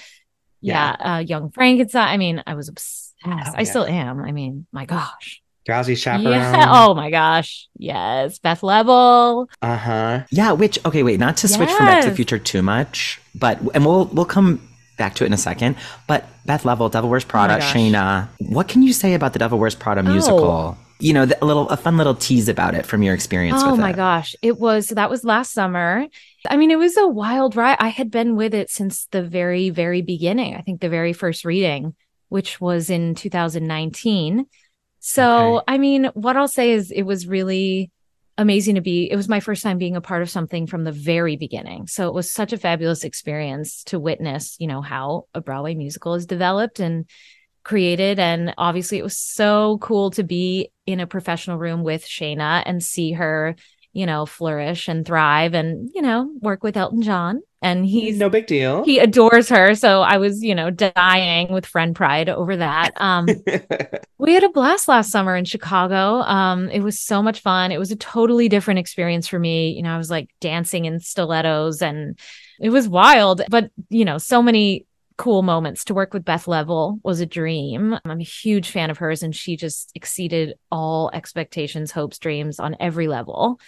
yeah, 0.60 0.96
uh 0.98 1.18
young 1.18 1.50
frankenstein 1.50 2.08
i 2.08 2.16
mean 2.16 2.42
i 2.46 2.54
was 2.54 2.68
obsessed 2.68 3.03
Oh, 3.26 3.30
i 3.30 3.60
yeah. 3.60 3.64
still 3.64 3.86
am 3.86 4.20
i 4.22 4.32
mean 4.32 4.66
my 4.72 4.84
gosh 4.84 5.40
Drowsy 5.66 5.94
Chaperone. 5.94 6.32
yeah 6.32 6.66
oh 6.84 6.94
my 6.94 7.10
gosh 7.10 7.68
yes 7.78 8.38
beth 8.38 8.62
level 8.62 9.48
Uh 9.62 9.76
huh. 9.76 10.24
Yeah, 10.30 10.52
which 10.52 10.78
okay, 10.84 11.02
wait, 11.02 11.18
not 11.18 11.38
to 11.38 11.48
switch 11.48 11.70
from 11.70 11.86
Back 11.86 12.02
to 12.04 12.10
the 12.10 12.14
Future 12.16 12.38
too 12.38 12.60
much, 12.62 13.18
but 13.34 13.58
and 13.74 13.84
we'll 13.86 14.04
we'll 14.12 14.26
come 14.26 14.60
back 14.98 15.14
to 15.14 15.24
it 15.24 15.28
in 15.28 15.32
a 15.32 15.38
second. 15.38 15.76
But 16.06 16.26
Beth 16.44 16.66
Leavel, 16.66 16.90
Devil 16.90 17.08
Wears 17.08 17.24
Prada, 17.24 17.56
Oh. 17.56 17.58
Shaina, 17.60 18.28
what 18.40 18.68
can 18.68 18.82
you 18.82 18.92
say 18.92 19.14
about 19.14 19.32
the 19.32 19.38
Devil 19.38 19.58
Wears 19.58 19.74
Prada 19.74 20.02
Oh. 20.02 20.12
musical? 20.12 20.76
You 21.00 21.12
know, 21.14 21.24
the, 21.26 21.42
a 21.42 21.46
little 21.46 21.66
a 21.70 21.78
fun 21.78 21.96
little 21.96 22.14
tease 22.14 22.48
about 22.50 22.74
it 22.74 22.84
from 22.84 23.02
your 23.02 23.14
experience 23.14 23.62
oh 23.64 23.70
with 23.72 23.80
my 23.80 23.90
it. 23.90 23.96
gosh 23.96 24.36
it 24.42 24.58
was 24.60 24.88
that 24.88 25.08
was 25.10 25.24
last 25.24 25.52
summer 25.52 26.06
i 26.48 26.56
mean 26.58 26.70
it 26.70 26.78
was 26.78 26.96
a 26.96 27.08
wild 27.08 27.56
ride 27.56 27.76
i 27.80 27.88
had 27.88 28.10
been 28.10 28.36
with 28.36 28.54
it 28.54 28.70
since 28.70 29.06
the 29.10 29.22
very 29.22 29.70
very 29.70 30.02
beginning 30.02 30.54
i 30.54 30.60
think 30.60 30.80
the 30.80 30.88
very 30.88 31.12
first 31.12 31.44
reading 31.44 31.94
which 32.34 32.60
was 32.60 32.90
in 32.90 33.14
2019 33.14 34.46
so 34.98 35.56
Okay. 35.58 35.64
i 35.68 35.78
mean 35.78 36.10
what 36.14 36.36
i'll 36.36 36.48
say 36.48 36.72
is 36.72 36.90
it 36.90 37.02
was 37.02 37.28
really 37.28 37.92
amazing 38.36 38.74
to 38.74 38.80
be 38.80 39.08
it 39.10 39.16
was 39.16 39.28
my 39.28 39.40
first 39.40 39.62
time 39.62 39.78
being 39.78 39.96
a 39.96 40.00
part 40.00 40.22
of 40.22 40.28
something 40.28 40.66
from 40.66 40.82
the 40.82 40.92
very 40.92 41.36
beginning. 41.36 41.86
So 41.86 42.08
it 42.08 42.14
was 42.14 42.32
such 42.32 42.52
a 42.52 42.58
fabulous 42.58 43.04
experience 43.04 43.84
to 43.84 44.00
witness 44.00 44.56
you 44.58 44.66
know 44.66 44.82
how 44.82 45.26
a 45.34 45.40
broadway 45.40 45.74
musical 45.74 46.14
is 46.14 46.26
developed 46.26 46.80
and 46.80 47.08
created. 47.62 48.18
And 48.18 48.54
obviously 48.58 48.98
it 48.98 49.04
was 49.04 49.16
so 49.16 49.78
cool 49.80 50.10
to 50.12 50.24
be 50.24 50.70
in 50.84 51.00
a 51.00 51.06
professional 51.06 51.58
room 51.58 51.82
with 51.82 52.04
Shaina 52.04 52.62
and 52.66 52.82
see 52.82 53.12
her 53.12 53.56
you 53.94 54.06
know 54.06 54.26
flourish 54.26 54.88
and 54.88 55.06
thrive 55.06 55.54
and 55.54 55.90
you 55.94 56.02
know 56.02 56.30
work 56.40 56.62
with 56.62 56.76
Elton 56.76 57.02
John 57.02 57.40
and 57.62 57.86
he's 57.86 58.18
no 58.18 58.28
big 58.28 58.46
deal. 58.46 58.84
he 58.84 58.98
adores 58.98 59.48
her 59.48 59.74
so 59.74 60.02
I 60.02 60.18
was 60.18 60.42
you 60.42 60.54
know 60.54 60.70
dying 60.70 61.50
with 61.50 61.64
friend 61.64 61.96
pride 61.96 62.28
over 62.28 62.56
that 62.56 62.90
um 62.96 63.26
we 64.24 64.32
had 64.32 64.42
a 64.42 64.48
blast 64.48 64.88
last 64.88 65.10
summer 65.10 65.36
in 65.36 65.44
Chicago. 65.44 66.22
Um, 66.22 66.70
it 66.70 66.80
was 66.80 66.98
so 66.98 67.22
much 67.22 67.40
fun. 67.40 67.72
It 67.72 67.78
was 67.78 67.90
a 67.90 67.96
totally 67.96 68.48
different 68.48 68.80
experience 68.80 69.28
for 69.28 69.38
me. 69.38 69.72
You 69.72 69.82
know, 69.82 69.94
I 69.94 69.98
was 69.98 70.10
like 70.10 70.30
dancing 70.40 70.86
in 70.86 70.98
stilettos 71.00 71.82
and 71.82 72.18
it 72.58 72.70
was 72.70 72.88
wild, 72.88 73.42
but 73.50 73.70
you 73.90 74.06
know, 74.06 74.16
so 74.16 74.42
many 74.42 74.86
cool 75.16 75.42
moments. 75.42 75.84
To 75.84 75.94
work 75.94 76.14
with 76.14 76.24
Beth 76.24 76.48
Leavel 76.48 76.98
was 77.02 77.20
a 77.20 77.26
dream. 77.26 77.96
I'm 78.04 78.20
a 78.20 78.24
huge 78.24 78.70
fan 78.70 78.90
of 78.90 78.98
hers 78.98 79.22
and 79.22 79.36
she 79.36 79.56
just 79.56 79.92
exceeded 79.94 80.54
all 80.72 81.10
expectations, 81.12 81.92
hopes, 81.92 82.18
dreams 82.18 82.58
on 82.58 82.76
every 82.80 83.08
level. 83.08 83.60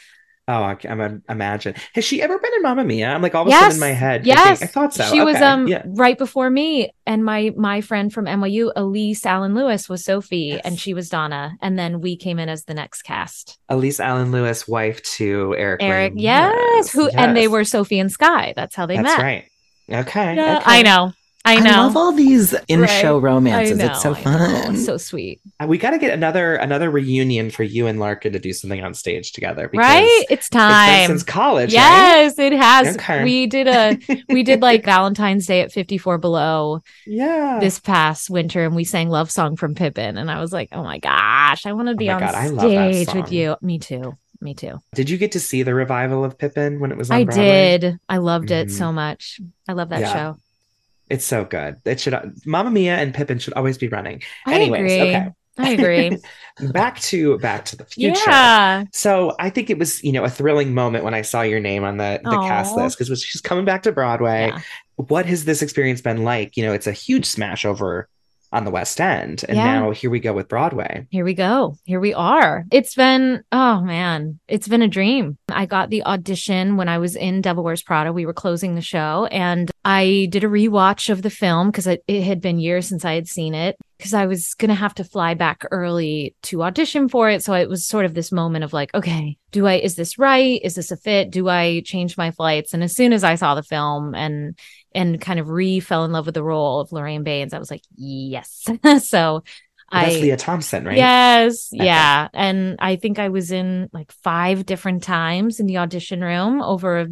Oh, 0.48 0.62
I 0.62 0.74
can 0.76 1.00
I'm 1.00 1.22
imagine. 1.28 1.74
Has 1.94 2.04
she 2.04 2.22
ever 2.22 2.38
been 2.38 2.52
in 2.54 2.62
Mamma 2.62 2.84
Mia? 2.84 3.08
I'm 3.08 3.22
like 3.22 3.34
all 3.34 3.42
of 3.42 3.48
a 3.48 3.50
sudden 3.52 3.74
in 3.74 3.80
my 3.80 3.88
head. 3.88 4.26
Yes. 4.26 4.60
thinking- 4.60 4.68
I 4.68 4.70
thought 4.70 4.94
so. 4.94 5.04
She 5.04 5.20
was 5.20 5.36
um 5.40 5.66
yeah. 5.68 5.82
right 5.86 6.16
before 6.16 6.48
me 6.50 6.92
and 7.06 7.24
my 7.24 7.52
my 7.56 7.80
friend 7.80 8.12
from 8.12 8.26
NYU, 8.26 8.72
Elise 8.76 9.24
Allen 9.26 9.54
Lewis 9.54 9.88
was 9.88 10.04
Sophie 10.04 10.36
Yes. 10.54 10.60
and 10.64 10.78
she 10.78 10.94
was 10.94 11.08
Donna. 11.08 11.56
And 11.60 11.78
then 11.78 12.00
we 12.00 12.16
came 12.16 12.38
in 12.38 12.48
as 12.48 12.64
the 12.64 12.74
next 12.74 13.02
cast. 13.02 13.58
Elise 13.68 14.00
Allen 14.00 14.30
Lewis, 14.32 14.66
wife 14.68 15.02
to 15.16 15.54
Eric. 15.58 15.82
Eric, 15.82 16.12
Ramirez. 16.14 16.22
yes, 16.22 16.92
who 16.92 17.08
and 17.08 17.36
they 17.36 17.48
were 17.48 17.64
Sophie 17.64 17.98
and 17.98 18.10
Sky. 18.12 18.52
That's 18.56 18.74
how 18.76 18.86
they 18.86 18.96
That's 18.96 19.18
met. 19.18 19.22
right. 19.22 19.44
Okay. 19.88 20.34
Yeah, 20.34 20.56
okay. 20.58 20.64
I 20.66 20.82
know, 20.82 21.12
I 21.46 21.56
I 21.56 21.60
love 21.60 21.96
all 21.96 22.12
these 22.12 22.54
in-show 22.68 23.16
I 23.18 23.20
romances. 23.20 23.78
know, 23.78 23.86
it's 23.86 24.02
so 24.02 24.14
fun. 24.14 24.74
It's 24.74 24.84
so 24.84 24.96
sweet, 24.96 25.40
Uh, 25.60 25.66
We 25.68 25.78
got 25.78 25.90
to 25.90 25.98
get 25.98 26.12
another 26.12 26.56
another 26.56 26.90
reunion 26.90 27.50
for 27.50 27.62
you 27.62 27.86
and 27.86 28.00
Larkin 28.00 28.32
to 28.32 28.38
do 28.38 28.52
something 28.52 28.82
on 28.82 28.94
stage 28.94 29.32
together. 29.32 29.70
right? 29.72 30.04
It's 30.28 30.32
It's 30.32 30.48
been 30.50 30.58
time. 30.60 31.06
since 31.06 31.22
college. 31.22 31.68
right? 31.72 31.80
yes, 31.80 32.38
it 32.38 32.52
has. 32.52 32.96
Okay. 32.96 33.22
We 33.24 33.46
did 33.46 33.68
a 33.68 33.98
we 34.28 34.42
did 34.42 34.60
like 34.60 34.84
Valentine's 34.96 35.46
Day 35.46 35.60
at 35.60 35.70
54 35.72 36.18
Below 36.18 36.80
yeah. 37.06 37.58
this 37.60 37.78
past 37.78 38.28
winter, 38.28 38.64
and 38.64 38.74
we 38.74 38.84
sang 38.84 39.08
"Love 39.08 39.30
Song" 39.30 39.56
from 39.56 39.74
Pippin, 39.74 40.18
and 40.18 40.30
I 40.30 40.40
was 40.40 40.52
like, 40.52 40.70
oh 40.72 40.82
my 40.82 40.98
gosh, 40.98 41.64
I 41.64 41.72
want 41.72 41.88
to 41.88 41.94
be 41.94 42.08
my 42.08 42.14
on 42.14 42.20
God, 42.20 42.34
I 42.34 42.48
love 42.48 42.70
that 42.70 42.94
stage 42.94 43.14
with 43.14 43.30
you. 43.32 43.56
Me 43.62 43.78
too. 43.78 44.18
me 44.40 44.52
too. 44.54 44.78
Did 44.94 45.08
you 45.08 45.16
get 45.16 45.32
to 45.32 45.40
see 45.40 45.62
the 45.62 45.74
revival 45.74 46.22
of 46.24 46.36
Pippin 46.38 46.78
when 46.80 46.90
it 46.92 46.98
was 46.98 47.10
on 47.10 47.16
I 47.16 47.24
Broadway? 47.24 47.78
did. 47.78 47.98
I 48.08 48.18
loved 48.18 48.50
it 48.50 48.68
Mhm. 48.68 48.70
so 48.70 48.92
much. 48.92 49.40
I 49.68 49.72
love 49.72 49.88
that 49.90 50.00
Yeah. 50.00 50.12
show. 50.12 50.36
It's 51.08 51.24
so 51.24 51.44
good. 51.44 51.76
It 51.84 52.00
should 52.00 52.14
Mamma 52.44 52.70
Mia 52.70 52.96
and 52.96 53.14
Pippin 53.14 53.38
should 53.38 53.54
always 53.54 53.78
be 53.78 53.88
running. 53.88 54.22
I 54.44 54.54
Anyways, 54.54 54.92
agree. 54.92 55.00
okay. 55.02 55.30
I 55.58 55.70
agree. 55.70 56.18
back 56.72 57.00
to 57.00 57.38
Back 57.38 57.64
to 57.66 57.76
the 57.76 57.84
Future. 57.84 58.20
yeah. 58.26 58.84
So 58.92 59.34
I 59.38 59.50
think 59.50 59.70
it 59.70 59.78
was, 59.78 60.02
you 60.02 60.12
know, 60.12 60.24
a 60.24 60.28
thrilling 60.30 60.74
moment 60.74 61.04
when 61.04 61.14
I 61.14 61.22
saw 61.22 61.42
your 61.42 61.60
name 61.60 61.84
on 61.84 61.96
the, 61.96 62.20
the 62.22 62.30
cast 62.30 62.76
list 62.76 62.98
because 62.98 63.22
she's 63.22 63.40
coming 63.40 63.64
back 63.64 63.82
to 63.84 63.92
Broadway. 63.92 64.48
Yeah. 64.48 64.60
What 64.96 65.26
has 65.26 65.44
this 65.44 65.62
experience 65.62 66.00
been 66.00 66.24
like? 66.24 66.56
You 66.56 66.64
know, 66.64 66.72
it's 66.72 66.86
a 66.86 66.92
huge 66.92 67.26
smash 67.26 67.64
over 67.64 68.08
on 68.52 68.64
the 68.64 68.70
West 68.70 69.00
End. 69.00 69.44
And 69.48 69.56
Yeah. 69.56 69.80
now 69.80 69.90
here 69.90 70.10
we 70.10 70.20
go 70.20 70.32
with 70.32 70.48
Broadway. 70.48 71.06
Here 71.10 71.24
we 71.24 71.34
go. 71.34 71.76
Here 71.84 72.00
we 72.00 72.14
are. 72.14 72.64
It's 72.70 72.94
been, 72.94 73.42
oh 73.52 73.80
man, 73.80 74.38
it's 74.48 74.68
been 74.68 74.82
a 74.82 74.88
dream. 74.88 75.36
I 75.48 75.66
got 75.66 75.90
the 75.90 76.04
audition 76.04 76.76
when 76.76 76.88
I 76.88 76.98
was 76.98 77.16
in 77.16 77.40
Devil 77.40 77.64
Wears 77.64 77.82
Prada. 77.82 78.12
We 78.12 78.26
were 78.26 78.32
closing 78.32 78.74
the 78.74 78.80
show 78.80 79.26
and 79.30 79.70
I 79.84 80.28
did 80.30 80.44
a 80.44 80.48
rewatch 80.48 81.10
of 81.10 81.22
the 81.22 81.30
film 81.30 81.68
because 81.68 81.86
it, 81.86 82.02
it 82.06 82.22
had 82.22 82.40
been 82.40 82.58
years 82.58 82.88
since 82.88 83.04
I 83.04 83.14
had 83.14 83.28
seen 83.28 83.54
it 83.54 83.76
because 83.98 84.12
I 84.14 84.26
was 84.26 84.54
going 84.54 84.68
to 84.68 84.74
have 84.74 84.94
to 84.96 85.04
fly 85.04 85.34
back 85.34 85.64
early 85.70 86.34
to 86.42 86.62
audition 86.62 87.08
for 87.08 87.30
it. 87.30 87.42
So 87.42 87.54
it 87.54 87.68
was 87.68 87.86
sort 87.86 88.04
of 88.04 88.14
this 88.14 88.30
moment 88.30 88.64
of 88.64 88.72
like, 88.72 88.92
okay, 88.94 89.38
do 89.52 89.66
I, 89.66 89.74
is 89.74 89.96
this 89.96 90.18
right? 90.18 90.60
Is 90.62 90.74
this 90.74 90.90
a 90.90 90.96
fit? 90.96 91.30
Do 91.30 91.48
I 91.48 91.80
change 91.84 92.18
my 92.18 92.30
flights? 92.30 92.74
And 92.74 92.82
as 92.84 92.94
soon 92.94 93.12
as 93.12 93.24
I 93.24 93.36
saw 93.36 93.54
the 93.54 93.62
film 93.62 94.14
and, 94.14 94.58
and 94.96 95.20
kind 95.20 95.38
of 95.38 95.48
re 95.50 95.78
fell 95.80 96.04
in 96.04 96.10
love 96.12 96.26
with 96.26 96.34
the 96.34 96.42
role 96.42 96.80
of 96.80 96.90
Lorraine 96.90 97.22
Baines, 97.22 97.52
I 97.54 97.58
was 97.58 97.70
like, 97.70 97.82
yes. 97.94 98.64
so 99.04 99.44
That's 99.92 100.16
I, 100.16 100.18
Lea 100.20 100.36
Thompson, 100.36 100.84
right? 100.84 100.96
Yes. 100.96 101.70
Okay. 101.72 101.84
Yeah. 101.84 102.28
And 102.34 102.76
I 102.80 102.96
think 102.96 103.18
I 103.20 103.28
was 103.28 103.52
in 103.52 103.88
like 103.92 104.10
five 104.10 104.66
different 104.66 105.02
times 105.04 105.60
in 105.60 105.66
the 105.66 105.78
audition 105.78 106.20
room 106.22 106.60
over 106.60 106.98
a 107.00 107.06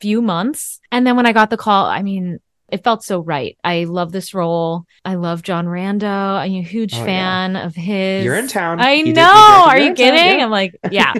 few 0.00 0.20
months. 0.22 0.80
And 0.90 1.06
then 1.06 1.14
when 1.16 1.26
I 1.26 1.32
got 1.32 1.50
the 1.50 1.56
call, 1.56 1.84
I 1.86 2.02
mean, 2.02 2.40
it 2.70 2.84
felt 2.84 3.02
so 3.02 3.20
right. 3.20 3.56
I 3.64 3.84
love 3.84 4.12
this 4.12 4.34
role. 4.34 4.84
I 5.02 5.14
love 5.14 5.42
John 5.42 5.66
Rando. 5.66 6.04
I'm 6.36 6.52
a 6.52 6.62
huge 6.62 6.92
Oh, 6.94 6.98
yeah. 6.98 7.04
fan 7.04 7.56
of 7.56 7.74
his. 7.74 8.24
You're 8.24 8.34
in 8.36 8.46
town. 8.48 8.78
I 8.78 8.92
You 8.92 9.14
know. 9.14 9.64
Are 9.68 9.78
you 9.78 9.86
in 9.86 9.94
town, 9.94 9.96
kidding? 9.96 10.38
yeah. 10.38 10.44
I'm 10.44 10.50
like, 10.50 10.76
yeah. 10.90 11.14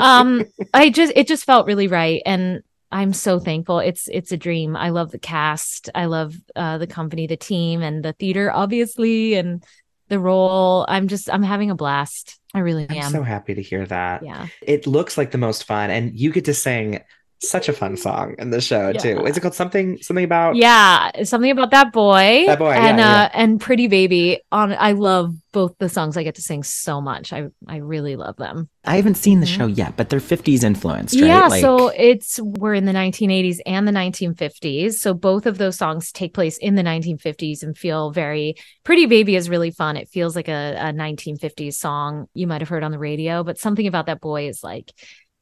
um, 0.00 0.44
I 0.72 0.88
just 0.90 1.12
it 1.14 1.26
just 1.28 1.44
felt 1.44 1.66
really 1.66 1.88
right. 1.88 2.22
And 2.24 2.62
I'm 2.90 3.12
so 3.12 3.38
thankful. 3.40 3.80
It's 3.80 4.08
it's 4.08 4.32
a 4.32 4.36
dream. 4.36 4.76
I 4.76 4.90
love 4.90 5.10
the 5.10 5.18
cast. 5.18 5.90
I 5.94 6.06
love 6.06 6.34
uh 6.54 6.78
the 6.78 6.86
company, 6.86 7.26
the 7.26 7.36
team, 7.36 7.82
and 7.82 8.04
the 8.04 8.12
theater, 8.12 8.50
obviously, 8.52 9.34
and 9.34 9.64
the 10.08 10.20
role. 10.20 10.86
I'm 10.88 11.08
just 11.08 11.28
I'm 11.30 11.42
having 11.42 11.70
a 11.70 11.74
blast. 11.74 12.38
I 12.54 12.60
really 12.60 12.86
I'm 12.88 12.96
am. 12.96 13.12
so 13.12 13.22
happy 13.22 13.54
to 13.54 13.62
hear 13.62 13.84
that. 13.86 14.22
yeah. 14.22 14.46
It 14.62 14.86
looks 14.86 15.18
like 15.18 15.30
the 15.30 15.38
most 15.38 15.64
fun, 15.64 15.90
and 15.90 16.18
you 16.18 16.32
get 16.32 16.44
to 16.46 16.54
sing 16.54 17.00
such 17.40 17.68
a 17.68 17.72
fun 17.72 17.96
song 17.96 18.34
in 18.38 18.50
the 18.50 18.60
show 18.60 18.92
too. 18.92 19.20
Yeah. 19.22 19.28
Is 19.28 19.36
it 19.36 19.40
called 19.40 19.54
something 19.54 19.98
something 20.02 20.24
about? 20.24 20.56
Yeah, 20.56 21.24
something 21.24 21.50
about 21.50 21.70
that 21.70 21.92
boy, 21.92 22.44
That 22.46 22.58
boy, 22.58 22.72
and 22.72 22.98
yeah, 22.98 23.22
uh, 23.24 23.28
and 23.34 23.60
Pretty 23.60 23.88
Baby. 23.88 24.40
On, 24.52 24.72
I 24.72 24.92
love 24.92 25.34
both 25.52 25.74
the 25.78 25.88
songs. 25.88 26.16
I 26.16 26.22
get 26.22 26.34
to 26.36 26.42
sing 26.42 26.62
so 26.62 27.00
much. 27.00 27.32
I 27.32 27.48
I 27.68 27.76
really 27.78 28.16
love 28.16 28.36
them. 28.36 28.68
I 28.84 28.96
haven't 28.96 29.16
seen 29.16 29.40
the 29.40 29.46
Mhm. 29.46 29.56
show 29.56 29.66
yet, 29.66 29.96
but 29.96 30.08
they're 30.10 30.20
50s 30.20 30.62
influenced, 30.62 31.14
right? 31.20 31.26
Yeah, 31.26 31.46
Like- 31.48 31.60
so 31.60 31.88
it's 31.88 32.38
we're 32.40 32.74
in 32.74 32.84
the 32.84 32.92
1980s 32.92 33.60
and 33.66 33.86
the 33.86 33.92
1950s. 33.92 35.00
So 35.00 35.12
both 35.12 35.46
of 35.46 35.58
those 35.58 35.76
songs 35.76 36.12
take 36.12 36.34
place 36.34 36.56
in 36.58 36.74
the 36.76 36.82
1950s 36.82 37.62
and 37.62 37.76
feel 37.76 38.10
very 38.12 38.54
Pretty 38.84 39.06
Baby 39.06 39.34
is 39.36 39.50
really 39.50 39.70
fun. 39.72 39.96
It 39.96 40.08
feels 40.08 40.36
like 40.36 40.48
a, 40.48 40.76
a 40.78 40.92
1950s 40.92 41.72
song 41.78 42.26
you 42.34 42.46
might 42.46 42.60
have 42.60 42.68
heard 42.68 42.84
on 42.84 42.92
the 42.92 42.98
radio, 42.98 43.42
but 43.42 43.58
something 43.58 43.86
about 43.86 44.06
that 44.06 44.20
boy 44.20 44.48
is 44.48 44.62
like 44.62 44.92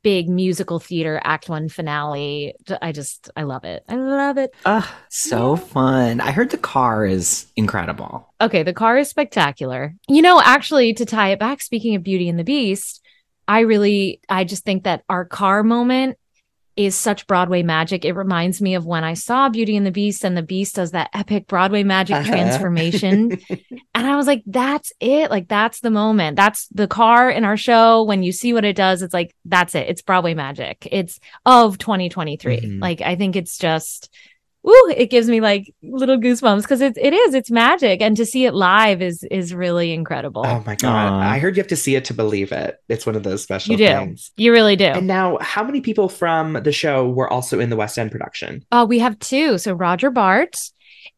big 0.04 0.28
musical 0.28 0.78
theater 0.78 1.20
act 1.24 1.48
one 1.48 1.68
finale. 1.68 2.54
I 2.80 2.92
just 2.92 3.30
I 3.36 3.42
love 3.42 3.64
it. 3.64 3.82
I 3.88 3.96
love 3.96 4.38
it. 4.38 4.54
Ah, 4.64 4.96
so 5.08 5.56
fun. 5.56 6.20
I 6.20 6.30
heard 6.30 6.50
the 6.50 6.58
car 6.58 7.04
is 7.04 7.46
incredible. 7.56 8.32
Okay, 8.40 8.62
the 8.62 8.72
car 8.72 8.96
is 8.98 9.08
spectacular. 9.08 9.94
You 10.06 10.22
know, 10.22 10.40
actually, 10.40 10.94
to 10.94 11.04
tie 11.04 11.30
it 11.30 11.40
back, 11.40 11.60
speaking 11.60 11.96
of 11.96 12.04
Beauty 12.04 12.28
and 12.28 12.38
the 12.38 12.44
Beast, 12.44 13.00
I 13.48 13.60
really, 13.60 14.20
I 14.28 14.44
just 14.44 14.64
think 14.64 14.84
that 14.84 15.02
our 15.08 15.24
car 15.24 15.64
moment 15.64 16.18
is 16.76 16.94
such 16.96 17.26
Broadway 17.26 17.62
magic. 17.62 18.04
It 18.04 18.12
reminds 18.14 18.60
me 18.60 18.74
of 18.74 18.84
when 18.84 19.04
I 19.04 19.14
saw 19.14 19.48
Beauty 19.48 19.76
and 19.76 19.86
the 19.86 19.90
Beast, 19.92 20.24
and 20.24 20.36
the 20.36 20.42
Beast 20.42 20.74
does 20.74 20.90
that 20.90 21.10
epic 21.14 21.46
Broadway 21.46 21.82
magic 21.84 22.16
Uh-huh. 22.16 22.30
transformation. 22.30 23.38
And 23.96 24.06
I 24.08 24.16
was 24.16 24.26
like, 24.26 24.42
that's 24.44 24.92
it. 24.98 25.30
Like, 25.30 25.46
that's 25.46 25.78
the 25.80 25.90
moment. 25.90 26.34
That's 26.36 26.66
the 26.68 26.88
car 26.88 27.30
in 27.30 27.44
our 27.44 27.56
show. 27.56 28.02
When 28.02 28.24
you 28.24 28.32
see 28.32 28.52
what 28.52 28.64
it 28.64 28.74
does, 28.74 29.02
it's 29.02 29.14
like, 29.14 29.32
that's 29.44 29.76
it. 29.76 29.88
It's 29.88 30.02
Broadway 30.02 30.34
magic. 30.34 30.88
It's 30.90 31.20
of 31.46 31.78
2023. 31.78 32.60
Mhm. 32.60 32.82
Like, 32.82 33.00
I 33.02 33.14
think 33.14 33.36
it's 33.36 33.56
just, 33.56 34.12
ooh, 34.66 34.94
it 34.96 35.10
gives 35.10 35.28
me 35.28 35.40
like 35.40 35.74
little 35.82 36.16
goosebumps 36.18 36.62
because 36.62 36.80
it, 36.80 36.96
it 36.96 37.12
is, 37.12 37.34
it's 37.34 37.50
magic. 37.50 38.00
And 38.00 38.16
to 38.16 38.24
see 38.24 38.46
it 38.46 38.54
live 38.54 39.02
is, 39.02 39.22
is 39.30 39.54
really 39.54 39.92
incredible. 39.92 40.44
Oh 40.46 40.62
my 40.66 40.74
god! 40.76 41.12
Aw. 41.12 41.20
I 41.32 41.38
heard 41.38 41.56
you 41.56 41.60
have 41.60 41.68
to 41.68 41.76
see 41.76 41.94
it 41.96 42.06
to 42.06 42.14
believe 42.14 42.52
it. 42.52 42.78
It's 42.88 43.06
one 43.06 43.16
of 43.16 43.22
those 43.22 43.42
special 43.42 43.72
You 43.72 43.78
do. 43.78 43.86
things. 43.86 44.30
you 44.36 44.52
really 44.52 44.76
do. 44.76 44.86
And 44.86 45.06
now, 45.06 45.38
how 45.40 45.64
many 45.64 45.80
people 45.80 46.08
from 46.08 46.54
the 46.54 46.72
show 46.72 47.08
were 47.08 47.30
also 47.32 47.60
in 47.60 47.70
the 47.70 47.76
West 47.76 47.98
End 47.98 48.10
production? 48.10 48.64
Uh, 48.72 48.86
we 48.88 48.98
have 49.00 49.18
two. 49.18 49.58
So 49.58 49.72
Roger 49.72 50.10
Bart 50.10 50.56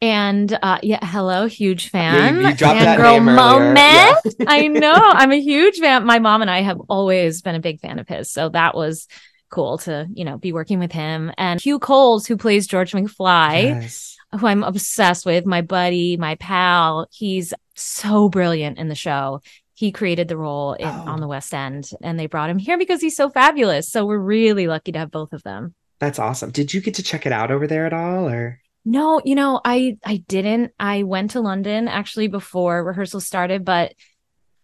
and 0.03 0.59
uh 0.63 0.79
yeah, 0.83 0.99
hello, 1.03 1.47
huge 1.47 1.89
fan. 1.89 2.37
you, 2.37 2.49
you 2.49 2.55
dropped 2.55 2.81
that 2.81 2.99
Fangirl 2.99 3.13
name 3.13 3.29
earlier. 3.29 3.37
moment. 3.75 4.35
I 4.47 4.67
know. 4.69 4.93
I'm 4.95 5.33
a 5.33 5.41
huge 5.41 5.79
fan. 5.79 6.05
My 6.05 6.19
mom 6.19 6.43
and 6.43 6.51
I 6.51 6.61
have 6.63 6.81
always 6.89 7.41
been 7.43 7.55
a 7.55 7.61
big 7.61 7.81
fan 7.81 7.99
of 7.99 8.09
his. 8.09 8.31
So 8.31 8.49
that 8.51 8.75
was 8.75 9.07
cool 9.51 9.79
to, 9.79 10.07
you 10.13 10.25
know, 10.25 10.39
be 10.39 10.53
working 10.53 10.79
with 10.79 10.93
him. 10.93 11.33
And 11.39 11.61
Hugh 11.61 11.79
Coles, 11.79 12.27
who 12.27 12.37
plays 12.37 12.67
George 12.67 12.93
McFly, 12.93 13.63
Yes. 13.65 14.17
who 14.39 14.47
I'm 14.47 14.63
obsessed 14.65 15.25
with, 15.27 15.47
my 15.47 15.63
buddy, 15.63 16.17
my 16.17 16.35
pal. 16.37 17.07
He's 17.13 17.55
so 17.75 18.29
brilliant 18.29 18.79
in 18.79 18.89
the 18.89 18.95
show. 18.95 19.41
He 19.75 19.93
created 19.93 20.29
the 20.29 20.37
role 20.39 20.73
in, 20.73 20.87
Oh. 20.87 21.05
on 21.07 21.21
the 21.21 21.29
West 21.29 21.53
End 21.53 21.91
and 22.03 22.19
they 22.19 22.27
brought 22.27 22.49
him 22.51 22.59
here 22.59 22.79
because 22.79 23.01
he's 23.01 23.17
so 23.17 23.29
fabulous. 23.29 23.91
So 23.91 24.07
we're 24.07 24.19
really 24.19 24.67
lucky 24.67 24.93
to 24.93 24.99
have 24.99 25.11
both 25.11 25.33
of 25.33 25.43
them. 25.43 25.75
That's 25.99 26.19
awesome. 26.19 26.51
Did 26.51 26.73
you 26.75 26.81
get 26.81 26.95
to 26.95 27.03
check 27.03 27.27
it 27.27 27.33
out 27.33 27.51
over 27.51 27.67
there 27.67 27.87
at 27.87 27.93
all, 27.93 28.29
or? 28.29 28.61
No, 28.85 29.21
you 29.25 29.35
know, 29.35 29.61
I 29.65 29.97
I 30.05 30.19
didn't. 30.29 30.73
I 30.79 31.03
went 31.03 31.33
to 31.33 31.41
London 31.41 31.89
actually 31.89 32.29
before 32.29 32.85
rehearsal 32.85 33.21
started, 33.21 33.65
but 33.65 33.93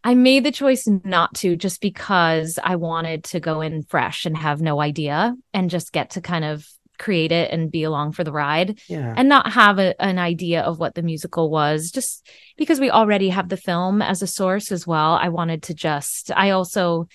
I 0.05 0.15
made 0.15 0.45
the 0.45 0.51
choice 0.53 0.89
not 1.05 1.35
to 1.37 1.57
just 1.57 1.81
because 1.81 2.59
I 2.63 2.77
wanted 2.77 3.25
to 3.25 3.41
go 3.41 3.61
in 3.61 3.83
fresh 3.85 4.27
and 4.27 4.37
have 4.37 4.61
no 4.61 4.81
idea 4.81 5.35
and 5.55 5.71
just 5.71 5.93
get 5.93 6.11
to 6.11 6.21
kind 6.21 6.45
of 6.45 6.67
create 6.99 7.33
it 7.33 7.51
and 7.51 7.71
be 7.71 7.83
along 7.85 8.13
for 8.13 8.23
the 8.23 8.33
ride 8.33 8.81
Yeah. 8.89 9.15
and 9.17 9.29
not 9.29 9.53
have 9.53 9.79
a, 9.79 10.01
an 10.01 10.19
idea 10.19 10.63
of 10.63 10.79
what 10.79 10.95
the 10.95 11.03
musical 11.03 11.51
was 11.51 11.91
just 11.91 12.27
because 12.57 12.79
we 12.79 12.91
already 12.91 13.31
have 13.31 13.49
the 13.49 13.57
film 13.57 14.03
as 14.03 14.23
a 14.23 14.27
source 14.27 14.71
as 14.71 14.87
well. 14.87 15.15
I 15.15 15.29
wanted 15.29 15.63
to 15.65 15.75
just 15.75 16.31
I 16.37 16.51
also 16.51 17.09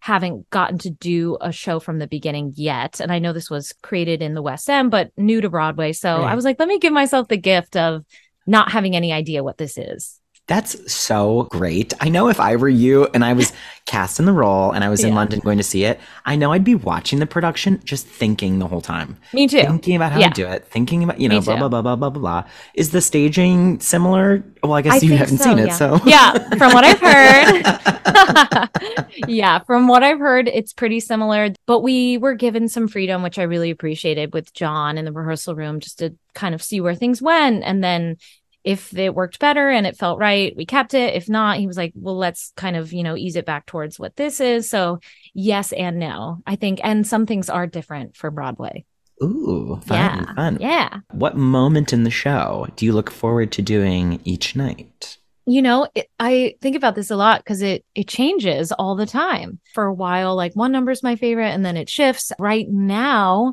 haven't 0.00 0.50
gotten 0.50 0.78
to 0.78 0.90
do 0.90 1.38
a 1.40 1.52
show 1.52 1.78
from 1.78 1.98
the 2.00 2.08
beginning 2.08 2.52
yet. 2.56 2.98
And 3.00 3.12
I 3.12 3.20
know 3.20 3.32
this 3.32 3.48
was 3.50 3.72
created 3.82 4.20
in 4.20 4.34
the 4.34 4.42
West 4.42 4.68
End, 4.68 4.90
but 4.90 5.12
new 5.16 5.40
to 5.40 5.48
Broadway. 5.48 5.92
So 5.92 6.18
Right. 6.18 6.32
I 6.32 6.34
was 6.34 6.44
like, 6.44 6.58
let 6.58 6.66
me 6.68 6.80
give 6.80 6.92
myself 6.92 7.28
the 7.28 7.36
gift 7.36 7.76
of 7.76 8.04
not 8.44 8.72
having 8.72 8.96
any 8.96 9.12
idea 9.12 9.44
what 9.44 9.58
this 9.58 9.78
is. 9.78 10.18
That's 10.52 10.92
so 10.92 11.48
great. 11.50 11.94
I 12.02 12.10
know 12.10 12.28
if 12.28 12.38
I 12.38 12.56
were 12.56 12.68
you 12.68 13.06
and 13.14 13.24
I 13.24 13.32
was 13.32 13.54
cast 13.86 14.20
in 14.20 14.26
the 14.26 14.34
role 14.34 14.70
and 14.72 14.84
I 14.84 14.90
was 14.90 15.02
in 15.02 15.08
Yeah. 15.08 15.14
London 15.14 15.40
going 15.40 15.56
to 15.56 15.64
see 15.64 15.84
it, 15.84 15.98
I 16.26 16.36
know 16.36 16.52
I'd 16.52 16.62
be 16.62 16.74
watching 16.74 17.20
the 17.20 17.26
production 17.26 17.80
just 17.84 18.06
thinking 18.06 18.58
the 18.58 18.66
whole 18.66 18.82
time. 18.82 19.16
Me 19.32 19.48
too. 19.48 19.62
Thinking 19.62 19.96
about 19.96 20.12
how 20.12 20.20
Yeah. 20.20 20.28
to 20.28 20.34
do 20.34 20.46
it, 20.46 20.66
thinking 20.66 21.04
about, 21.04 21.18
you 21.18 21.30
know, 21.30 21.40
blah, 21.40 21.56
blah, 21.56 21.68
blah, 21.70 21.80
blah, 21.80 21.96
blah, 21.96 22.10
blah, 22.10 22.20
blah. 22.20 22.44
Is 22.74 22.90
the 22.90 23.00
staging 23.00 23.80
similar? 23.80 24.44
Well, 24.62 24.74
I 24.74 24.82
guess 24.82 25.02
I 25.02 25.06
you 25.06 25.16
haven't 25.16 25.38
so, 25.38 25.44
seen 25.44 25.58
it, 25.58 25.68
yeah. 25.68 25.74
so. 25.74 25.98
Yeah, 26.04 26.32
from 26.58 26.74
what 26.74 26.84
I've 26.84 27.00
heard. 27.00 28.68
yeah, 29.28 29.60
from 29.60 29.88
what 29.88 30.02
I've 30.02 30.18
heard, 30.18 30.48
it's 30.48 30.74
pretty 30.74 31.00
similar. 31.00 31.48
But 31.66 31.80
we 31.80 32.18
were 32.18 32.34
given 32.34 32.68
some 32.68 32.88
freedom, 32.88 33.22
which 33.22 33.38
I 33.38 33.44
really 33.44 33.70
appreciated 33.70 34.34
with 34.34 34.52
John 34.52 34.98
in 34.98 35.06
the 35.06 35.12
rehearsal 35.12 35.54
room, 35.54 35.80
just 35.80 36.00
to 36.00 36.14
kind 36.34 36.54
of 36.54 36.62
see 36.62 36.82
where 36.82 36.94
things 36.94 37.22
went. 37.22 37.64
And 37.64 37.82
then 37.82 38.18
if 38.64 38.96
it 38.96 39.14
worked 39.14 39.38
better 39.38 39.68
and 39.70 39.86
it 39.86 39.96
felt 39.96 40.18
right, 40.18 40.54
we 40.56 40.66
kept 40.66 40.94
it. 40.94 41.14
If 41.14 41.28
not, 41.28 41.58
he 41.58 41.66
was 41.66 41.76
like, 41.76 41.92
well, 41.94 42.16
let's 42.16 42.52
kind 42.56 42.76
of, 42.76 42.92
you 42.92 43.02
know, 43.02 43.16
ease 43.16 43.36
it 43.36 43.46
back 43.46 43.66
towards 43.66 43.98
what 43.98 44.16
this 44.16 44.40
is. 44.40 44.70
So, 44.70 45.00
yes 45.34 45.72
and 45.72 45.98
no, 45.98 46.38
I 46.46 46.56
think. 46.56 46.80
And 46.84 47.06
some 47.06 47.26
things 47.26 47.50
are 47.50 47.66
different 47.66 48.16
for 48.16 48.30
Broadway. 48.30 48.84
Ooh, 49.22 49.80
fun, 49.86 49.96
Yeah. 49.98 50.34
fun. 50.34 50.58
Yeah. 50.60 50.98
What 51.12 51.36
moment 51.36 51.92
in 51.92 52.04
the 52.04 52.10
show 52.10 52.66
do 52.76 52.84
you 52.86 52.92
look 52.92 53.10
forward 53.10 53.52
to 53.52 53.62
doing 53.62 54.20
each 54.24 54.54
night? 54.56 55.18
you 55.44 55.60
know 55.60 55.88
it, 55.96 56.06
i 56.20 56.54
think 56.60 56.76
about 56.76 56.94
this 56.94 57.10
a 57.10 57.16
lot 57.16 57.40
because 57.40 57.62
it 57.62 57.84
it 57.96 58.06
changes 58.06 58.70
all 58.70 58.94
the 58.94 59.06
time 59.06 59.58
for 59.74 59.86
a 59.86 59.92
while 59.92 60.36
like 60.36 60.54
one 60.54 60.70
number 60.70 60.92
is 60.92 61.02
my 61.02 61.16
favorite 61.16 61.48
and 61.48 61.64
then 61.66 61.76
it 61.76 61.88
shifts 61.88 62.30
right 62.38 62.68
now 62.68 63.52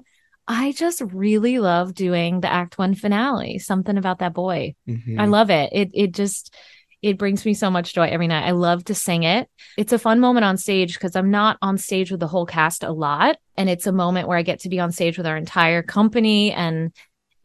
i 0.50 0.74
just 0.74 1.00
really 1.14 1.60
love 1.60 1.94
doing 1.94 2.42
the 2.42 2.52
act 2.52 2.78
one 2.78 2.94
finale 2.96 3.58
something 3.60 3.98
about 3.98 4.20
that 4.20 4.34
boy 4.34 4.76
Mhm. 4.88 5.18
i 5.20 5.26
love 5.26 5.50
it 5.50 5.70
it 5.72 5.90
it 5.94 6.12
just 6.14 6.54
It 7.02 7.18
brings 7.18 7.46
me 7.46 7.54
so 7.54 7.72
much 7.72 7.94
joy 7.94 8.08
every 8.12 8.28
night. 8.28 8.46
I 8.46 8.52
love 8.52 8.84
to 8.90 8.94
sing 8.94 9.24
it. 9.24 9.48
It's 9.78 9.94
a 9.94 9.98
fun 9.98 10.20
moment 10.20 10.44
on 10.44 10.58
stage 10.58 10.96
because 10.96 11.16
I'm 11.16 11.32
not 11.32 11.56
on 11.62 11.78
stage 11.78 12.12
with 12.12 12.20
the 12.20 12.28
whole 12.28 12.46
cast 12.46 12.84
a 12.84 12.92
lot. 12.92 13.38
And 13.56 13.70
it's 13.70 13.88
a 13.88 13.94
moment 13.94 14.28
where 14.28 14.38
I 14.38 14.44
get 14.44 14.60
to 14.64 14.70
be 14.70 14.82
on 14.82 14.92
stage 14.92 15.16
with 15.18 15.26
our 15.26 15.38
entire 15.38 15.82
company 15.82 16.52
and 16.52 16.92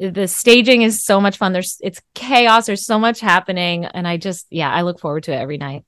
the 0.00 0.26
staging 0.26 0.82
is 0.82 1.04
so 1.04 1.20
much 1.20 1.36
fun. 1.38 1.52
There's 1.52 1.76
it's 1.88 2.02
chaos. 2.16 2.66
There's 2.66 2.84
so 2.84 2.98
much 2.98 3.20
happening. 3.20 3.84
And 3.84 4.08
I 4.08 4.16
just, 4.16 4.48
yeah, 4.50 4.72
I 4.74 4.82
look 4.82 4.98
forward 4.98 5.22
to 5.26 5.32
it 5.32 5.38
every 5.38 5.58
night. 5.58 5.84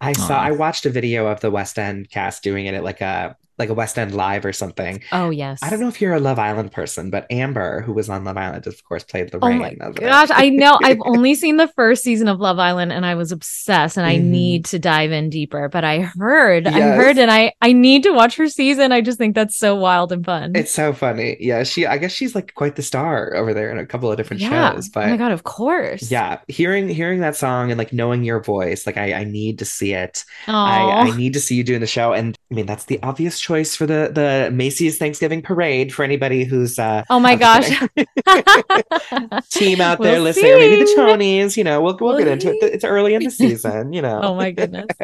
I 0.00 0.12
saw 0.12 0.36
I 0.36 0.50
watched 0.50 0.84
a 0.84 0.90
video 0.90 1.28
of 1.28 1.38
the 1.38 1.52
West 1.52 1.78
End 1.78 2.10
cast 2.10 2.42
doing 2.42 2.66
it 2.66 2.74
at 2.74 2.82
like 2.82 3.00
a 3.00 3.36
like 3.58 3.68
a 3.68 3.74
West 3.74 3.98
End 3.98 4.14
live 4.14 4.44
or 4.44 4.52
something. 4.52 5.02
Oh 5.12 5.30
yes. 5.30 5.60
I 5.62 5.70
don't 5.70 5.80
know 5.80 5.88
if 5.88 6.00
you're 6.00 6.14
a 6.14 6.20
Love 6.20 6.38
Island 6.38 6.72
person, 6.72 7.10
but 7.10 7.26
Amber, 7.30 7.82
who 7.82 7.92
was 7.92 8.08
on 8.08 8.24
Love 8.24 8.36
Island, 8.36 8.66
of 8.66 8.82
course, 8.84 9.04
played 9.04 9.30
the 9.30 9.38
Oh 9.42 9.48
rain. 9.48 9.58
my 9.78 9.90
gosh, 9.92 10.28
I 10.32 10.48
know. 10.50 10.78
I've 10.82 10.98
only 11.04 11.34
seen 11.34 11.56
the 11.56 11.68
first 11.68 12.02
season 12.02 12.28
of 12.28 12.40
Love 12.40 12.58
Island 12.58 12.92
and 12.92 13.06
I 13.06 13.14
was 13.14 13.32
obsessed 13.32 13.96
and 13.96 14.06
I 14.06 14.16
Mhm. 14.16 14.24
need 14.24 14.64
to 14.66 14.78
dive 14.78 15.12
in 15.12 15.30
deeper. 15.30 15.68
But 15.68 15.84
I 15.84 16.00
heard, 16.00 16.66
I 16.66 16.80
heard 16.96 17.18
and 17.18 17.30
I 17.30 17.52
I 17.60 17.72
need 17.72 18.02
to 18.04 18.12
watch 18.12 18.36
her 18.36 18.48
season. 18.48 18.92
I 18.92 19.00
just 19.00 19.18
think 19.18 19.34
that's 19.34 19.56
so 19.56 19.74
wild 19.76 20.12
and 20.12 20.24
fun. 20.24 20.52
It's 20.56 20.72
so 20.72 20.92
funny. 20.92 21.36
Yeah, 21.40 21.62
she 21.64 21.86
I 21.86 21.98
guess 21.98 22.12
she's 22.12 22.34
like 22.34 22.54
quite 22.54 22.76
the 22.76 22.82
star 22.82 23.34
over 23.36 23.54
there 23.54 23.70
in 23.70 23.78
a 23.78 23.86
couple 23.86 24.10
of 24.10 24.16
different 24.16 24.42
yeah. 24.42 24.72
shows. 24.74 24.90
oh 24.96 25.00
my 25.00 25.16
god, 25.16 25.32
of 25.32 25.44
course. 25.44 26.10
yeah, 26.10 26.38
hearing 26.48 26.88
hearing 26.88 27.20
that 27.20 27.36
song 27.36 27.70
and 27.70 27.78
like 27.78 27.92
knowing 27.92 28.24
your 28.24 28.42
voice, 28.42 28.86
like 28.86 28.96
I, 28.96 29.12
I 29.12 29.24
need 29.24 29.58
to 29.60 29.64
see 29.64 29.92
it. 29.94 30.24
I, 30.48 31.08
I 31.10 31.16
need 31.16 31.32
to 31.34 31.40
see 31.40 31.54
you 31.56 31.64
doing 31.64 31.80
the 31.80 31.86
show. 31.86 32.12
And 32.12 32.36
I 32.50 32.54
mean 32.54 32.66
that's 32.66 32.84
the 32.86 32.98
obvious 33.02 33.38
choice 33.44 33.76
for 33.76 33.86
the 33.86 34.10
the 34.12 34.50
Macy's 34.50 34.96
Thanksgiving 34.96 35.42
parade 35.42 35.92
for 35.92 36.02
anybody 36.02 36.44
who's 36.44 36.78
uh 36.78 37.04
Oh 37.10 37.20
my 37.20 37.36
gosh. 37.36 37.68
team 39.50 39.80
out 39.80 40.00
there 40.00 40.14
We'll 40.14 40.22
listening, 40.22 40.52
or 40.52 40.58
maybe 40.58 40.80
the 40.80 40.86
see. 40.86 40.96
Tonys, 40.96 41.56
you 41.56 41.64
know, 41.64 41.82
we'll 41.82 41.96
we'll 42.00 42.14
We'll 42.14 42.18
get 42.24 42.28
into 42.28 42.50
it. 42.50 42.62
It's 42.62 42.84
early 42.84 43.14
in 43.14 43.22
the 43.22 43.30
season, 43.30 43.92
you 43.92 44.00
know. 44.02 44.20
oh 44.22 44.34
my 44.34 44.50
goodness. 44.50 44.86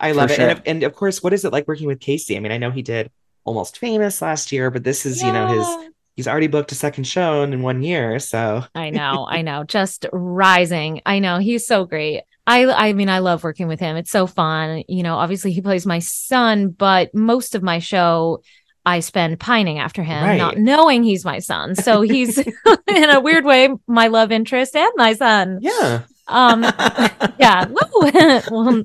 I 0.00 0.12
love 0.12 0.30
For 0.30 0.34
it. 0.34 0.38
And, 0.40 0.50
sure. 0.50 0.50
of- 0.50 0.62
and 0.66 0.82
of 0.84 0.94
course, 0.94 1.22
what 1.22 1.32
is 1.32 1.44
it 1.44 1.52
like 1.52 1.66
working 1.66 1.86
with 1.86 2.00
Casey? 2.00 2.36
I 2.36 2.40
mean, 2.40 2.52
I 2.52 2.58
know 2.58 2.70
he 2.70 2.82
did 2.82 3.10
Almost 3.44 3.78
Famous 3.78 4.22
last 4.22 4.52
year, 4.52 4.70
but 4.70 4.84
this 4.84 5.04
is, 5.04 5.22
you 5.22 5.32
know, 5.32 5.48
his 5.48 5.90
he's 6.16 6.28
already 6.28 6.46
booked 6.46 6.70
a 6.72 6.76
second 6.76 7.04
show 7.04 7.42
in 7.42 7.60
one 7.62 7.82
year. 7.82 8.18
So 8.20 8.64
I 8.74 8.90
know, 8.90 9.26
I 9.28 9.42
know. 9.48 9.64
Just 9.64 10.06
rising. 10.12 11.02
I 11.04 11.18
know 11.18 11.38
he's 11.38 11.66
so 11.66 11.84
great. 11.84 12.22
I 12.46 12.66
I 12.66 12.92
mean, 12.92 13.08
I 13.08 13.18
love 13.20 13.42
working 13.44 13.68
with 13.68 13.80
him. 13.80 13.96
It's 13.96 14.10
so 14.10 14.26
fun. 14.26 14.82
You 14.88 15.02
know, 15.02 15.16
obviously 15.16 15.52
he 15.52 15.60
plays 15.62 15.86
my 15.86 15.98
son, 16.00 16.68
but 16.70 17.14
most 17.14 17.54
of 17.54 17.62
my 17.62 17.78
show 17.78 18.42
I 18.86 19.00
spend 19.00 19.40
pining 19.40 19.78
after 19.78 20.02
him, 20.02 20.22
Right. 20.24 20.36
not 20.36 20.58
knowing 20.58 21.02
he's 21.04 21.24
my 21.24 21.38
son. 21.38 21.74
So 21.74 22.02
he's 22.02 22.36
in 22.86 23.10
a 23.10 23.20
weird 23.20 23.44
way 23.46 23.70
my 23.86 24.08
love 24.08 24.30
interest 24.30 24.76
and 24.76 24.90
my 24.96 25.14
son. 25.14 25.58
yeah. 25.62 26.02
Um 26.26 26.62
yeah. 27.38 27.66
Well, 27.68 28.84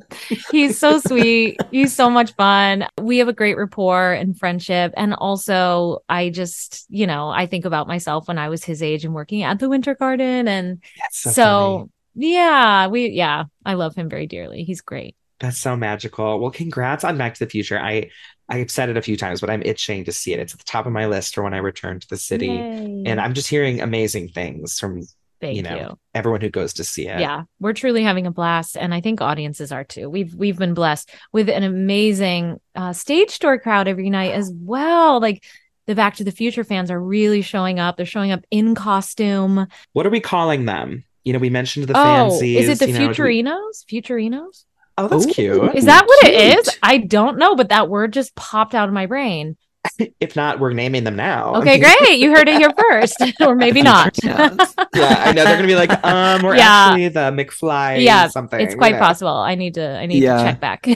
he's 0.51 0.77
so 0.77 0.99
sweet. 0.99 1.57
He's 1.71 1.95
so 1.95 2.09
much 2.09 2.33
fun. 2.35 2.85
We 2.99 3.19
have 3.19 3.29
a 3.29 3.33
great 3.33 3.57
rapport 3.57 4.11
and 4.11 4.37
friendship. 4.37 4.93
And 4.97 5.13
also, 5.13 5.99
I 6.09 6.31
just, 6.31 6.85
you 6.89 7.07
know, 7.07 7.29
I 7.29 7.45
think 7.45 7.63
about 7.63 7.87
myself 7.87 8.27
when 8.27 8.37
I 8.37 8.49
was 8.49 8.63
his 8.65 8.83
age 8.83 9.05
and 9.05 9.13
working 9.13 9.43
at 9.43 9.59
the 9.59 9.69
Winter 9.69 9.95
Garden. 9.95 10.47
And 10.49 10.81
That's 10.99 11.17
so, 11.19 11.31
so. 11.31 11.89
Yeah, 12.19 12.87
we, 12.87 13.09
yeah, 13.09 13.45
I 13.65 13.73
love 13.75 13.95
him 13.95 14.09
very 14.09 14.27
dearly. 14.27 14.63
He's 14.63 14.81
great. 14.81 15.15
That's 15.39 15.57
so 15.57 15.75
magical. 15.75 16.39
Well, 16.39 16.51
congrats 16.51 17.03
on 17.03 17.17
Back 17.17 17.35
to 17.35 17.45
the 17.45 17.49
Future. 17.49 17.79
I 17.79 18.09
I've 18.49 18.71
said 18.71 18.89
it 18.89 18.97
a 18.97 19.01
few 19.01 19.15
times, 19.15 19.41
but 19.41 19.49
I'm 19.49 19.61
itching 19.61 20.03
to 20.05 20.11
see 20.11 20.33
it. 20.33 20.39
It's 20.39 20.53
at 20.53 20.59
the 20.59 20.65
top 20.65 20.85
of 20.85 20.91
my 20.91 21.05
list 21.05 21.35
for 21.35 21.43
when 21.43 21.53
I 21.53 21.59
return 21.59 21.99
to 21.99 22.07
the 22.09 22.17
city. 22.17 22.47
Yay. 22.47 23.03
And 23.05 23.21
I'm 23.21 23.33
just 23.33 23.47
hearing 23.47 23.79
amazing 23.79 24.29
things 24.29 24.79
from 24.79 25.03
Thank 25.39 25.55
you 25.55 25.63
you. 25.63 25.69
know 25.69 25.97
everyone 26.13 26.41
who 26.41 26.49
goes 26.49 26.73
to 26.73 26.83
see 26.83 27.07
it. 27.07 27.21
Yeah, 27.21 27.43
we're 27.59 27.73
truly 27.73 28.03
having 28.03 28.27
a 28.27 28.31
blast, 28.31 28.75
and 28.75 28.93
I 28.93 28.99
think 28.99 29.21
audiences 29.21 29.71
are 29.71 29.85
too. 29.85 30.09
We've 30.09 30.33
we've 30.35 30.57
been 30.57 30.73
blessed 30.73 31.09
with 31.31 31.47
an 31.49 31.63
amazing 31.63 32.59
uh, 32.75 32.91
stage 32.91 33.39
door 33.39 33.59
crowd 33.59 33.87
every 33.87 34.09
night 34.09 34.33
as 34.33 34.51
well. 34.53 35.21
Like 35.21 35.45
the 35.87 35.95
Back 35.95 36.15
to 36.17 36.23
the 36.25 36.31
Future 36.31 36.65
fans 36.65 36.91
are 36.91 37.01
really 37.01 37.41
showing 37.41 37.79
up. 37.79 37.95
They're 37.95 38.05
showing 38.05 38.31
up 38.31 38.43
in 38.51 38.75
costume. 38.75 39.67
What 39.93 40.05
are 40.05 40.11
we 40.11 40.19
calling 40.19 40.65
them? 40.65 41.05
You 41.29 41.33
know, 41.33 41.39
we 41.39 41.51
mentioned 41.51 41.85
the 41.85 41.93
oh, 41.95 42.03
fancies. 42.03 42.67
is 42.67 42.69
it 42.69 42.79
the 42.79 42.91
you 42.91 42.97
know, 42.97 43.07
we- 43.09 43.13
Futurinos? 43.13 43.85
Futurinos? 43.87 44.63
Oh, 44.97 45.07
that's 45.07 45.27
Ooh. 45.27 45.31
cute. 45.31 45.75
Is 45.75 45.85
that 45.85 46.07
what 46.07 46.25
it 46.25 46.31
cute. 46.55 46.67
is? 46.67 46.77
I 46.81 46.97
don't 46.97 47.37
know, 47.37 47.53
but 47.55 47.69
that 47.69 47.87
word 47.87 48.13
just 48.13 48.33
popped 48.33 48.73
out 48.73 48.87
of 48.87 48.95
my 48.95 49.05
brain. 49.05 49.55
If 50.19 50.35
not, 50.35 50.59
we're 50.59 50.73
naming 50.73 51.03
them 51.03 51.15
now. 51.15 51.53
Okay, 51.57 51.77
great. 51.79 52.17
You 52.19 52.31
heard 52.35 52.49
it 52.49 52.57
here 52.57 52.71
first, 52.89 53.15
or 53.41 53.53
maybe 53.55 53.81
not. 53.83 54.17
Yeah, 54.23 54.55
I 54.95 55.31
know 55.33 55.43
they're 55.45 55.55
gonna 55.55 55.67
be 55.67 55.75
like, 55.75 55.91
um, 56.03 56.41
we're 56.41 56.55
Yeah. 56.57 56.87
actually 56.89 57.09
the 57.09 57.29
McFly. 57.31 58.03
Yeah, 58.03 58.27
something. 58.27 58.59
it's 58.59 58.73
quite 58.75 58.95
Yeah. 58.95 58.99
possible. 58.99 59.29
I 59.37 59.53
need 59.53 59.75
to. 59.75 59.87
I 59.99 60.07
need 60.07 60.23
Yeah. 60.23 60.37
to 60.37 60.43
check 60.43 60.59
back. 60.59 60.87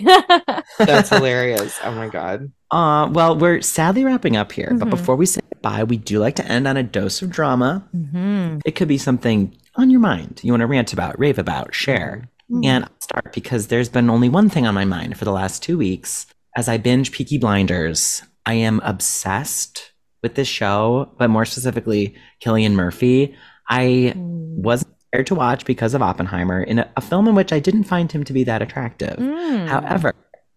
That's 0.79 1.09
hilarious. 1.09 1.77
Oh 1.83 1.91
my 1.91 2.07
god. 2.09 2.51
Uh, 2.71 3.07
well, 3.11 3.37
we're 3.37 3.61
sadly 3.61 4.03
wrapping 4.03 4.35
up 4.35 4.51
here, 4.51 4.69
but 4.73 4.87
Mhm. 4.87 4.91
before 4.97 5.15
we 5.15 5.27
say 5.27 5.41
goodbye, 5.53 5.83
we 5.83 5.97
do 5.97 6.17
like 6.19 6.35
to 6.37 6.45
end 6.51 6.67
on 6.67 6.75
a 6.75 6.83
dose 6.83 7.21
of 7.21 7.29
drama. 7.29 7.83
Mhm. 7.95 8.61
It 8.65 8.71
could 8.75 8.87
be 8.87 8.97
something 8.97 9.55
on 9.75 9.89
your 9.89 9.99
mind 9.99 10.39
you 10.43 10.51
want 10.53 10.61
to 10.61 10.67
rant 10.67 10.93
about, 10.93 11.17
rave 11.19 11.39
about, 11.39 11.73
share. 11.73 12.29
Mhm. 12.51 12.65
And 12.65 12.83
I'll 12.85 12.91
start 13.01 13.33
because 13.33 13.67
there's 13.67 13.89
been 13.89 14.09
only 14.09 14.29
one 14.29 14.49
thing 14.49 14.67
on 14.67 14.73
my 14.73 14.85
mind 14.85 15.17
for 15.17 15.25
the 15.25 15.31
last 15.31 15.63
two 15.63 15.77
weeks. 15.77 16.25
As 16.55 16.67
I 16.69 16.77
binge 16.77 17.11
Peaky 17.11 17.37
Blinders, 17.37 18.21
I 18.45 18.53
am 18.55 18.79
obsessed 18.83 19.91
with 20.21 20.35
this 20.35 20.47
show, 20.47 21.11
but 21.17 21.29
more 21.29 21.45
specifically, 21.45 22.15
Cillian 22.43 22.73
Murphy. 22.73 23.35
I 23.69 24.13
Mm. 24.15 24.57
wasn't 24.61 24.93
prepared 24.99 25.27
to 25.27 25.35
watch 25.35 25.65
because 25.65 25.93
of 25.93 26.01
Oppenheimer 26.01 26.61
in 26.61 26.79
a, 26.79 26.89
a 26.97 27.01
film 27.01 27.27
in 27.27 27.35
which 27.35 27.51
I 27.53 27.59
didn't 27.59 27.85
find 27.85 28.11
him 28.11 28.23
to 28.25 28.33
be 28.33 28.43
that 28.43 28.61
attractive. 28.61 29.17
Mm. 29.17 29.67
However, 29.67 30.13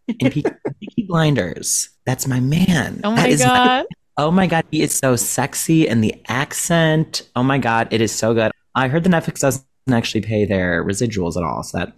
in 0.08 0.30
Peaky, 0.30 0.50
Peaky 0.80 1.06
Blinders, 1.08 1.88
that's 2.04 2.26
my 2.26 2.40
man. 2.40 3.00
Oh 3.04 3.12
my 3.12 3.28
is 3.28 3.42
god. 3.42 3.86
Oh 4.18 4.30
my 4.30 4.46
god, 4.46 4.64
he 4.70 4.82
is 4.82 4.92
so 4.94 5.14
sexy 5.16 5.88
and 5.88 6.02
the 6.02 6.14
accent. 6.28 7.22
Oh 7.36 7.42
my 7.42 7.58
god, 7.58 7.88
it 7.90 8.00
is 8.00 8.12
so 8.12 8.34
good. 8.34 8.50
I 8.76 8.88
heard 8.88 9.02
the 9.02 9.10
Netflix 9.10 9.40
doesn't 9.40 9.64
actually 9.90 10.20
pay 10.20 10.44
their 10.44 10.84
residuals 10.84 11.36
at 11.36 11.42
all, 11.42 11.64
so 11.64 11.78
that 11.78 11.92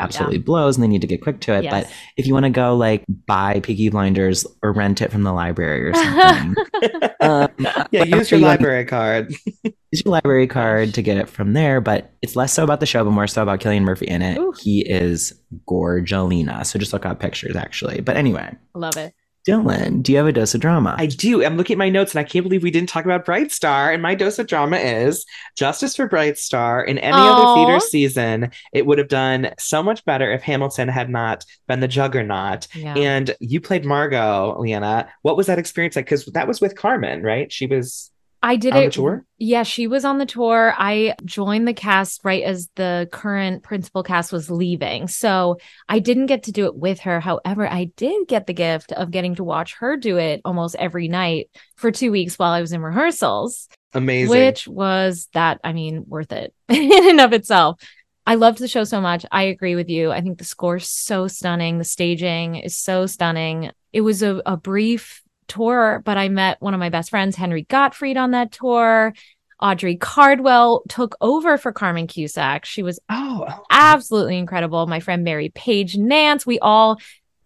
absolutely 0.00 0.38
blows 0.38 0.76
and 0.76 0.82
they 0.82 0.88
need 0.88 1.02
to 1.02 1.06
get 1.06 1.20
quick 1.20 1.40
to 1.40 1.52
it. 1.54 1.64
Yes. 1.64 1.72
But 1.84 1.92
if 2.16 2.26
you 2.26 2.32
want 2.32 2.44
to 2.44 2.50
go 2.50 2.74
like 2.74 3.04
buy 3.26 3.60
Peaky 3.60 3.90
Blinders 3.90 4.46
or 4.62 4.72
rent 4.72 5.02
it 5.02 5.12
from 5.12 5.24
the 5.24 5.32
library 5.32 5.90
or 5.90 5.94
something, 5.94 6.54
um, 7.20 7.48
Yeah, 7.90 8.04
use 8.04 8.30
your 8.30 8.40
you 8.40 8.46
wanna 8.46 8.56
library 8.56 8.84
card. 8.86 9.34
use 9.64 10.02
your 10.04 10.12
library 10.12 10.46
card 10.46 10.94
to 10.94 11.02
get 11.02 11.18
it 11.18 11.28
from 11.28 11.52
there. 11.52 11.80
But 11.82 12.12
it's 12.22 12.34
less 12.34 12.52
so 12.52 12.64
about 12.64 12.80
the 12.80 12.86
show, 12.86 13.04
but 13.04 13.10
more 13.10 13.26
so 13.26 13.42
about 13.42 13.60
Cillian 13.60 13.82
Murphy 13.82 14.06
in 14.06 14.22
it. 14.22 14.38
Ooh. 14.38 14.54
He 14.58 14.80
is 14.80 15.34
Gorgelina. 15.68 16.64
So 16.64 16.78
just 16.78 16.92
look 16.92 17.04
up 17.04 17.20
pictures 17.20 17.56
actually. 17.56 18.00
But 18.00 18.16
anyway, 18.16 18.56
Love 18.74 18.96
it. 18.96 19.14
Dylan, 19.46 20.02
do 20.02 20.12
you 20.12 20.18
have 20.18 20.26
a 20.26 20.32
dose 20.32 20.54
of 20.54 20.60
drama? 20.60 20.94
I 20.98 21.06
do. 21.06 21.44
I'm 21.44 21.56
looking 21.56 21.74
at 21.74 21.78
my 21.78 21.88
notes 21.88 22.12
and 22.12 22.20
I 22.20 22.24
can't 22.24 22.42
believe 22.42 22.62
we 22.62 22.70
didn't 22.70 22.88
talk 22.88 23.04
about 23.04 23.24
Bright 23.24 23.52
Star. 23.52 23.90
And 23.90 24.02
my 24.02 24.14
dose 24.14 24.38
of 24.38 24.46
drama 24.46 24.76
is 24.76 25.24
justice 25.56 25.96
for 25.96 26.06
Bright 26.06 26.38
Star. 26.38 26.84
In 26.84 26.98
any 26.98 27.16
Aw. 27.16 27.32
other 27.32 27.54
theater 27.54 27.80
season, 27.80 28.50
it 28.72 28.84
would 28.84 28.98
have 28.98 29.08
done 29.08 29.52
so 29.58 29.82
much 29.82 30.04
better 30.04 30.30
if 30.30 30.42
Hamilton 30.42 30.88
had 30.88 31.08
not 31.08 31.44
been 31.68 31.80
the 31.80 31.88
juggernaut. 31.88 32.66
Yeah. 32.74 32.94
And 32.94 33.34
you 33.40 33.60
played 33.60 33.84
Margo, 33.84 34.56
Liana. 34.58 35.08
What 35.22 35.36
was 35.36 35.46
that 35.46 35.58
experience 35.58 35.96
like? 35.96 36.04
Because 36.04 36.26
that 36.26 36.48
was 36.48 36.60
with 36.60 36.76
Carmen, 36.76 37.22
right? 37.22 37.50
She 37.50 37.66
was 37.66 38.09
I 38.42 38.56
did 38.56 38.72
on 38.74 38.82
it. 38.82 38.86
the 38.86 38.92
tour. 38.92 39.24
Yeah, 39.38 39.64
she 39.64 39.86
was 39.86 40.04
on 40.04 40.18
the 40.18 40.26
tour. 40.26 40.74
I 40.76 41.14
joined 41.24 41.68
the 41.68 41.74
cast 41.74 42.24
right 42.24 42.42
as 42.42 42.68
the 42.74 43.08
current 43.12 43.62
principal 43.62 44.02
cast 44.02 44.32
was 44.32 44.50
leaving. 44.50 45.08
So 45.08 45.58
I 45.88 45.98
didn't 45.98 46.26
get 46.26 46.44
to 46.44 46.52
do 46.52 46.64
it 46.66 46.74
with 46.74 47.00
her. 47.00 47.20
However, 47.20 47.68
I 47.68 47.90
did 47.96 48.28
get 48.28 48.46
the 48.46 48.54
gift 48.54 48.92
of 48.92 49.10
getting 49.10 49.34
to 49.34 49.44
watch 49.44 49.74
her 49.74 49.96
do 49.96 50.16
it 50.16 50.40
almost 50.44 50.76
every 50.76 51.08
night 51.08 51.50
for 51.76 51.90
two 51.90 52.10
weeks 52.10 52.38
while 52.38 52.52
I 52.52 52.60
was 52.62 52.72
in 52.72 52.80
rehearsals, 52.80 53.68
Amazing. 53.92 54.30
which 54.30 54.66
was 54.66 55.28
that, 55.34 55.60
I 55.62 55.72
mean, 55.72 56.04
worth 56.06 56.32
it 56.32 56.54
in 56.68 57.10
and 57.10 57.20
of 57.20 57.32
itself. 57.32 57.80
I 58.26 58.36
loved 58.36 58.58
the 58.58 58.68
show 58.68 58.84
so 58.84 59.00
much. 59.00 59.26
I 59.32 59.44
agree 59.44 59.74
with 59.74 59.88
you. 59.90 60.12
I 60.12 60.20
think 60.20 60.38
the 60.38 60.44
score's 60.44 60.88
so 60.88 61.26
stunning. 61.26 61.78
The 61.78 61.84
staging 61.84 62.56
is 62.56 62.76
so 62.76 63.06
stunning. 63.06 63.70
It 63.92 64.02
was 64.02 64.22
a, 64.22 64.40
a 64.46 64.56
brief 64.56 65.22
tour, 65.50 66.00
but 66.04 66.16
I 66.16 66.28
met 66.30 66.56
one 66.62 66.72
of 66.72 66.80
my 66.80 66.88
best 66.88 67.10
friends, 67.10 67.36
Henry 67.36 67.64
Gottfried, 67.64 68.16
on 68.16 68.30
that 68.30 68.52
tour. 68.52 69.12
Audrey 69.60 69.96
Cardwell 69.96 70.82
took 70.88 71.14
over 71.20 71.58
for 71.58 71.70
Carmen 71.72 72.06
Cusack. 72.06 72.64
She 72.64 72.82
was 72.82 72.98
oh, 73.10 73.44
oh. 73.46 73.64
absolutely 73.70 74.38
incredible. 74.38 74.86
My 74.86 75.00
friend 75.00 75.22
Mary 75.22 75.50
Page 75.50 75.98
Nance, 75.98 76.46
we 76.46 76.58
all 76.60 76.98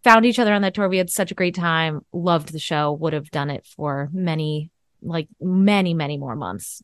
found 0.05 0.25
each 0.25 0.39
other 0.39 0.53
on 0.55 0.63
that 0.63 0.75
tour. 0.75 0.89
We 0.89 0.99
had 0.99 1.11
such 1.11 1.33
a 1.33 1.35
great 1.35 1.57
time. 1.57 2.03
Loved 2.13 2.53
the 2.53 2.61
show. 2.61 2.93
Would 2.93 3.15
have 3.15 3.33
done 3.33 3.51
it 3.51 3.67
for 3.67 4.11
many, 4.13 4.71
like 5.03 5.27
many, 5.41 5.93
many 5.95 6.17
more 6.17 6.37
months. 6.37 6.83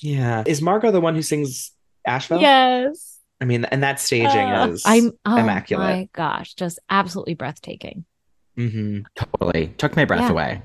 yeah. 0.00 0.44
Is 0.46 0.62
Margo 0.62 0.92
the 0.92 1.00
one 1.00 1.16
who 1.16 1.22
sings 1.22 1.72
Asheville? 2.06 2.40
Yes. 2.40 3.18
I 3.40 3.46
mean, 3.46 3.64
and 3.64 3.82
that 3.82 3.98
staging 3.98 4.50
Uh, 4.52 4.68
is 4.68 4.82
I'm 4.86 5.12
oh 5.24 5.36
immaculate. 5.38 5.88
my 5.88 6.08
gosh, 6.12 6.54
just 6.54 6.78
absolutely 6.88 7.34
breathtaking. 7.34 8.04
Mhm. 8.58 9.04
totally 9.16 9.74
took 9.78 9.96
my 9.96 10.04
breath 10.04 10.22
Yeah. 10.22 10.30
away. 10.30 10.62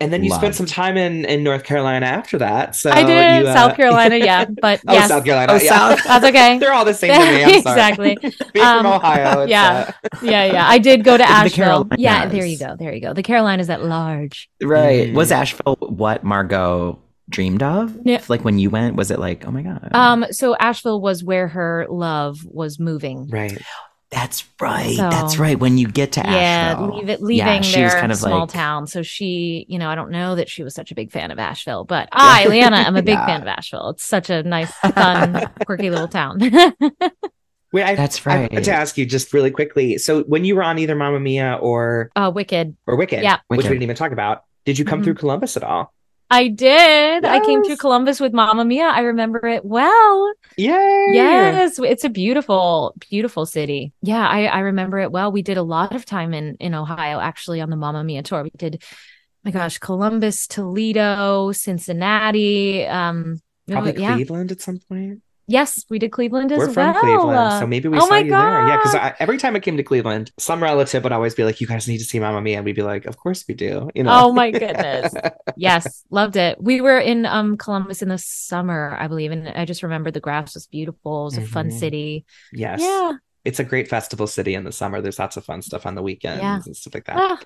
And 0.00 0.12
then 0.12 0.24
you 0.24 0.32
spent 0.32 0.56
some 0.56 0.66
time 0.66 0.96
in 0.96 1.24
in 1.26 1.44
North 1.44 1.62
Carolina 1.62 2.06
after 2.06 2.36
that. 2.38 2.74
So 2.74 2.90
I 2.90 3.04
did 3.04 3.42
you, 3.44 3.48
uh, 3.48 3.54
South 3.54 3.76
Carolina, 3.76 4.16
yeah, 4.16 4.46
but 4.60 4.80
oh, 4.88 4.92
yes, 4.92 5.08
South 5.08 5.24
Carolina. 5.24 5.52
Oh, 5.52 5.56
yeah. 5.62 5.68
South- 5.70 6.00
that's 6.06 6.24
okay. 6.26 6.58
They're 6.58 6.72
all 6.72 6.84
the 6.84 6.92
same 6.92 7.12
to 7.12 7.18
me. 7.20 7.44
I'm 7.44 7.50
sorry. 7.62 7.78
exactly. 7.92 8.18
Being 8.52 8.66
Um, 8.66 8.78
from 8.82 8.86
Ohio. 8.94 9.42
It's, 9.42 9.50
yeah. 9.50 9.92
uh, 10.04 10.08
Yeah, 10.20 10.44
yeah. 10.46 10.68
I 10.68 10.78
did 10.78 11.04
go 11.04 11.16
to 11.16 11.22
The 11.22 11.30
Asheville. 11.30 11.86
Yeah, 11.96 12.26
there 12.26 12.44
you 12.44 12.58
go. 12.58 12.74
There 12.76 12.92
you 12.92 13.00
go. 13.00 13.12
The 13.14 13.22
Carolinas 13.22 13.70
at 13.70 13.84
large. 13.84 14.50
Right. 14.60 15.10
Mm. 15.10 15.14
Was 15.14 15.30
Asheville 15.30 15.76
what 15.80 16.24
Margo 16.24 16.98
dreamed 17.30 17.62
of? 17.62 17.96
Yeah. 18.04 18.20
Like 18.26 18.44
when 18.44 18.58
you 18.58 18.70
went, 18.70 18.96
was 18.96 19.12
it 19.12 19.20
like, 19.20 19.46
oh 19.46 19.52
my 19.52 19.62
God? 19.62 19.88
Um, 19.92 20.26
so 20.32 20.56
Asheville 20.56 21.00
was 21.00 21.22
where 21.22 21.46
her 21.46 21.86
love 21.88 22.40
was 22.44 22.80
moving. 22.80 23.28
right. 23.30 23.56
That's 24.12 24.44
right. 24.60 24.94
so- 24.94 25.08
that's 25.10 25.38
right. 25.38 25.58
When 25.58 25.78
you 25.78 25.88
get 25.88 26.12
to 26.12 26.20
Yeah, 26.20 26.74
Asheville. 26.76 26.96
leave 26.98 27.08
it, 27.08 27.20
Yeah, 27.20 27.26
leaving 27.26 27.62
she 27.62 27.76
their 27.76 27.84
was 27.86 27.94
kind 27.94 28.12
of 28.12 28.18
small 28.18 28.40
like, 28.40 28.50
town. 28.50 28.86
So 28.86 29.02
she, 29.02 29.64
you 29.68 29.78
know, 29.78 29.88
I 29.88 29.94
don't 29.94 30.10
know 30.10 30.34
that 30.36 30.48
she 30.50 30.62
was 30.62 30.74
such 30.74 30.92
a 30.92 30.94
big 30.94 31.10
fan 31.10 31.30
of 31.30 31.38
Asheville, 31.38 31.84
but 31.84 32.08
I, 32.12 32.46
Liana, 32.46 32.76
am 32.76 32.94
a 32.94 33.02
big 33.02 33.14
Yeah. 33.14 33.26
fan 33.26 33.40
of 33.42 33.48
Asheville. 33.48 33.88
It's 33.90 34.04
such 34.04 34.28
a 34.30 34.42
nice, 34.42 34.70
fun, 34.94 35.50
quirky 35.64 35.88
little 35.90 36.08
town. 36.08 36.38
Wait, 37.72 37.84
I, 37.84 37.94
That's 37.94 38.26
I 38.26 38.36
right. 38.42 38.52
have 38.52 38.64
to 38.64 38.72
ask 38.72 38.98
you 38.98 39.06
just 39.06 39.32
really 39.32 39.50
quickly. 39.50 39.96
So 39.96 40.24
when 40.24 40.44
you 40.44 40.54
were 40.56 40.62
on 40.62 40.78
either 40.78 40.94
Mamma 40.94 41.18
Mia 41.18 41.54
or 41.60 42.10
uh, 42.14 42.30
Wicked. 42.34 42.76
or 42.86 42.96
Wicked, 42.96 43.22
Yeah. 43.22 43.38
which 43.48 43.62
we 43.62 43.68
didn't 43.70 43.82
even 43.82 43.96
talk 43.96 44.12
about, 44.12 44.42
did 44.66 44.78
you 44.78 44.84
come 44.84 45.00
Mhm. 45.00 45.04
through 45.04 45.14
Columbus 45.14 45.56
at 45.56 45.62
all? 45.64 45.92
I 46.32 46.48
did. 46.48 47.26
I 47.26 47.44
came 47.44 47.62
through 47.62 47.76
Columbus 47.76 48.18
with 48.18 48.32
Mamma 48.32 48.64
Mia. 48.64 48.86
I 48.86 49.00
remember 49.00 49.46
it 49.46 49.66
well. 49.66 50.32
Yay! 50.56 51.10
Yes, 51.12 51.78
it's 51.78 52.04
a 52.04 52.08
beautiful, 52.08 52.94
beautiful 53.10 53.44
city. 53.44 53.92
Yeah, 54.00 54.26
I, 54.26 54.46
I 54.46 54.60
remember 54.60 54.98
it 54.98 55.12
well. 55.12 55.30
We 55.30 55.42
did 55.42 55.58
a 55.58 55.62
lot 55.62 55.94
of 55.94 56.06
time 56.06 56.32
in 56.32 56.56
in 56.58 56.74
Ohio, 56.74 57.20
actually, 57.20 57.60
on 57.60 57.68
the 57.68 57.76
Mamma 57.76 58.02
Mia 58.02 58.22
tour. 58.22 58.44
We 58.44 58.50
did, 58.56 58.82
my 59.44 59.50
gosh, 59.50 59.76
Columbus, 59.76 60.46
Toledo, 60.46 61.52
Cincinnati. 61.52 62.86
Um, 62.86 63.38
Probably 63.68 64.00
yeah. 64.00 64.14
Cleveland 64.14 64.52
at 64.52 64.62
some 64.62 64.80
point. 64.88 65.20
Yes, 65.48 65.84
we 65.90 65.98
did 65.98 66.12
Cleveland 66.12 66.52
as 66.52 66.58
We're 66.58 66.70
from. 66.72 66.94
Cleveland, 66.94 67.58
so 67.60 67.66
maybe 67.66 67.88
we 67.88 67.98
oh 67.98 68.02
saw 68.02 68.06
my 68.08 68.18
you 68.20 68.30
there. 68.30 68.66
Yeah, 68.68 68.76
because 68.76 69.12
every 69.18 69.38
time 69.38 69.56
I 69.56 69.60
came 69.60 69.76
to 69.76 69.82
Cleveland, 69.82 70.30
some 70.38 70.62
relative 70.62 71.02
would 71.02 71.12
always 71.12 71.34
be 71.34 71.42
like, 71.44 71.60
"You 71.60 71.66
guys 71.66 71.88
need 71.88 71.98
to 71.98 72.04
see 72.04 72.20
Mamma 72.20 72.40
Mia," 72.40 72.56
and 72.58 72.64
we'd 72.64 72.76
be 72.76 72.82
like, 72.82 73.06
"Of 73.06 73.16
course 73.16 73.44
we 73.48 73.54
do." 73.54 73.90
You 73.94 74.04
know? 74.04 74.10
Oh 74.12 74.32
my 74.32 74.50
goodness. 74.52 75.12
yes, 75.56 76.04
loved 76.10 76.36
it. 76.36 76.62
We 76.62 76.80
were 76.80 76.98
in 76.98 77.26
um 77.26 77.56
Columbus 77.56 78.02
in 78.02 78.08
the 78.08 78.18
summer, 78.18 78.96
I 78.98 79.08
believe, 79.08 79.32
and 79.32 79.48
I 79.48 79.64
just 79.64 79.82
remember 79.82 80.10
the 80.12 80.20
grass 80.20 80.54
was 80.54 80.66
beautiful. 80.68 81.22
It 81.22 81.24
was 81.24 81.38
a 81.38 81.42
fun 81.42 81.68
Mhm. 81.70 81.78
city. 81.78 82.24
yes. 82.52 82.80
Yeah. 82.80 83.12
It's 83.44 83.58
a 83.58 83.64
great 83.64 83.88
festival 83.88 84.28
city 84.28 84.54
in 84.54 84.62
the 84.62 84.70
summer. 84.70 85.00
There's 85.00 85.18
lots 85.18 85.36
of 85.36 85.44
fun 85.44 85.62
stuff 85.62 85.84
on 85.86 85.96
the 85.96 86.02
weekends 86.02 86.40
Yeah. 86.40 86.60
and 86.64 86.76
stuff 86.76 86.94
like 86.94 87.06
that. 87.06 87.16
Ah, 87.18 87.38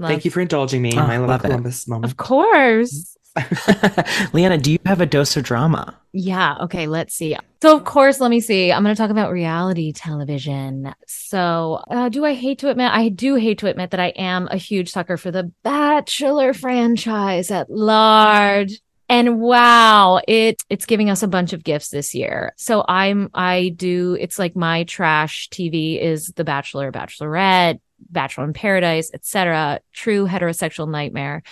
Thank 0.00 0.24
you 0.24 0.30
for 0.30 0.40
indulging 0.40 0.80
me 0.80 0.92
in 0.92 0.98
Oh, 0.98 1.02
my 1.06 1.18
little 1.18 1.26
love 1.28 1.44
it. 1.44 1.48
Columbus 1.48 1.86
moment. 1.86 2.06
Of 2.10 2.16
course. 2.16 3.14
Liana, 4.32 4.58
do 4.58 4.72
you 4.72 4.78
have 4.86 5.00
a 5.00 5.06
dose 5.06 5.36
of 5.36 5.44
drama? 5.44 5.98
Yeah. 6.12 6.56
Okay. 6.62 6.86
Let's 6.86 7.14
see. 7.14 7.36
So, 7.62 7.76
of 7.76 7.84
course, 7.84 8.20
let 8.20 8.30
me 8.30 8.40
see. 8.40 8.70
I'm 8.70 8.82
going 8.82 8.94
to 8.94 9.00
talk 9.00 9.10
about 9.10 9.32
reality 9.32 9.92
television. 9.92 10.94
So, 11.06 11.82
uh, 11.90 12.08
do 12.08 12.24
I 12.24 12.34
hate 12.34 12.58
to 12.58 12.68
admit? 12.68 12.90
I 12.92 13.08
do 13.08 13.36
hate 13.36 13.58
to 13.58 13.68
admit 13.68 13.92
that 13.92 14.00
I 14.00 14.08
am 14.08 14.48
a 14.50 14.56
huge 14.56 14.90
sucker 14.90 15.16
for 15.16 15.30
the 15.30 15.50
Bachelor 15.62 16.52
franchise 16.52 17.50
at 17.50 17.70
large. 17.70 18.80
And 19.08 19.40
wow, 19.40 20.20
it 20.26 20.62
it's 20.70 20.86
giving 20.86 21.10
us 21.10 21.22
a 21.22 21.28
bunch 21.28 21.52
of 21.52 21.64
gifts 21.64 21.90
this 21.90 22.14
year. 22.14 22.54
So 22.56 22.82
I'm 22.88 23.28
I 23.34 23.74
do 23.76 24.16
it's 24.18 24.38
like 24.38 24.56
my 24.56 24.84
trash 24.84 25.48
TV 25.50 26.00
is 26.00 26.28
The 26.28 26.44
Bachelor, 26.44 26.90
Bachelorette, 26.90 27.78
Bachelor 28.10 28.44
in 28.44 28.52
Paradise, 28.52 29.10
etc. 29.12 29.80
True 29.92 30.26
heterosexual 30.26 30.90
nightmare. 30.90 31.42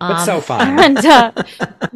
But 0.00 0.10
Um, 0.10 0.26
so 0.26 0.40
fun. 0.40 0.78
And 0.84 0.98
uh, 0.98 1.32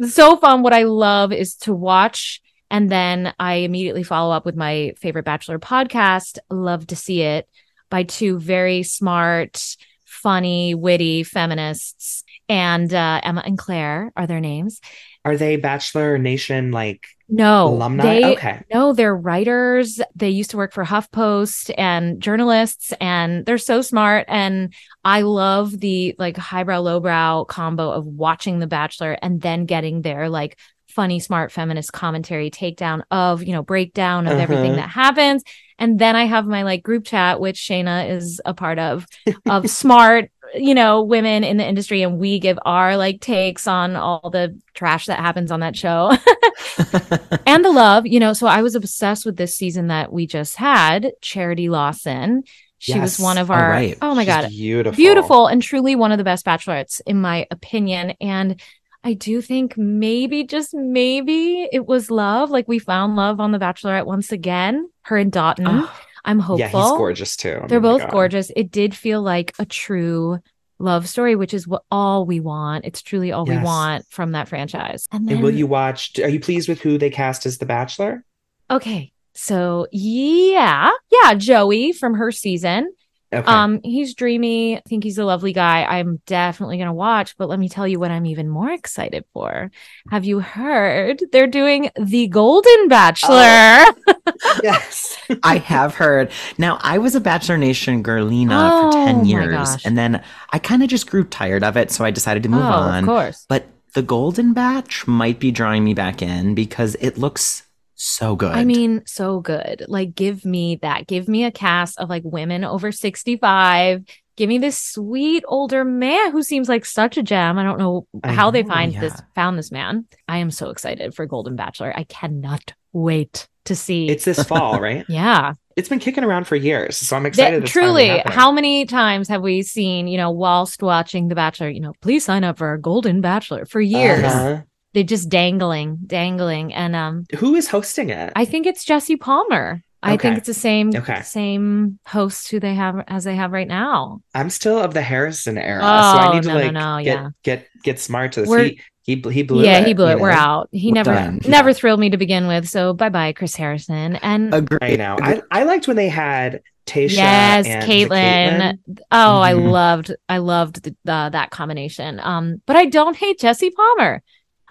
so 0.07 0.37
fun. 0.37 0.63
What 0.63 0.73
I 0.73 0.83
love 0.83 1.31
is 1.31 1.55
to 1.57 1.73
watch 1.73 2.41
and 2.73 2.89
then 2.89 3.35
I 3.39 3.57
immediately 3.57 4.01
follow 4.01 4.33
up 4.35 4.47
with 4.47 4.55
my 4.55 4.93
favorite 4.97 5.25
Bachelor 5.25 5.59
podcast, 5.59 6.39
Love 6.49 6.87
to 6.87 6.95
See 6.95 7.21
It, 7.21 7.47
by 7.91 8.01
two 8.01 8.39
very 8.39 8.81
smart, 8.81 9.77
funny, 10.05 10.73
witty 10.73 11.21
feminists. 11.21 12.23
And 12.49 12.91
uh, 12.91 13.21
Emma 13.21 13.43
and 13.45 13.59
Claire 13.59 14.11
are 14.15 14.25
their 14.25 14.39
names. 14.39 14.81
Are 15.25 15.37
they 15.37 15.55
Bachelor 15.55 16.17
Nation 16.17 16.71
like 16.71 17.05
No, 17.29 17.67
alumni? 17.67 18.03
they 18.03 18.25
okay. 18.33 18.61
no, 18.73 18.93
they're 18.93 19.15
writers. 19.15 20.01
They 20.15 20.29
used 20.29 20.51
to 20.51 20.57
work 20.57 20.73
for 20.73 20.83
HuffPost 20.83 21.73
and 21.77 22.21
journalists, 22.21 22.93
and 22.99 23.45
they're 23.45 23.57
so 23.57 23.81
smart. 23.81 24.25
And 24.27 24.73
I 25.05 25.21
love 25.21 25.79
the 25.79 26.15
like 26.19 26.35
highbrow, 26.37 26.79
lowbrow 26.79 27.45
combo 27.45 27.91
of 27.91 28.05
watching 28.05 28.59
The 28.59 28.67
Bachelor 28.67 29.17
and 29.21 29.41
then 29.41 29.65
getting 29.65 30.01
their 30.01 30.27
like 30.29 30.57
funny, 30.89 31.19
smart 31.19 31.51
feminist 31.51 31.91
commentary 31.93 32.51
takedown 32.51 33.01
of, 33.09 33.43
you 33.43 33.53
know, 33.53 33.63
breakdown 33.63 34.27
of 34.27 34.37
everything 34.37 34.71
Uh-huh. 34.73 34.81
that 34.81 34.89
happens. 34.89 35.43
And 35.79 35.97
then 35.97 36.15
I 36.15 36.25
have 36.25 36.45
my 36.45 36.61
like 36.63 36.83
group 36.83 37.03
chat, 37.05 37.39
which 37.39 37.57
Shaina 37.57 38.09
is 38.11 38.39
a 38.45 38.53
part 38.53 38.77
of, 38.77 39.07
of 39.47 39.67
smart, 39.71 40.29
you 40.55 40.75
know, 40.75 41.01
women 41.01 41.43
in 41.43 41.57
the 41.57 41.65
industry. 41.65 42.01
And 42.01 42.19
we 42.19 42.39
give 42.39 42.57
our 42.65 42.97
like 42.97 43.21
takes 43.21 43.67
on 43.67 43.95
all 43.95 44.29
the 44.29 44.59
trash 44.73 45.07
that 45.07 45.19
happens 45.19 45.51
on 45.51 45.61
that 45.61 45.75
show 45.75 46.11
and 47.45 47.63
the 47.63 47.71
love, 47.71 48.05
you 48.05 48.19
know. 48.19 48.33
So 48.33 48.47
I 48.47 48.61
was 48.61 48.75
obsessed 48.75 49.25
with 49.25 49.37
this 49.37 49.55
season 49.55 49.87
that 49.87 50.11
we 50.11 50.27
just 50.27 50.55
had, 50.55 51.11
Charity 51.21 51.69
Lawson. 51.69 52.43
She 52.79 52.99
was 52.99 53.17
one 53.17 53.37
of 53.37 53.49
our, 53.49 53.69
right. 53.69 53.97
oh 54.01 54.13
my 54.13 54.23
She's 54.23 54.33
God, 54.33 54.49
beautiful. 54.49 54.97
beautiful 54.97 55.47
and 55.47 55.61
truly 55.61 55.95
one 55.95 56.11
of 56.11 56.17
the 56.17 56.25
best 56.25 56.45
bachelorettes, 56.45 56.99
in 57.05 57.21
my 57.21 57.47
opinion. 57.49 58.13
And 58.19 58.61
I 59.05 59.13
do 59.13 59.41
think 59.41 59.77
maybe, 59.77 60.43
just 60.43 60.73
maybe, 60.73 61.67
it 61.71 61.85
was 61.85 62.11
love. 62.11 62.49
Like 62.49 62.67
we 62.67 62.79
found 62.79 63.15
love 63.15 63.39
on 63.39 63.53
The 63.53 63.57
Bachelorette 63.57 64.05
once 64.05 64.33
again, 64.33 64.89
her 65.03 65.17
and 65.17 65.31
Dotun. 65.31 65.65
Oh, 65.65 65.89
ah. 65.89 66.01
I'm 66.25 66.39
hopeful. 66.39 66.59
Yeah, 66.59 66.67
he's 66.67 66.97
gorgeous 66.97 67.35
too. 67.37 67.59
I 67.63 67.67
They're 67.67 67.79
mean, 67.81 67.99
both 67.99 68.09
gorgeous. 68.09 68.51
It 68.55 68.71
did 68.71 68.95
feel 68.95 69.21
like 69.21 69.53
a 69.59 69.65
true 69.65 70.39
love 70.79 71.07
story, 71.07 71.35
which 71.35 71.53
is 71.53 71.67
what 71.67 71.83
all 71.91 72.25
we 72.25 72.39
want. 72.39 72.85
It's 72.85 73.01
truly 73.01 73.31
all 73.31 73.45
we 73.45 73.57
want 73.57 74.05
from 74.09 74.31
that 74.31 74.47
franchise. 74.47 75.07
And 75.11 75.27
then, 75.27 75.35
And 75.35 75.43
will 75.43 75.51
you 75.53 75.67
watch? 75.67 76.19
Are 76.19 76.29
you 76.29 76.39
pleased 76.39 76.67
with 76.69 76.81
who 76.81 76.97
they 76.97 77.09
cast 77.09 77.45
as 77.45 77.57
the 77.57 77.65
Bachelor? 77.65 78.23
okay, 78.69 79.11
so 79.33 79.87
yeah, 79.91 80.91
yeah, 81.11 81.33
Joey 81.35 81.91
from 81.91 82.15
her 82.15 82.31
season. 82.31 82.93
Okay. 83.33 83.51
Um, 83.51 83.79
he's 83.83 84.13
dreamy. 84.13 84.77
I 84.77 84.81
think 84.87 85.03
he's 85.03 85.17
a 85.17 85.25
lovely 85.25 85.53
guy. 85.53 85.83
I'm 85.83 86.21
definitely 86.25 86.77
gonna 86.77 86.93
watch, 86.93 87.35
but 87.37 87.49
let 87.49 87.59
me 87.59 87.69
tell 87.69 87.87
you 87.87 87.99
what 87.99 88.11
I'm 88.11 88.25
even 88.25 88.47
more 88.49 88.71
excited 88.71 89.25
for. 89.33 89.71
Have 90.11 90.25
you 90.25 90.39
heard 90.39 91.21
they're 91.31 91.47
doing 91.47 91.89
the 91.99 92.27
Golden 92.27 92.87
Bachelor? 92.87 93.85
yes. 94.63 95.17
I 95.43 95.57
have 95.57 95.95
heard. 95.95 96.31
Now, 96.57 96.79
I 96.81 96.97
was 96.97 97.15
a 97.15 97.21
Bachelor 97.21 97.57
Nation 97.57 98.03
girlina 98.03 98.51
Oh, 98.53 98.91
for 98.91 99.05
10 99.05 99.25
years, 99.25 99.77
and 99.85 99.97
then 99.97 100.23
I 100.51 100.59
kind 100.59 100.83
of 100.83 100.89
just 100.89 101.09
grew 101.09 101.23
tired 101.23 101.63
of 101.63 101.77
it, 101.77 101.91
so 101.91 102.05
I 102.05 102.11
decided 102.11 102.43
to 102.43 102.49
move 102.49 102.63
oh, 102.63 102.67
on. 102.67 103.03
of 103.03 103.05
course. 103.05 103.45
But 103.49 103.65
the 103.93 104.01
Golden 104.01 104.53
Batch 104.53 105.07
might 105.07 105.39
be 105.39 105.51
drawing 105.51 105.83
me 105.83 105.93
back 105.93 106.21
in 106.21 106.55
because 106.55 106.95
it 106.99 107.17
looks 107.17 107.63
so 108.03 108.35
good. 108.35 108.51
I 108.51 108.65
mean, 108.65 109.03
so 109.05 109.39
good. 109.39 109.85
Like, 109.87 110.13
give 110.13 110.45
me 110.45 110.77
that. 110.77 111.07
Give 111.07 111.27
me 111.27 111.45
a 111.45 111.51
cast 111.51 111.99
of 111.99 112.09
like 112.09 112.23
women 112.25 112.63
over 112.63 112.91
65. 112.91 114.03
Give 114.35 114.49
me 114.49 114.57
this 114.57 114.77
sweet 114.77 115.43
older 115.47 115.85
man 115.85 116.31
who 116.31 116.41
seems 116.43 116.67
like 116.67 116.85
such 116.85 117.17
a 117.17 117.23
gem. 117.23 117.57
I 117.57 117.63
don't 117.63 117.77
know 117.77 118.07
how 118.23 118.51
they 118.51 118.63
find 118.63 118.91
yeah. 118.91 118.99
this, 118.99 119.21
found 119.35 119.57
this 119.57 119.71
man. 119.71 120.05
I 120.27 120.39
am 120.39 120.51
so 120.51 120.69
excited 120.69 121.15
for 121.15 121.25
Golden 121.25 121.55
Bachelor. 121.55 121.93
I 121.95 122.03
cannot 122.03 122.73
wait 122.91 123.47
to 123.65 123.75
see. 123.75 124.09
It's 124.09 124.25
this 124.25 124.43
fall, 124.47 124.81
right? 124.81 125.05
yeah. 125.07 125.53
It's 125.75 125.89
been 125.89 125.99
kicking 125.99 126.23
around 126.23 126.45
for 126.45 126.55
years, 126.55 126.97
so 126.97 127.15
I'm 127.15 127.25
excited. 127.25 127.67
finally 127.67 128.05
truly, 128.07 128.21
how 128.27 128.51
many 128.51 128.85
times 128.85 129.27
have 129.29 129.41
we 129.41 129.63
seen, 129.63 130.07
you 130.07 130.17
know, 130.17 130.29
whilst 130.29 130.83
watching 130.83 131.29
The 131.29 131.35
Bachelor, 131.35 131.69
you 131.69 131.79
know, 131.79 131.93
please 131.99 132.23
sign 132.23 132.43
up 132.43 132.59
for 132.59 132.67
our 132.67 132.77
Golden 132.77 133.21
Bachelor 133.21 133.65
for 133.65 133.81
years. 133.81 134.23
Uh-huh. 134.23 134.61
They're 134.93 135.03
just 135.03 135.29
dangling, 135.29 135.97
dangling. 136.05 136.73
And 136.73 136.95
um, 136.95 137.25
Who 137.37 137.55
is 137.55 137.67
hosting 137.67 138.09
it? 138.09 138.31
I 138.35 138.45
think 138.45 138.65
it's 138.67 138.85
Jesse 138.85 139.15
Palmer. 139.17 139.81
I 140.05 140.17
think 140.17 140.37
it's 140.37 140.47
the 140.47 140.53
same 140.53 140.91
Okay. 140.93 141.21
same 141.21 141.97
host 142.05 142.51
who 142.51 142.59
they 142.59 142.73
have 142.75 143.05
as 143.07 143.23
they 143.23 143.35
have 143.37 143.53
right 143.53 143.67
now. 143.67 144.19
I'm 144.35 144.49
still 144.49 144.77
of 144.77 144.93
the 144.93 145.01
Harrison 145.01 145.57
era, 145.57 145.81
so 145.81 145.87
Oh, 145.87 145.89
I 145.89 146.33
need 146.33 146.43
to 146.43 146.49
no, 146.49 146.53
no, 146.55 146.59
like 146.65 146.73
no, 146.73 146.97
get 147.01 147.05
yeah. 147.05 147.29
get 147.43 147.67
get 147.83 147.99
smart 148.01 148.33
to 148.33 148.41
this. 148.41 148.49
We're- 148.49 148.69
He 149.05 149.15
he 149.15 149.31
he 149.31 149.43
blew 149.43 149.63
yeah, 149.63 149.79
it. 149.79 149.87
he 149.87 149.93
blew 149.93 150.07
you 150.07 150.11
it. 150.11 150.19
We're 150.19 150.29
out. 150.29 150.67
He 150.73 150.89
We're 150.89 150.95
never 150.95 151.13
done. 151.13 151.39
never 151.47 151.69
Yeah. 151.69 151.73
thrilled 151.73 151.99
me 152.01 152.09
to 152.09 152.17
begin 152.17 152.47
with. 152.47 152.67
So 152.67 152.93
bye 152.93 153.07
bye, 153.09 153.31
Chris 153.33 153.55
Harrison. 153.55 154.17
And 154.17 154.53
Agreed. 154.53 154.79
I 154.81 154.95
know. 154.97 155.17
I, 155.21 155.41
I 155.51 155.63
liked 155.63 155.87
when 155.87 155.95
they 155.97 156.09
had 156.09 156.61
Tayshia. 156.85 157.15
yes, 157.15 157.65
and 157.65 157.83
Kaitlyn. 157.89 158.77
Oh, 159.09 159.39
I 159.39 159.53
Mhm. 159.53 159.71
loved 159.71 160.15
I 160.27 160.37
loved 160.39 160.83
the, 160.83 160.95
uh, 161.11 161.29
that 161.29 161.49
combination. 161.49 162.19
Um, 162.21 162.61
but 162.65 162.75
I 162.75 162.85
don't 162.87 163.15
hate 163.15 163.39
Jesse 163.39 163.71
Palmer. 163.71 164.21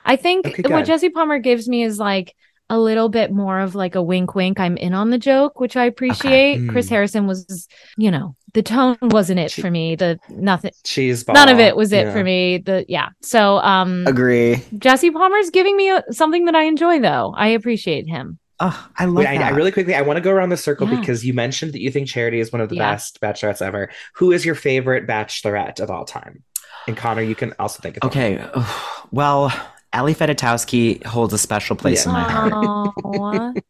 I 0.05 0.17
think 0.17 0.47
Okay, 0.47 0.63
what. 0.69 0.85
Jesse 0.85 1.11
Palmer 1.11 1.39
gives 1.39 1.69
me 1.69 1.83
is 1.83 1.99
like 1.99 2.35
a 2.71 2.79
little 2.79 3.09
bit 3.09 3.31
more 3.31 3.61
of 3.61 3.75
like 3.75 3.95
a 3.95 4.03
wink 4.03 4.35
wink. 4.35 4.59
I'm 4.59 4.77
in 4.77 4.95
on 4.95 5.11
the 5.11 5.19
joke, 5.19 5.61
which 5.61 5.77
I 5.77 5.85
appreciate. 5.85 6.59
Mm. 6.59 6.71
Chris 6.71 6.89
Harrison 6.89 7.27
was, 7.27 7.69
you 7.99 8.11
know, 8.11 8.35
the 8.55 8.63
tone 8.63 8.97
wasn't 9.03 9.41
it 9.41 9.51
She- 9.51 9.61
for 9.63 9.71
me. 9.71 9.95
The 9.97 10.19
nothing 10.31 10.71
Cheese 10.85 11.25
ball. 11.25 11.35
none 11.35 11.49
of 11.51 11.59
it 11.59 11.77
was 11.77 11.93
it 11.93 12.07
Yeah. 12.07 12.13
for 12.13 12.23
me. 12.25 12.59
The 12.59 12.85
yeah. 12.89 13.09
So 13.21 13.59
um 13.59 14.07
Agree. 14.07 14.63
Jesse 14.79 15.11
Palmer's 15.11 15.51
giving 15.51 15.77
me 15.77 15.91
a, 15.91 16.03
something 16.13 16.47
that 16.47 16.55
I 16.55 16.63
enjoy 16.63 17.01
though. 17.01 17.35
I 17.37 17.49
appreciate 17.49 18.07
him. 18.09 18.39
Oh, 18.61 18.89
I 18.97 19.07
love 19.07 19.17
Wait, 19.17 19.27
I, 19.27 19.39
that. 19.39 19.53
I 19.53 19.57
really 19.57 19.73
quickly, 19.73 19.95
I 19.95 20.03
want 20.03 20.19
to 20.19 20.21
go 20.21 20.31
around 20.31 20.51
the 20.51 20.57
circle 20.57 20.89
Yeah. 20.89 21.01
because 21.01 21.27
you 21.27 21.35
mentioned 21.35 21.73
that 21.73 21.81
you 21.81 21.91
think 21.91 22.07
Charity 22.09 22.39
is 22.39 22.53
one 22.53 22.61
of 22.61 22.69
the 22.69 22.77
Yeah. 22.77 22.93
best 22.93 23.21
bachelorettes 23.21 23.61
ever. 23.61 23.91
Who 24.15 24.31
is 24.33 24.47
your 24.47 24.55
favorite 24.55 25.07
bachelorette 25.07 25.81
of 25.81 25.91
all 25.91 26.05
time? 26.05 26.43
And 26.87 26.97
Connor, 26.97 27.23
you 27.23 27.35
can 27.35 27.55
also 27.59 27.81
think 27.83 27.97
of 27.97 28.03
one. 28.05 28.11
Okay. 28.13 28.45
Well, 29.11 29.53
Ali 29.95 30.15
Fedotowsky 30.15 31.05
holds 31.05 31.33
a 31.35 31.39
special 31.39 31.77
place 31.77 32.07
in 32.07 32.13
my 32.13 32.23
heart. 32.23 32.53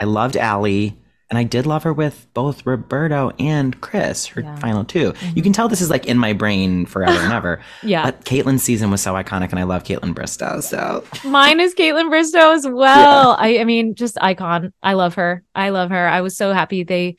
I 0.01 0.05
loved 0.05 0.37
Ali, 0.37 0.97
and 1.31 1.39
I 1.39 1.45
did 1.45 1.67
love 1.67 1.83
her 1.85 1.93
with 1.93 2.27
both 2.35 2.65
Roberto 2.67 3.33
and 3.39 3.81
Chris, 3.81 4.27
her 4.27 4.43
Yeah. 4.43 4.57
final 4.57 4.85
2 4.85 5.13
Mhm. 5.13 5.37
You 5.37 5.43
can 5.43 5.53
tell 5.53 5.67
this 5.69 5.81
is 5.81 5.91
like 5.91 6.07
in 6.07 6.19
my 6.19 6.33
brain 6.33 6.87
forever 6.87 7.19
and 7.19 7.33
ever. 7.33 7.61
yeah. 7.83 8.05
But 8.05 8.25
Kaitlyn's 8.25 8.63
season 8.63 8.91
was 8.91 9.01
so 9.01 9.15
iconic, 9.15 9.51
and 9.51 9.59
I 9.59 9.63
love 9.65 9.83
Kaitlyn 9.85 10.15
Bristowe. 10.15 10.63
So 10.63 11.03
Mine 11.29 11.59
is 11.59 11.75
Kaitlyn 11.75 12.09
Bristowe 12.11 12.55
as 12.55 12.67
well. 12.69 13.35
I, 13.39 13.59
I 13.59 13.65
mean, 13.65 13.95
just 13.95 14.17
icon. 14.21 14.73
I 14.83 14.93
love 14.93 15.15
her. 15.15 15.43
I 15.55 15.71
love 15.71 15.91
her. 15.91 16.07
I 16.07 16.21
was 16.21 16.37
so 16.37 16.53
happy 16.53 16.83
they 16.85 17.17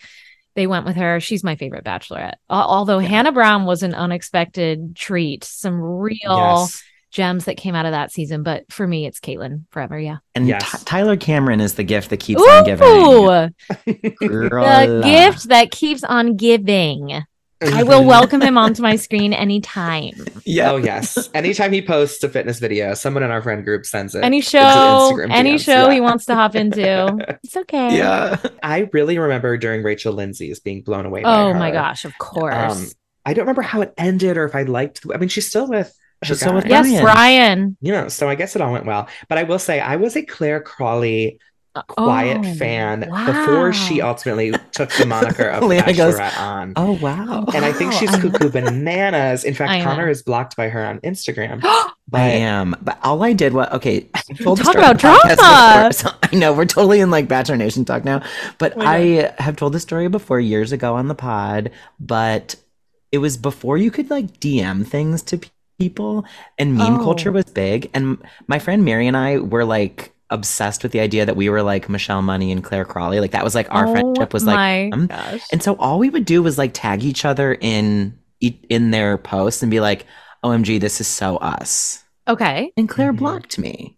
they 0.55 0.67
went 0.67 0.85
with 0.85 0.95
her. 0.97 1.19
She's 1.19 1.43
my 1.43 1.55
favorite 1.55 1.83
bachelorette. 1.83 2.35
Al- 2.47 2.69
Although 2.69 2.99
Hannah 2.99 3.31
Brown 3.31 3.65
was 3.65 3.81
an 3.81 3.95
unexpected 3.95 4.95
treat. 4.95 5.43
Some 5.43 5.81
real 5.81 6.19
Yes. 6.27 6.83
Gems 7.13 7.45
that 7.45 7.55
came 7.57 7.75
out 7.75 7.85
of 7.85 7.91
that 7.93 8.11
season. 8.11 8.43
But 8.43 8.69
for 8.71 8.85
me, 8.85 9.05
it's 9.05 9.19
Kaitlyn 9.19 9.63
forever. 9.69 9.97
Yeah. 9.99 10.17
and 10.35 10.47
Yes. 10.47 10.69
Ty- 10.69 10.79
Tyler 10.85 11.15
Cameron 11.15 11.61
is 11.61 11.75
the 11.75 11.83
gift 11.83 12.09
that 12.09 12.17
keeps 12.19 12.41
on 12.41 12.65
giving. 12.65 12.87
Ooh, 12.87 14.27
Girl. 14.27 14.65
the 14.65 15.01
gift 15.05 15.49
that 15.49 15.71
keeps 15.71 16.03
on 16.03 16.35
giving. 16.35 17.23
I 17.65 17.83
will 17.83 18.03
welcome 18.03 18.41
him 18.41 18.57
onto 18.63 18.81
my 18.81 18.97
screen 18.97 19.31
anytime. 19.31 20.11
Yeah. 20.45 20.71
Oh 20.71 20.75
yes. 20.77 21.29
Anytime 21.33 21.71
he 21.71 21.81
posts 21.81 22.21
a 22.23 22.27
fitness 22.29 22.59
video, 22.59 22.93
someone 22.93 23.23
in 23.23 23.31
our 23.31 23.41
friend 23.41 23.63
group 23.63 23.85
sends 23.85 24.15
it. 24.15 24.23
Any 24.23 24.41
show, 24.41 25.17
any 25.29 25.53
DMs. 25.55 25.59
show 25.63 25.87
Yeah. 25.87 25.93
he 25.93 26.01
wants 26.01 26.25
to 26.25 26.35
hop 26.35 26.55
into. 26.55 27.37
It's 27.43 27.55
okay. 27.55 27.95
Yeah. 27.95 28.37
I 28.61 28.89
really 28.91 29.17
remember 29.17 29.55
during 29.57 29.81
Rachel 29.83 30.11
Lindsay's 30.13 30.59
being 30.59 30.81
blown 30.81 31.05
away. 31.05 31.23
by 31.23 31.33
Oh 31.33 31.53
her. 31.53 31.59
my 31.59 31.71
gosh, 31.71 32.03
of 32.03 32.17
course. 32.17 32.53
Um, 32.55 32.87
I 33.25 33.33
don't 33.33 33.43
remember 33.43 33.61
how 33.61 33.79
it 33.81 33.93
ended 33.97 34.35
or 34.35 34.43
if 34.45 34.55
I 34.55 34.63
liked. 34.63 35.05
I 35.13 35.17
mean, 35.17 35.29
she's 35.29 35.47
still 35.47 35.67
with. 35.69 35.95
Her 36.23 36.33
She's 36.33 36.39
still 36.39 36.53
with 36.53 36.65
yes, 36.65 36.87
Bryan. 36.87 37.03
Bryan. 37.03 37.77
You 37.81 37.91
know, 37.91 38.07
so 38.07 38.29
I 38.29 38.35
guess 38.35 38.55
it 38.55 38.61
all 38.61 38.71
went 38.71 38.85
well. 38.85 39.07
But 39.29 39.37
I 39.37 39.43
will 39.43 39.59
say, 39.59 39.79
I 39.79 39.95
was 39.97 40.15
a 40.15 40.21
Clare 40.23 40.61
Crawley 40.61 41.39
uh, 41.75 41.81
quiet 41.83 42.37
Oh, 42.45 42.53
fan 42.53 42.99
before 42.99 43.73
she 43.73 44.01
ultimately 44.01 44.53
took 44.71 44.91
the 44.91 45.05
moniker 45.05 45.49
of 45.49 45.63
Leah 45.67 45.93
goes, 45.93 46.19
on. 46.19 46.73
Oh 46.75 46.93
wow. 47.01 47.45
And 47.53 47.65
I 47.65 47.73
think 47.73 47.93
oh, 47.93 47.97
she's 47.97 48.13
I 48.13 48.19
cuckoo 48.19 48.49
bananas. 48.49 49.43
In 49.43 49.53
fact, 49.55 49.79
know. 49.79 49.83
Connor 49.83 50.09
is 50.09 50.21
blocked 50.21 50.55
by 50.55 50.69
her 50.69 50.85
on 50.85 50.99
Instagram. 50.99 51.61
I 52.13 52.27
am, 52.29 52.75
but 52.81 52.99
all 53.03 53.23
I 53.23 53.33
did 53.33 53.53
was 53.53 53.67
okay. 53.71 54.01
Told 54.43 54.59
Talk 54.59 54.75
about 54.75 54.99
the 54.99 55.07
podcast 55.07 55.35
drama. 55.37 55.89
before, 55.89 55.91
so 56.11 56.17
I 56.21 56.35
know 56.35 56.53
we're 56.53 56.65
totally 56.65 56.99
in 56.99 57.09
like 57.09 57.27
Bachelor 57.27 57.57
Nation 57.57 57.85
talk 57.85 58.05
now, 58.05 58.21
but 58.59 58.73
Oh 58.75 58.79
my 58.79 58.95
I 58.95 59.33
have 59.41 59.55
told 59.55 59.73
this 59.73 59.81
story 59.81 60.07
before 60.09 60.39
years 60.39 60.71
ago 60.71 60.95
on 60.95 61.07
the 61.07 61.15
pod. 61.15 61.71
But 61.99 62.55
it 63.11 63.17
was 63.17 63.37
before 63.37 63.77
you 63.77 63.89
could 63.89 64.11
like 64.11 64.39
DM 64.39 64.85
things 64.85 65.23
to 65.23 65.37
pe- 65.39 65.49
people, 65.79 66.25
and 66.57 66.75
meme 66.75 66.95
Oh. 66.99 67.03
culture 67.03 67.31
was 67.31 67.45
big. 67.45 67.89
And 67.93 68.17
my 68.47 68.59
friend 68.59 68.83
Mary 68.85 69.07
and 69.07 69.17
I 69.17 69.37
were 69.39 69.65
like 69.65 70.13
obsessed 70.29 70.81
with 70.83 70.91
the 70.91 70.99
idea 70.99 71.25
that 71.25 71.35
we 71.35 71.47
were 71.49 71.61
like 71.61 71.89
Michelle 71.89 72.21
Money 72.21 72.51
and 72.51 72.63
Clare 72.63 72.85
Crawley. 72.85 73.19
Like 73.19 73.31
that 73.31 73.43
was 73.43 73.53
like 73.55 73.67
our 73.71 73.87
Oh 73.87 73.91
friendship 73.91 74.33
was 74.33 74.45
like 74.45 74.55
my 74.55 74.89
um, 74.89 75.07
gosh. 75.07 75.41
and 75.51 75.61
so 75.61 75.75
all 75.75 75.99
we 75.99 76.09
would 76.09 76.25
do 76.25 76.41
was 76.41 76.57
like 76.57 76.71
tag 76.73 77.03
each 77.03 77.23
other 77.25 77.53
in 77.59 78.17
in 78.41 78.91
their 78.91 79.17
posts 79.17 79.61
and 79.61 79.69
be 79.71 79.79
like, 79.79 80.05
"OMG, 80.43 80.79
this 80.79 80.99
is 81.01 81.07
so 81.07 81.37
us." 81.37 82.03
okay. 82.27 82.71
And 82.77 82.87
Claire 82.89 83.13
Mhm. 83.13 83.17
blocked 83.17 83.59
me. 83.59 83.97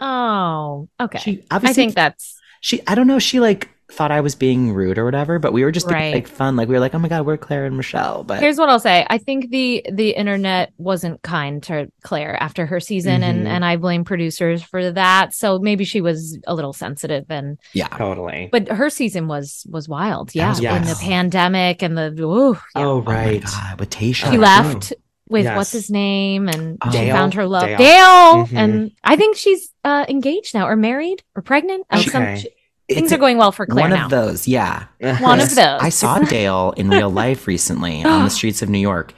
Oh, 0.00 0.88
okay. 1.00 1.18
She 1.18 1.44
I 1.50 1.72
think 1.72 1.94
that's 1.94 2.36
she 2.60 2.80
I 2.86 2.94
don't 2.94 3.06
know, 3.06 3.18
she 3.18 3.40
like 3.40 3.68
thought 3.94 4.10
I 4.10 4.20
was 4.20 4.34
being 4.34 4.72
rude 4.74 4.98
or 4.98 5.04
whatever, 5.04 5.38
but 5.38 5.52
we 5.52 5.62
were 5.64 5.70
just 5.72 5.86
being 5.88 5.98
Right. 6.00 6.14
like 6.14 6.28
fun. 6.28 6.56
Like 6.56 6.68
we 6.68 6.74
were 6.74 6.80
like, 6.80 6.94
"Oh 6.94 6.98
my 6.98 7.08
god, 7.08 7.24
we're 7.26 7.36
Clare 7.36 7.64
and 7.64 7.76
Michelle." 7.76 8.24
But 8.24 8.40
Here's 8.40 8.58
what 8.58 8.68
I'll 8.68 8.80
say. 8.80 9.06
I 9.08 9.18
think 9.18 9.50
the 9.50 9.84
the 9.92 10.10
internet 10.10 10.72
wasn't 10.78 11.22
kind 11.22 11.62
to 11.64 11.90
Clare 12.02 12.36
after 12.42 12.66
her 12.66 12.80
season 12.80 13.20
Mhm. 13.22 13.24
and 13.30 13.48
and 13.48 13.64
I 13.64 13.76
blame 13.76 14.04
producers 14.04 14.62
for 14.62 14.90
that. 14.92 15.34
So 15.34 15.58
maybe 15.58 15.84
she 15.84 16.00
was 16.00 16.38
a 16.46 16.54
little 16.54 16.72
sensitive 16.72 17.24
and 17.30 17.58
yeah. 17.72 17.88
totally. 17.88 18.48
but 18.52 18.68
her 18.68 18.90
season 18.90 19.28
was 19.28 19.66
was 19.70 19.88
wild. 19.88 20.34
Yeah. 20.34 20.48
was 20.50 20.58
In 20.60 20.82
the 20.84 20.98
pandemic 21.00 21.82
and 21.82 21.96
the 21.96 22.12
ooh, 22.20 22.52
yeah. 22.52 22.58
Oh, 22.84 22.90
Oh 22.98 23.02
my 23.02 23.14
right. 23.14 23.42
god, 23.44 23.80
with 23.80 23.90
Tayshia. 23.90 24.30
she 24.30 24.36
Oh, 24.36 24.40
left 24.40 24.92
with 25.28 25.44
Yes. 25.44 25.56
what's 25.56 25.72
his 25.72 25.90
name 25.90 26.48
and 26.48 26.78
Oh. 26.82 26.90
she 26.90 26.98
Dale? 26.98 27.16
found 27.16 27.34
her 27.34 27.46
love 27.46 27.64
Dale. 27.66 27.78
Dale, 27.78 28.46
Mhm. 28.46 28.52
and 28.56 28.90
I 29.02 29.16
think 29.16 29.36
she's 29.36 29.70
uh 29.84 30.04
engaged 30.08 30.54
now 30.54 30.66
or 30.68 30.76
married 30.76 31.22
or 31.34 31.42
pregnant. 31.42 31.86
Uh, 31.90 31.98
some- 32.00 32.22
Okay. 32.22 32.44
Things 32.88 33.12
are 33.12 33.18
going 33.18 33.38
well 33.38 33.50
for 33.52 33.66
Clare 33.66 33.84
one 33.84 33.90
now. 33.90 34.04
of 34.04 34.10
those, 34.10 34.46
yeah. 34.46 34.86
One 35.00 35.40
of 35.40 35.48
those. 35.54 35.80
I 35.80 35.88
saw 35.88 36.18
Dale 36.18 36.74
in 36.76 36.90
real 36.90 37.10
life 37.24 37.46
recently 37.46 38.04
on 38.04 38.24
the 38.24 38.30
streets 38.30 38.60
of 38.62 38.68
New 38.68 38.78
York. 38.78 39.14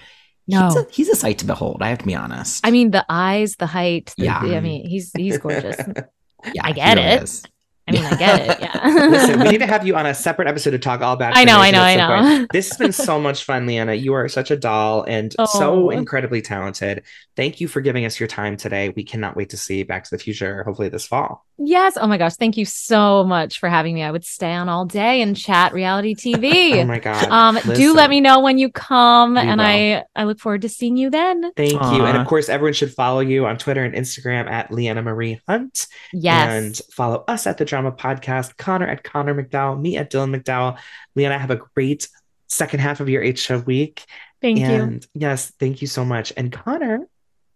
He's, 0.47 0.55
No. 0.57 0.69
a, 0.69 0.87
he's 0.93 1.09
a 1.09 1.17
sight 1.17 1.39
to 1.39 1.47
behold, 1.47 1.79
I 1.83 1.89
have 1.89 1.99
to 1.99 2.07
be 2.07 2.15
honest. 2.15 2.65
I 2.65 2.71
mean, 2.71 2.93
the 2.93 3.05
eyes, 3.09 3.57
the 3.57 3.67
height. 3.67 4.15
The, 4.17 4.27
Yeah. 4.27 4.39
I 4.39 4.61
mean, 4.61 4.87
he's 4.87 5.11
he's 5.17 5.39
gorgeous. 5.39 5.77
yeah, 6.55 6.63
I 6.63 6.71
get 6.73 6.97
really 6.97 7.09
it. 7.09 7.23
is. 7.25 7.43
I 7.89 7.93
mean, 7.93 8.05
I 8.05 8.17
get 8.17 8.41
it. 8.41 8.59
Yeah. 8.67 9.07
Listen, 9.09 9.39
we 9.41 9.49
need 9.51 9.59
to 9.59 9.67
have 9.67 9.87
you 9.87 9.95
on 9.97 10.07
a 10.07 10.15
separate 10.15 10.49
episode 10.49 10.71
to 10.73 10.79
talk 10.79 11.01
all 11.03 11.13
about. 11.15 11.37
I 11.37 11.45
know, 11.45 11.59
I 11.59 11.71
know, 11.71 11.81
I 11.83 11.93
at 11.93 11.99
some 11.99 12.09
point. 12.25 12.41
know. 12.43 12.47
This 12.53 12.69
has 12.71 12.79
been 12.79 12.93
so 13.07 13.21
much 13.21 13.45
fun, 13.45 13.67
Liana. 13.67 13.95
You 13.95 14.13
are 14.15 14.29
such 14.29 14.51
a 14.51 14.57
doll 14.57 15.05
and 15.05 15.35
Oh. 15.39 15.47
so 15.47 15.91
incredibly 15.91 16.43
talented. 16.43 17.03
Thank 17.37 17.61
you 17.61 17.69
for 17.69 17.81
giving 17.81 18.05
us 18.05 18.19
your 18.19 18.27
time 18.29 18.57
today. 18.57 18.89
We 18.97 19.05
cannot 19.05 19.37
wait 19.37 19.51
to 19.51 19.57
see 19.57 19.83
Back 19.83 20.05
to 20.05 20.11
the 20.11 20.19
Future, 20.19 20.65
hopefully 20.65 20.89
this 20.89 21.07
fall. 21.07 21.45
yes. 21.59 21.97
Oh 22.01 22.07
my 22.07 22.19
gosh. 22.19 22.35
Thank 22.35 22.57
you 22.57 22.65
so 22.65 23.25
much 23.25 23.59
for 23.61 23.69
having 23.69 23.95
me. 23.95 24.03
I 24.03 24.11
would 24.11 24.25
stay 24.25 24.53
on 24.53 24.69
all 24.69 24.85
day 24.85 25.23
and 25.23 25.37
chat 25.37 25.73
reality 25.73 26.15
TV. 26.15 26.81
Oh 26.83 26.85
my 26.85 26.99
god. 26.99 27.29
um, 27.29 27.59
do 27.75 27.93
let 27.95 28.11
me 28.11 28.21
know 28.21 28.41
when 28.41 28.59
you 28.59 28.71
come, 28.71 29.35
We 29.35 29.41
and 29.41 29.61
will. 29.61 29.67
I 29.67 30.05
I 30.15 30.25
look 30.25 30.39
forward 30.41 30.63
to 30.63 30.69
seeing 30.69 30.97
you 30.97 31.11
then. 31.11 31.53
Thank 31.57 31.73
you. 31.73 32.05
And 32.05 32.17
of 32.19 32.27
course, 32.27 32.49
everyone 32.49 32.73
should 32.75 32.93
follow 32.93 33.21
you 33.21 33.47
on 33.47 33.59
Twitter 33.59 33.85
and 33.85 33.95
Instagram 33.95 34.51
at 34.51 34.71
Liana 34.73 35.03
Marie 35.03 35.41
Hunt. 35.49 35.87
Yes. 36.13 36.51
And 36.51 36.95
follow 36.95 37.25
us 37.29 37.47
at 37.47 37.59
the 37.59 37.65
Drama 37.77 37.93
Podcast, 37.93 38.57
Connor 38.57 38.87
at 38.87 39.05
Connor 39.05 39.35
MacDowell, 39.35 39.79
me 39.79 39.99
at 39.99 40.11
Dylan 40.11 40.35
MacDowell. 40.35 40.79
Liana, 41.15 41.39
have 41.39 41.51
a 41.51 41.57
great 41.75 42.09
second 42.47 42.81
half 42.81 43.01
of 43.01 43.11
your 43.11 43.23
eight 43.23 43.39
show 43.39 43.59
week. 43.59 44.07
Thank 44.41 44.61
you. 44.61 44.65
and 44.65 45.07
yes, 45.13 45.53
thank 45.61 45.83
you 45.83 45.87
so 45.87 46.03
much. 46.03 46.33
And 46.39 46.51
Connor, 46.51 47.07